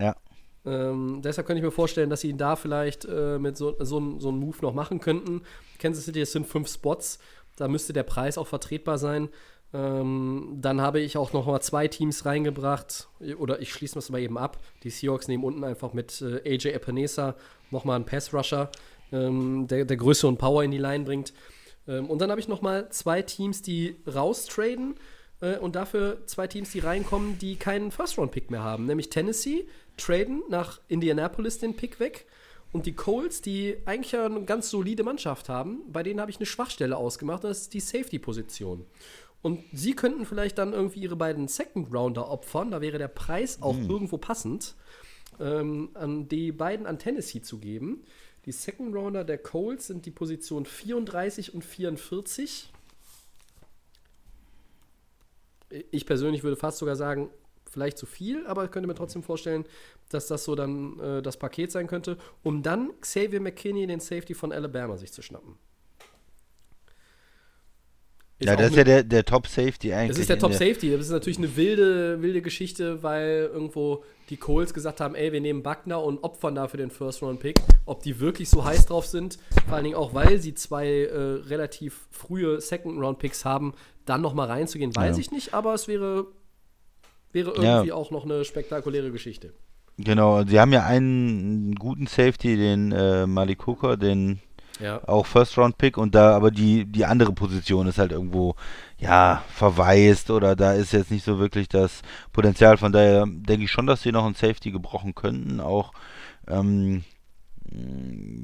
[0.00, 0.16] Ja.
[0.66, 4.18] Ähm, deshalb könnte ich mir vorstellen, dass sie ihn da vielleicht äh, mit so, so,
[4.18, 5.42] so einem Move noch machen könnten.
[5.78, 7.18] Kansas City, es sind fünf Spots.
[7.56, 9.28] Da müsste der Preis auch vertretbar sein.
[9.74, 13.08] Ähm, dann habe ich auch noch mal zwei Teams reingebracht.
[13.38, 14.58] Oder ich schließe das mal eben ab.
[14.84, 17.34] Die Seahawks nehmen unten einfach mit äh, AJ Epinesa
[17.72, 18.70] noch mal einen Pass-Rusher,
[19.12, 21.34] ähm, der, der Größe und Power in die Line bringt.
[21.88, 24.94] Ähm, und dann habe ich noch mal zwei Teams, die raustraden
[25.40, 28.86] äh, und dafür zwei Teams, die reinkommen, die keinen First-Round-Pick mehr haben.
[28.86, 29.66] Nämlich Tennessee
[29.96, 32.26] traden nach Indianapolis den Pick weg.
[32.72, 36.46] Und die Colts, die eigentlich eine ganz solide Mannschaft haben, bei denen habe ich eine
[36.46, 38.84] Schwachstelle ausgemacht, das ist die Safety-Position.
[39.44, 43.76] Und sie könnten vielleicht dann irgendwie ihre beiden Second-Rounder opfern, da wäre der Preis auch
[43.76, 44.74] irgendwo passend,
[45.38, 48.04] ähm, an die beiden an Tennessee zu geben.
[48.46, 52.72] Die Second Rounder der Colts sind die Position 34 und 44.
[55.90, 57.28] Ich persönlich würde fast sogar sagen,
[57.66, 59.66] vielleicht zu viel, aber ich könnte mir trotzdem vorstellen,
[60.08, 64.32] dass das so dann äh, das Paket sein könnte, um dann Xavier McKinney, den Safety
[64.32, 65.58] von Alabama, sich zu schnappen.
[68.44, 70.08] Ja, das ist ja der, der Top Safety eigentlich.
[70.10, 70.90] das ist der Top Safety.
[70.90, 75.40] Das ist natürlich eine wilde, wilde Geschichte, weil irgendwo die Colts gesagt haben, ey, wir
[75.40, 77.60] nehmen Buckner und opfern dafür den First-Round-Pick.
[77.84, 81.18] Ob die wirklich so heiß drauf sind, vor allen Dingen auch, weil sie zwei äh,
[81.46, 83.74] relativ frühe Second-Round-Picks haben,
[84.06, 85.20] dann noch mal reinzugehen, weiß Ja.
[85.20, 86.26] ich nicht, aber es wäre,
[87.32, 87.76] wäre Ja.
[87.76, 89.52] irgendwie auch noch eine spektakuläre Geschichte.
[89.98, 94.40] Genau, sie haben ja einen guten Safety, den äh, Malik Hooker, den
[94.80, 95.00] Ja.
[95.06, 98.56] auch First Round Pick und da aber die die andere Position ist halt irgendwo
[98.98, 102.02] ja verwaist oder da ist jetzt nicht so wirklich das
[102.32, 102.76] Potenzial.
[102.76, 105.92] Von daher denke ich schon, dass sie noch einen Safety gebrochen könnten, auch
[106.48, 107.04] ähm,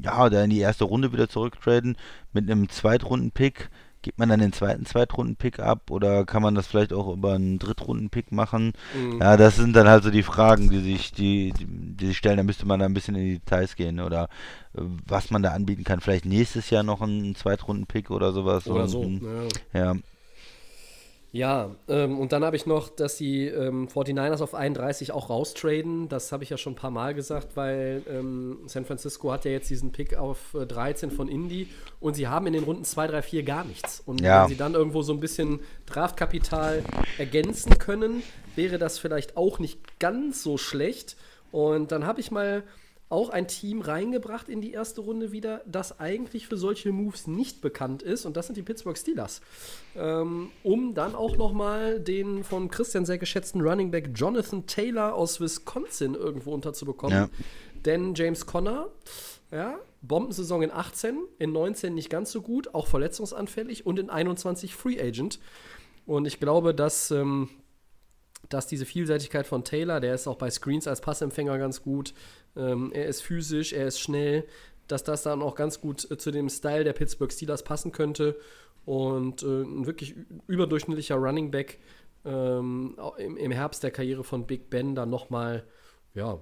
[0.03, 1.97] ja da in die erste Runde wieder zurücktraden
[2.33, 3.71] mit einem Zweitrunden Pick
[4.03, 7.59] Gibt man dann den zweiten Zweitrunden-Pick ab oder kann man das vielleicht auch über einen
[7.59, 8.73] Drittrunden-Pick machen?
[8.95, 9.19] Mhm.
[9.21, 12.39] Ja, das sind dann halt so die Fragen, die sich, die, die, sich stellen.
[12.39, 14.25] Da müsste man da ein bisschen in die Details gehen oder
[14.75, 16.01] äh, was man da anbieten kann.
[16.01, 18.67] Vielleicht nächstes Jahr noch einen Zweitrunden-Pick oder sowas.
[18.67, 19.03] Oder Und so.
[19.73, 19.93] Ja.
[19.93, 19.97] Ja,
[21.33, 26.09] Ja, ähm, und dann habe ich noch, dass die ähm, 49ers auf 31 auch raustraden.
[26.09, 29.53] Das habe ich ja schon ein paar Mal gesagt, weil ähm, San Francisco hat ja
[29.53, 31.69] jetzt diesen Pick auf äh, 13 von Indy
[32.01, 34.03] und sie haben in den Runden 2, 3, 4 gar nichts.
[34.05, 34.43] Und Ja.
[34.43, 36.83] wenn sie dann irgendwo so ein bisschen Draftkapital
[37.17, 38.25] ergänzen können,
[38.57, 41.17] wäre das vielleicht auch nicht ganz so schlecht.
[41.53, 42.65] Und dann habe ich mal
[43.11, 47.61] auch ein Team reingebracht in die erste Runde wieder, das eigentlich für solche Moves nicht
[47.61, 48.25] bekannt ist.
[48.25, 49.41] Und das sind die Pittsburgh Steelers.
[49.97, 55.15] Ähm, um dann auch noch mal den von Christian sehr geschätzten Running Back Jonathan Taylor
[55.15, 57.17] aus Wisconsin irgendwo unterzubekommen.
[57.17, 57.29] Ja.
[57.85, 58.87] Denn James Conner,
[59.51, 64.77] ja, Bombensaison in 18, in 19 nicht ganz so gut, auch verletzungsanfällig und in 21
[64.77, 65.41] Free Agent.
[66.07, 67.49] Und ich glaube, dass ähm,
[68.51, 72.13] dass diese Vielseitigkeit von Taylor, der ist auch bei Screens als Passempfänger ganz gut,
[72.57, 74.45] ähm, er ist physisch, er ist schnell,
[74.89, 78.37] dass das dann auch ganz gut äh, zu dem Style der Pittsburgh Steelers passen könnte
[78.85, 80.15] und äh, ein wirklich
[80.47, 81.79] überdurchschnittlicher Running Back
[82.25, 85.65] ähm, im, im Herbst der Karriere von Big Ben dann nochmal,
[86.15, 86.39] ja,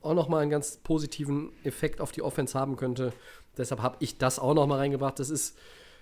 [0.00, 3.12] auch nochmal einen ganz positiven Effekt auf die Offense haben könnte.
[3.56, 5.18] Deshalb habe ich das auch nochmal reingebracht.
[5.18, 5.56] Das ist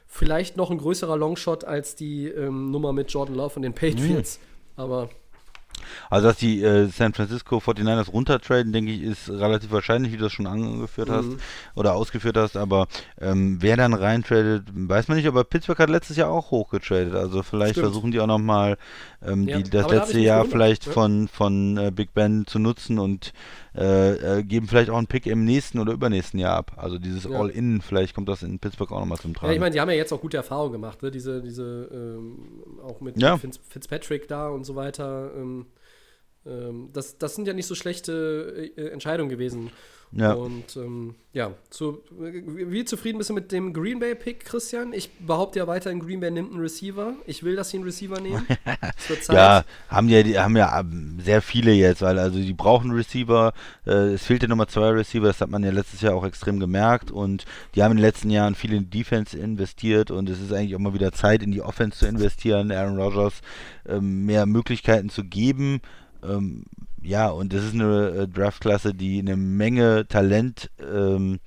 [0.07, 4.39] vielleicht noch ein größerer Longshot als die ähm, Nummer mit Jordan Love und den Patriots.
[4.77, 5.11] Aber
[6.11, 10.25] Also, dass die äh, San Francisco 49ers runtertraden, denke ich, ist relativ wahrscheinlich, wie du
[10.25, 11.39] das schon angeführt hast Mhm.
[11.75, 12.57] oder ausgeführt hast.
[12.57, 12.87] Aber
[13.21, 15.27] ähm, wer dann reintradet, weiß man nicht.
[15.29, 17.15] Aber Pittsburgh hat letztes Jahr auch hochgetradet.
[17.15, 17.87] Also, vielleicht Stimmt.
[17.87, 18.77] versuchen die auch nochmal
[19.23, 20.93] ähm, Ja, die, das da letzte mich Jahr vielleicht ne?
[20.93, 23.33] von, von äh, Big Ben zu nutzen und
[23.75, 26.73] äh, äh, geben vielleicht auch einen Pick im nächsten oder übernächsten Jahr ab.
[26.77, 27.39] Also, dieses Ja.
[27.39, 29.49] All-In, vielleicht kommt das in Pittsburgh auch nochmal zum Tragen.
[29.49, 31.11] Ja, ich meine, die haben ja jetzt auch gute Erfahrungen gemacht, ne?
[31.11, 32.39] Diese, diese, ähm,
[32.83, 33.37] auch mit Ja.
[33.37, 35.31] Fitz, Fitzpatrick da und so weiter.
[35.37, 35.67] Ähm,
[36.47, 39.71] ähm, das, das sind ja nicht so schlechte äh, Entscheidungen gewesen.
[40.13, 40.33] Ja.
[40.33, 44.93] Und ähm, ja, zu, wie wie zufrieden bist du mit dem Green Bay-Pick, Christian?
[44.93, 47.15] Ich behaupte ja weiterhin, Green Bay nimmt einen Receiver.
[47.27, 48.47] Ich will, dass sie einen Receiver nehmen.
[49.29, 53.53] Ja, haben ja, die haben ja ähm, sehr viele jetzt, weil also die brauchen Receiver.
[53.87, 57.11] Äh, es fehlte Nummer zwei Receiver, das hat man ja letztes Jahr auch extrem gemerkt
[57.11, 57.45] und
[57.75, 60.77] die haben in den letzten Jahren viel in die Defense investiert und es ist eigentlich
[60.77, 63.41] auch mal wieder Zeit, in die Offense zu investieren, Aaron Rodgers
[63.89, 65.81] ähm, mehr Möglichkeiten zu geben.
[66.23, 66.65] Ähm,
[67.03, 71.41] ja, und das ist eine äh, Draftklasse, die eine Menge Talent ähm,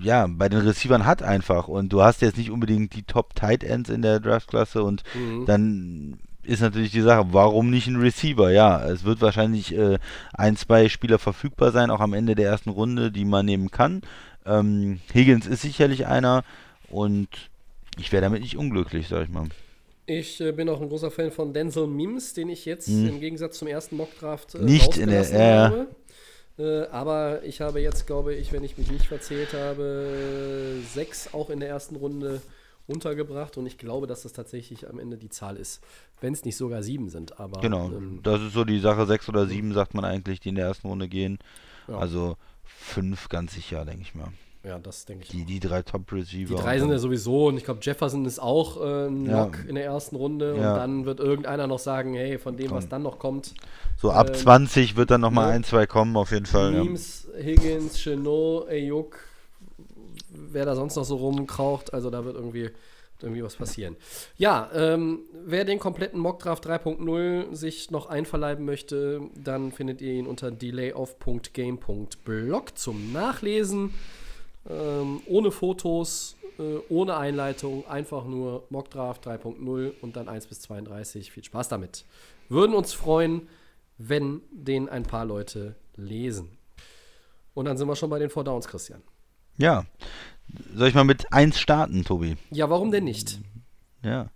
[0.00, 1.68] ja, bei den Receivern hat einfach.
[1.68, 5.44] Und du hast jetzt nicht unbedingt die Top Tight Ends in der Draftklasse und Mhm.
[5.46, 8.50] dann ist natürlich die Sache, warum nicht ein Receiver?
[8.50, 9.98] Ja, es wird wahrscheinlich äh,
[10.32, 14.00] ein, zwei Spieler verfügbar sein, auch am Ende der ersten Runde, die man nehmen kann.
[14.46, 16.44] Ähm, Higgins ist sicherlich einer
[16.88, 17.28] und
[17.98, 19.48] ich wäre damit nicht unglücklich, sag ich mal.
[20.10, 23.08] Ich äh, bin auch ein großer Fan von Denzel Mims, den ich jetzt Hm.
[23.08, 25.64] im Gegensatz zum ersten Mockdraft äh, Nicht in der- ja.
[25.70, 25.88] habe.
[26.58, 31.50] Äh, aber ich habe jetzt, glaube ich, wenn ich mich nicht verzählt habe, sechs auch
[31.50, 32.40] in der ersten Runde
[32.86, 35.82] untergebracht und ich glaube, dass das tatsächlich am Ende die Zahl ist.
[36.22, 39.28] Wenn es nicht sogar sieben sind, aber Genau, ähm, das ist so die Sache, sechs
[39.28, 41.38] oder sieben sagt man eigentlich, die in der ersten Runde gehen.
[41.86, 41.98] Ja.
[41.98, 44.28] Also fünf ganz sicher, denke ich mal.
[44.68, 45.30] Ja, das denke ich.
[45.30, 46.54] Die, die drei Top-Receiver.
[46.54, 49.44] Die drei sind ja sowieso und ich glaube, Jefferson ist auch äh, ein Ja.
[49.44, 50.72] Lock in der ersten Runde Ja.
[50.74, 52.90] und dann wird irgendeiner noch sagen, hey, von dem, was Komm.
[52.90, 53.54] dann noch kommt,
[53.96, 55.52] So ab ähm, 20 wird dann nochmal ne?
[55.54, 56.74] ein, zwei kommen, auf jeden Fall.
[56.74, 56.84] Ja.
[56.84, 59.18] Memes, Higgins, Chenot, Ayuk,
[60.30, 62.70] wer da sonst noch so rumkraucht, also da wird irgendwie,
[63.22, 63.96] irgendwie was passieren.
[64.36, 70.26] Ja, ähm, wer den kompletten Mockdraft 3.0 sich noch einverleiben möchte, dann findet ihr ihn
[70.26, 73.94] unter delayoff.game.blog zum Nachlesen.
[74.68, 81.30] Ähm, ohne Fotos, äh, ohne Einleitung, einfach nur Mockdraft 3.0 und dann 1 bis 32.
[81.30, 82.04] Viel Spaß damit.
[82.48, 83.48] Würden uns freuen,
[83.98, 86.56] wenn den ein paar Leute lesen.
[87.54, 89.02] Und dann sind wir schon bei den Four Downs, Christian.
[89.56, 89.84] ja.
[90.74, 92.38] Soll ich mal mit 1 starten, Tobi?
[92.50, 93.38] Ja, warum denn nicht?
[94.02, 94.30] Ja.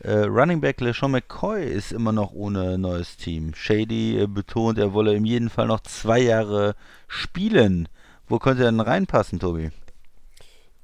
[0.00, 3.54] Äh, Running Back LeSean McCoy ist immer noch ohne neues Team.
[3.54, 6.76] Shady äh, betont, er wolle im jeden Fall noch zwei Jahre
[7.06, 7.88] spielen.
[8.28, 9.70] Wo könnte er denn reinpassen, Tobi?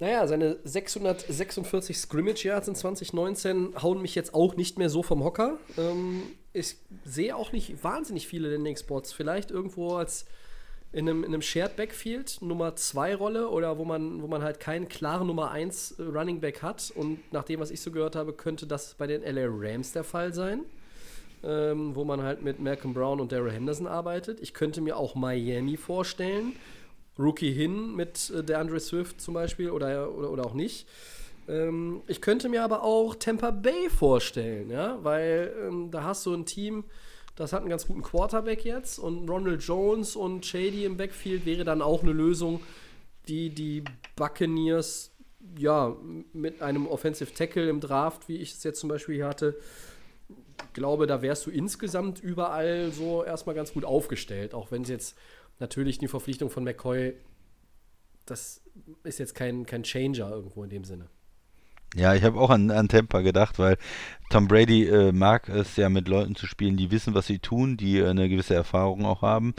[0.01, 5.23] Naja, seine 646 Scrimmage Yards in 2019 hauen mich jetzt auch nicht mehr so vom
[5.23, 5.59] Hocker.
[5.79, 6.23] Ähm,
[6.53, 9.12] ich sehe auch nicht wahnsinnig viele Landing-Spots.
[9.12, 10.27] Vielleicht irgendwo als
[10.93, 14.59] in einem, in einem Shared Backfield, Nummer 2 Rolle oder wo man, wo man halt
[14.59, 16.93] keinen klaren Nummer 1 Running Back hat.
[16.95, 20.05] Und nach dem, was ich so gehört habe, könnte das bei den LA Rams der
[20.05, 20.61] Fall sein.
[21.43, 24.41] Ähm, wo man halt mit Malcolm Brown und Daryl Henderson arbeitet.
[24.41, 26.57] Ich könnte mir auch Miami vorstellen.
[27.19, 30.86] Rookie hin mit äh, der Andre Swift zum Beispiel oder, oder, oder auch nicht.
[31.49, 36.35] Ähm, ich könnte mir aber auch Tampa Bay vorstellen, ja, weil ähm, da hast du
[36.35, 36.85] ein Team,
[37.36, 41.65] das hat einen ganz guten Quarterback jetzt und Ronald Jones und Shady im Backfield wäre
[41.65, 42.61] dann auch eine Lösung,
[43.28, 43.85] die die
[44.16, 45.11] Buccaneers
[45.59, 45.97] ja
[46.32, 49.57] mit einem Offensive Tackle im Draft, wie ich es jetzt zum Beispiel hier hatte,
[50.73, 55.16] glaube, da wärst du insgesamt überall so erstmal ganz gut aufgestellt, auch wenn es jetzt
[55.59, 57.14] natürlich die Verpflichtung von McCoy,
[58.26, 58.62] das
[59.02, 61.09] ist jetzt kein, kein Changer irgendwo in dem Sinne.
[61.94, 63.76] Ja, ich habe auch an, an Tampa gedacht, weil
[64.28, 67.76] Tom Brady äh, mag es ja mit Leuten zu spielen, die wissen, was sie tun,
[67.76, 69.55] die äh, eine gewisse Erfahrung auch haben.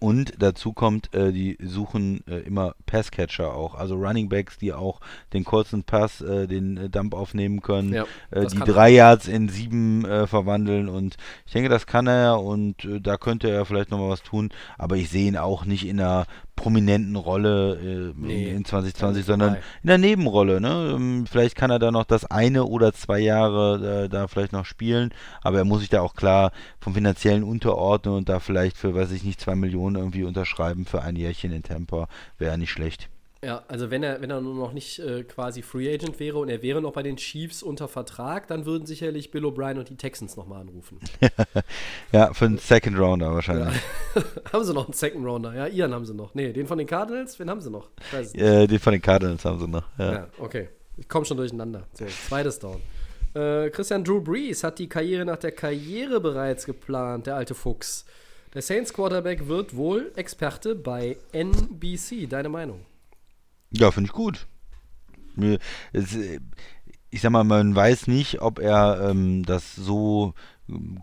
[0.00, 5.00] Und dazu kommt, äh, die suchen äh, immer Passcatcher auch, also Running Backs, die auch
[5.34, 9.50] den kurzen Pass, äh, den äh, Dump aufnehmen können, Ja, äh, die drei Yards in
[9.50, 10.88] sieben äh, verwandeln.
[10.88, 14.48] Und ich denke, das kann er und da könnte er vielleicht nochmal was tun.
[14.78, 16.26] Aber ich sehe ihn auch nicht in einer
[16.60, 20.60] prominenten Rolle äh, Nee, in, in dann 2020, ist sondern in der Nebenrolle.
[20.60, 20.92] Ne?
[20.94, 24.66] Ähm, Vielleicht kann er da noch das eine oder zwei Jahre äh, da vielleicht noch
[24.66, 25.10] spielen,
[25.42, 29.10] aber er muss sich da auch klar vom finanziellen unterordnen und da vielleicht für, weiß
[29.12, 32.08] ich nicht, zwei Millionen irgendwie unterschreiben für ein Jährchen in Tampa.
[32.38, 33.08] Wäre nicht schlecht.
[33.42, 36.50] Ja, also wenn er, wenn er nur noch nicht äh, quasi Free Agent wäre und
[36.50, 39.96] er wäre noch bei den Chiefs unter Vertrag, dann würden sicherlich Bill O'Brien und die
[39.96, 40.98] Texans nochmal anrufen.
[42.12, 43.80] Ja, für einen Second Rounder wahrscheinlich.
[44.52, 45.54] haben sie noch einen Second Rounder?
[45.54, 46.34] Ja, Ian haben sie noch.
[46.34, 47.88] Nee, den von den Cardinals, wen haben sie noch?
[48.34, 49.84] Äh, den von den Cardinals haben sie noch.
[49.96, 50.12] Ja.
[50.12, 50.68] Ja, okay.
[50.96, 51.86] Ich komme schon durcheinander.
[51.94, 52.80] So, zweites Down.
[53.34, 58.04] Äh, Christian Drew Brees hat die Karriere nach der Karriere bereits geplant, der alte Fuchs.
[58.52, 62.28] Der Saints Quarterback wird wohl Experte bei NBC.
[62.28, 62.80] Deine Meinung?
[63.72, 64.46] Ja, finde ich gut.
[65.40, 65.58] Äh,
[67.12, 70.34] Ich sag mal, man weiß nicht, ob er ähm, das so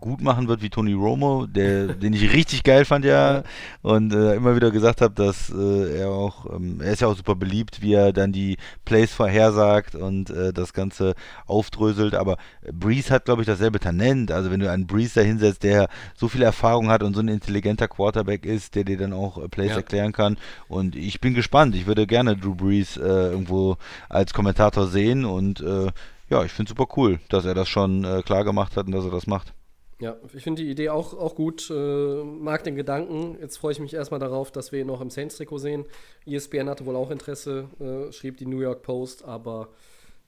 [0.00, 3.42] gut machen wird wie Tony Romo, der, den ich richtig geil fand ja.
[3.82, 7.16] Und äh, immer wieder gesagt habe, dass äh, er auch, ähm, er ist ja auch
[7.16, 11.14] super beliebt, wie er dann die Plays vorhersagt und äh, das Ganze
[11.46, 12.36] aufdröselt, aber
[12.72, 16.28] Breeze hat, glaube ich, dasselbe Talent, also wenn du einen Breeze da hinsetzt, der so
[16.28, 19.70] viel Erfahrung hat und so ein intelligenter Quarterback ist, der dir dann auch äh, Plays
[19.70, 19.76] Ja.
[19.76, 20.36] erklären kann.
[20.68, 23.76] Und ich bin gespannt, ich würde gerne Drew Brees äh, irgendwo
[24.08, 25.88] als Kommentator sehen und äh,
[26.30, 29.04] ja, ich finde super cool, dass er das schon äh, klar gemacht hat und dass
[29.04, 29.52] er das macht.
[30.00, 31.68] Ja, ich finde die Idee auch, auch gut.
[31.70, 33.36] Äh, mag den Gedanken.
[33.40, 35.86] Jetzt freue ich mich erstmal darauf, dass wir ihn noch im Saints-Trikot sehen.
[36.24, 39.70] ESPN hatte wohl auch Interesse, äh, schrieb die New York Post, aber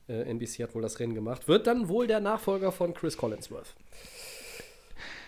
[0.09, 1.47] äh, NBC hat wohl das Rennen gemacht.
[1.47, 3.75] Wird dann wohl der Nachfolger von Chris Collinsworth.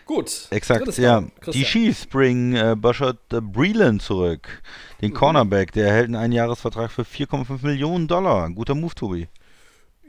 [0.06, 0.48] Gut.
[0.50, 1.24] Exakt, ja.
[1.52, 1.62] Die.
[1.62, 5.00] Chiefs bringen äh, Bashard äh, Breeland zurück, Mhm.
[5.02, 8.44] den Cornerback, der erhält einen Einjahresvertrag für 4,5 Millionen Dollar.
[8.44, 9.28] Ein guter Move, Tobi.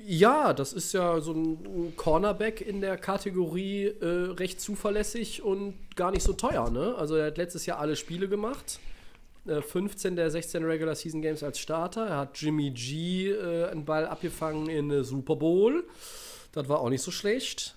[0.05, 6.11] Ja, das ist ja so ein Cornerback in der Kategorie äh, recht zuverlässig und gar
[6.11, 6.69] nicht so teuer.
[6.69, 6.95] Ne?
[6.97, 8.79] Also er hat letztes Jahr alle Spiele gemacht.
[9.45, 12.07] Äh, 15 der 16 Regular Season Games als Starter.
[12.07, 15.83] Er hat Jimmy G äh, einen Ball abgefangen in Super Bowl.
[16.51, 17.75] Das war auch nicht so schlecht.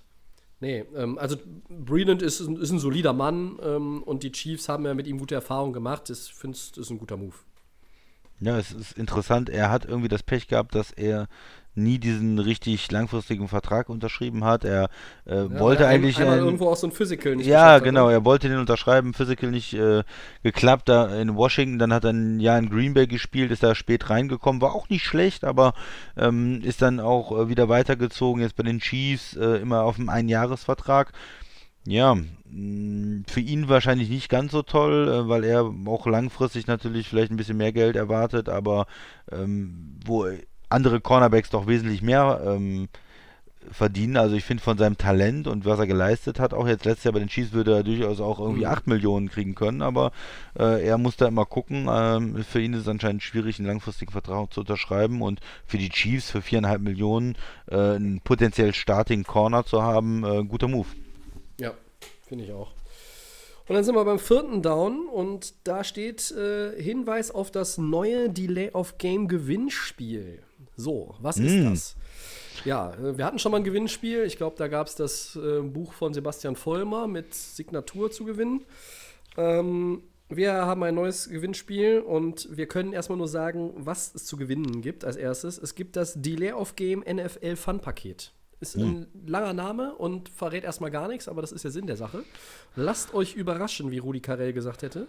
[0.59, 1.37] Nee, ähm, also
[1.69, 5.19] Breland ist, ein- ist ein solider Mann ähm, und die Chiefs haben ja mit ihm
[5.19, 6.09] gute Erfahrungen gemacht.
[6.11, 7.35] Ich finde, das ist ein guter Move.
[8.41, 9.49] Ja, es ist interessant.
[9.49, 11.27] Er hat irgendwie das Pech gehabt, dass er
[11.77, 14.65] nie diesen richtig langfristigen Vertrag unterschrieben hat.
[14.65, 14.89] Er
[15.27, 16.21] äh, Ja, wollte er eigentlich.
[16.21, 18.11] einmal äh, irgendwo auch so ein Physical nicht Ja, geschafft hat, genau, ne?
[18.11, 20.05] er wollte den unterschreiben, Physical nicht äh,
[20.43, 23.75] geklappt, da in Washington, dann hat er ein Jahr in Green Bay gespielt, ist da
[23.75, 25.75] spät reingekommen, war auch nicht schlecht, aber
[26.17, 30.09] ähm, ist dann auch äh, wieder weitergezogen, jetzt bei den Chiefs, äh, immer auf einem
[30.09, 31.13] Einjahresvertrag.
[31.87, 37.09] Ja, mh, für ihn wahrscheinlich nicht ganz so toll, äh, weil er auch langfristig natürlich
[37.09, 38.87] vielleicht ein bisschen mehr Geld erwartet, aber
[39.31, 40.27] ähm, wo
[40.69, 42.89] andere Cornerbacks doch wesentlich mehr ähm,
[43.71, 44.17] verdienen.
[44.17, 47.13] Also ich finde von seinem Talent und was er geleistet hat, auch jetzt letztes Jahr
[47.13, 48.71] bei den Chiefs würde er durchaus auch irgendwie Mhm.
[48.71, 50.13] 8 Millionen kriegen können, aber
[50.59, 51.89] äh, er muss da immer gucken.
[51.91, 55.89] Ähm, für ihn ist es anscheinend schwierig, einen langfristigen Vertrag zu unterschreiben und für die
[55.89, 57.37] Chiefs für 4,5 Millionen
[57.69, 60.89] äh, einen potenziell Starting Corner zu haben, äh, guter Move.
[61.61, 61.73] Ja,
[62.29, 62.71] finde ich auch.
[63.69, 68.31] Und dann sind wir beim vierten Down und da steht äh, Hinweis auf das neue
[68.31, 70.41] Delay of Game Gewinnspiel.
[70.77, 71.71] So, was ist Mm.
[71.71, 71.97] das?
[72.65, 74.25] Ja, äh, wir hatten schon mal ein Gewinnspiel.
[74.25, 78.65] Ich glaube, da gab es das äh, Buch von Sebastian Vollmer mit Signatur zu gewinnen.
[79.37, 84.37] Ähm, wir haben ein neues Gewinnspiel und wir können erstmal nur sagen, was es zu
[84.37, 85.57] gewinnen gibt als erstes.
[85.59, 88.33] Es gibt das Delay of Game NFL Fun Paket.
[88.59, 91.97] Ist ein langer Name und verrät erstmal gar nichts, aber das ist der Sinn der
[91.99, 92.25] Sache.
[92.75, 95.07] Lasst euch überraschen, wie Rudi Carell gesagt hätte.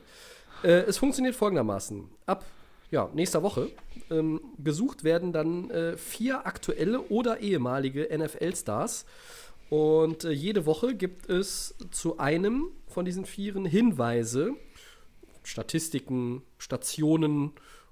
[0.64, 2.10] Äh, es funktioniert folgendermaßen.
[2.26, 2.44] Ab
[2.92, 3.70] ja, nächster Woche
[4.10, 9.06] ähm, gesucht werden dann äh, vier aktuelle oder ehemalige NFL-Stars.
[9.70, 14.52] Und äh, jede Woche gibt es zu einem von diesen Vieren Hinweise,
[15.44, 17.52] Statistiken, Stationen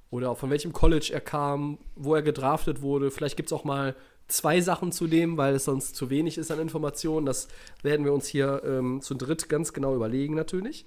[0.10, 3.12] oder von welchem College er kam, wo er gedraftet wurde.
[3.12, 3.96] Vielleicht gibt es auch mal
[4.28, 7.26] zwei Sachen zu dem, weil es sonst zu wenig ist an Informationen.
[7.26, 7.48] Das
[7.84, 10.86] werden wir uns hier ähm, zu dritt ganz genau überlegen natürlich.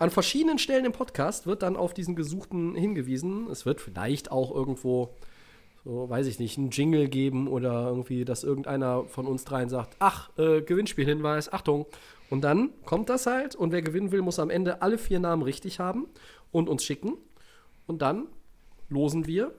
[0.00, 3.50] An verschiedenen Stellen im Podcast wird dann auf diesen Gesuchten hingewiesen.
[3.50, 5.14] Es wird vielleicht auch irgendwo,
[5.84, 9.96] so weiß ich nicht, einen Jingle geben oder irgendwie, dass irgendeiner von uns dreien sagt,
[9.98, 11.84] ach, äh, Gewinnspielhinweis, Achtung.
[12.30, 15.42] Und dann kommt das halt und wer gewinnen will, muss am Ende alle vier Namen
[15.42, 16.06] richtig haben
[16.50, 17.18] und uns schicken.
[17.86, 18.28] Und dann
[18.88, 19.52] losen wir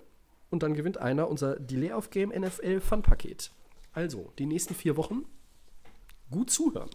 [0.49, 3.51] und dann gewinnt einer unser Delay of Game NFL Fun Paket.
[3.93, 5.23] Also, die nächsten vier Wochen
[6.31, 6.89] gut zuhören.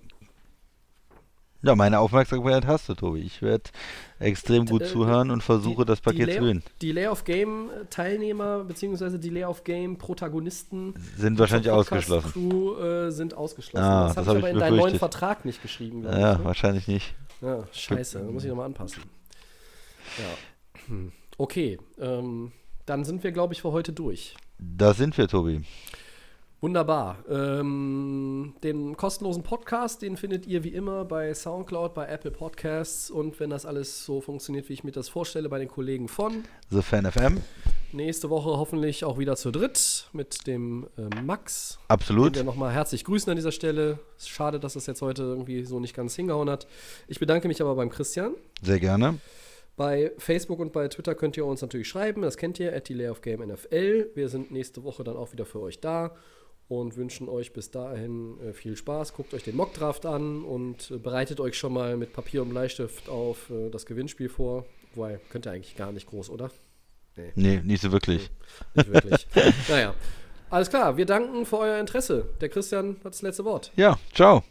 [1.63, 3.21] Ja, meine Aufmerksamkeit hast du, Tobi.
[3.21, 3.65] Ich werde
[4.19, 6.63] extrem gut äh, zuhören und versuche, das Paket zu gewinnen.
[6.83, 9.19] Delay of Game Teilnehmer bzw.
[9.19, 12.33] Delay of Game Protagonisten Sind wahrscheinlich ausgeschlossen.
[12.33, 13.85] Crew äh, sind ausgeschlossen.
[13.85, 14.99] Ah, das das habe hab ich aber in deinen neuen.
[14.99, 16.39] Vertrag nicht geschrieben, Ja, ich.
[16.39, 16.45] Ne?
[16.45, 17.15] wahrscheinlich nicht.
[17.41, 19.03] Ja, scheiße, da muss ich nochmal anpassen.
[20.19, 20.83] Ja.
[20.89, 21.13] Hm.
[21.39, 22.53] Okay, ähm,
[22.87, 24.37] dann sind wir, glaube ich, für heute durch.
[24.59, 25.63] Da sind wir, Tobi.
[26.63, 27.19] Wunderbar.
[27.29, 33.39] Ähm, den kostenlosen Podcast, den findet ihr wie immer bei Soundcloud, bei Apple Podcasts und
[33.41, 36.45] wenn das alles so funktioniert, wie ich mir das vorstelle, bei den Kollegen von.
[36.71, 37.43] The Fan FM.
[37.93, 41.79] Nächste Woche hoffentlich auch wieder zu dritt mit dem äh, Max.
[41.79, 42.37] Den Absolut.
[42.37, 43.99] wir nochmal herzlich grüßen an dieser Stelle.
[44.17, 46.67] Schade, dass das jetzt heute irgendwie so nicht ganz hingehauen hat.
[47.07, 48.35] Ich bedanke mich aber beim Christian.
[48.63, 49.19] Sehr gerne.
[49.77, 52.23] Bei Facebook und bei Twitter könnt ihr uns natürlich schreiben.
[52.23, 54.13] Das kennt ihr, at Delay of Game NFL.
[54.15, 56.17] Wir sind nächste Woche dann auch wieder für euch da
[56.69, 59.15] und wünschen euch bis dahin äh, viel Spaß.
[59.15, 63.09] Guckt euch den Mockdraft an und äh, bereitet euch schon mal mit Papier und Bleistift
[63.09, 64.67] auf äh, das Gewinnspiel vor.
[64.95, 66.51] Wobei, könnt ihr eigentlich gar nicht groß, oder?
[67.35, 68.31] Nee, nicht so wirklich.
[68.75, 69.27] Nicht wirklich.
[69.69, 69.95] naja.
[70.51, 72.29] Alles klar, wir danken für euer Interesse.
[72.41, 73.73] Der Christian hat das letzte Wort.
[73.77, 74.45] Ja, ciao.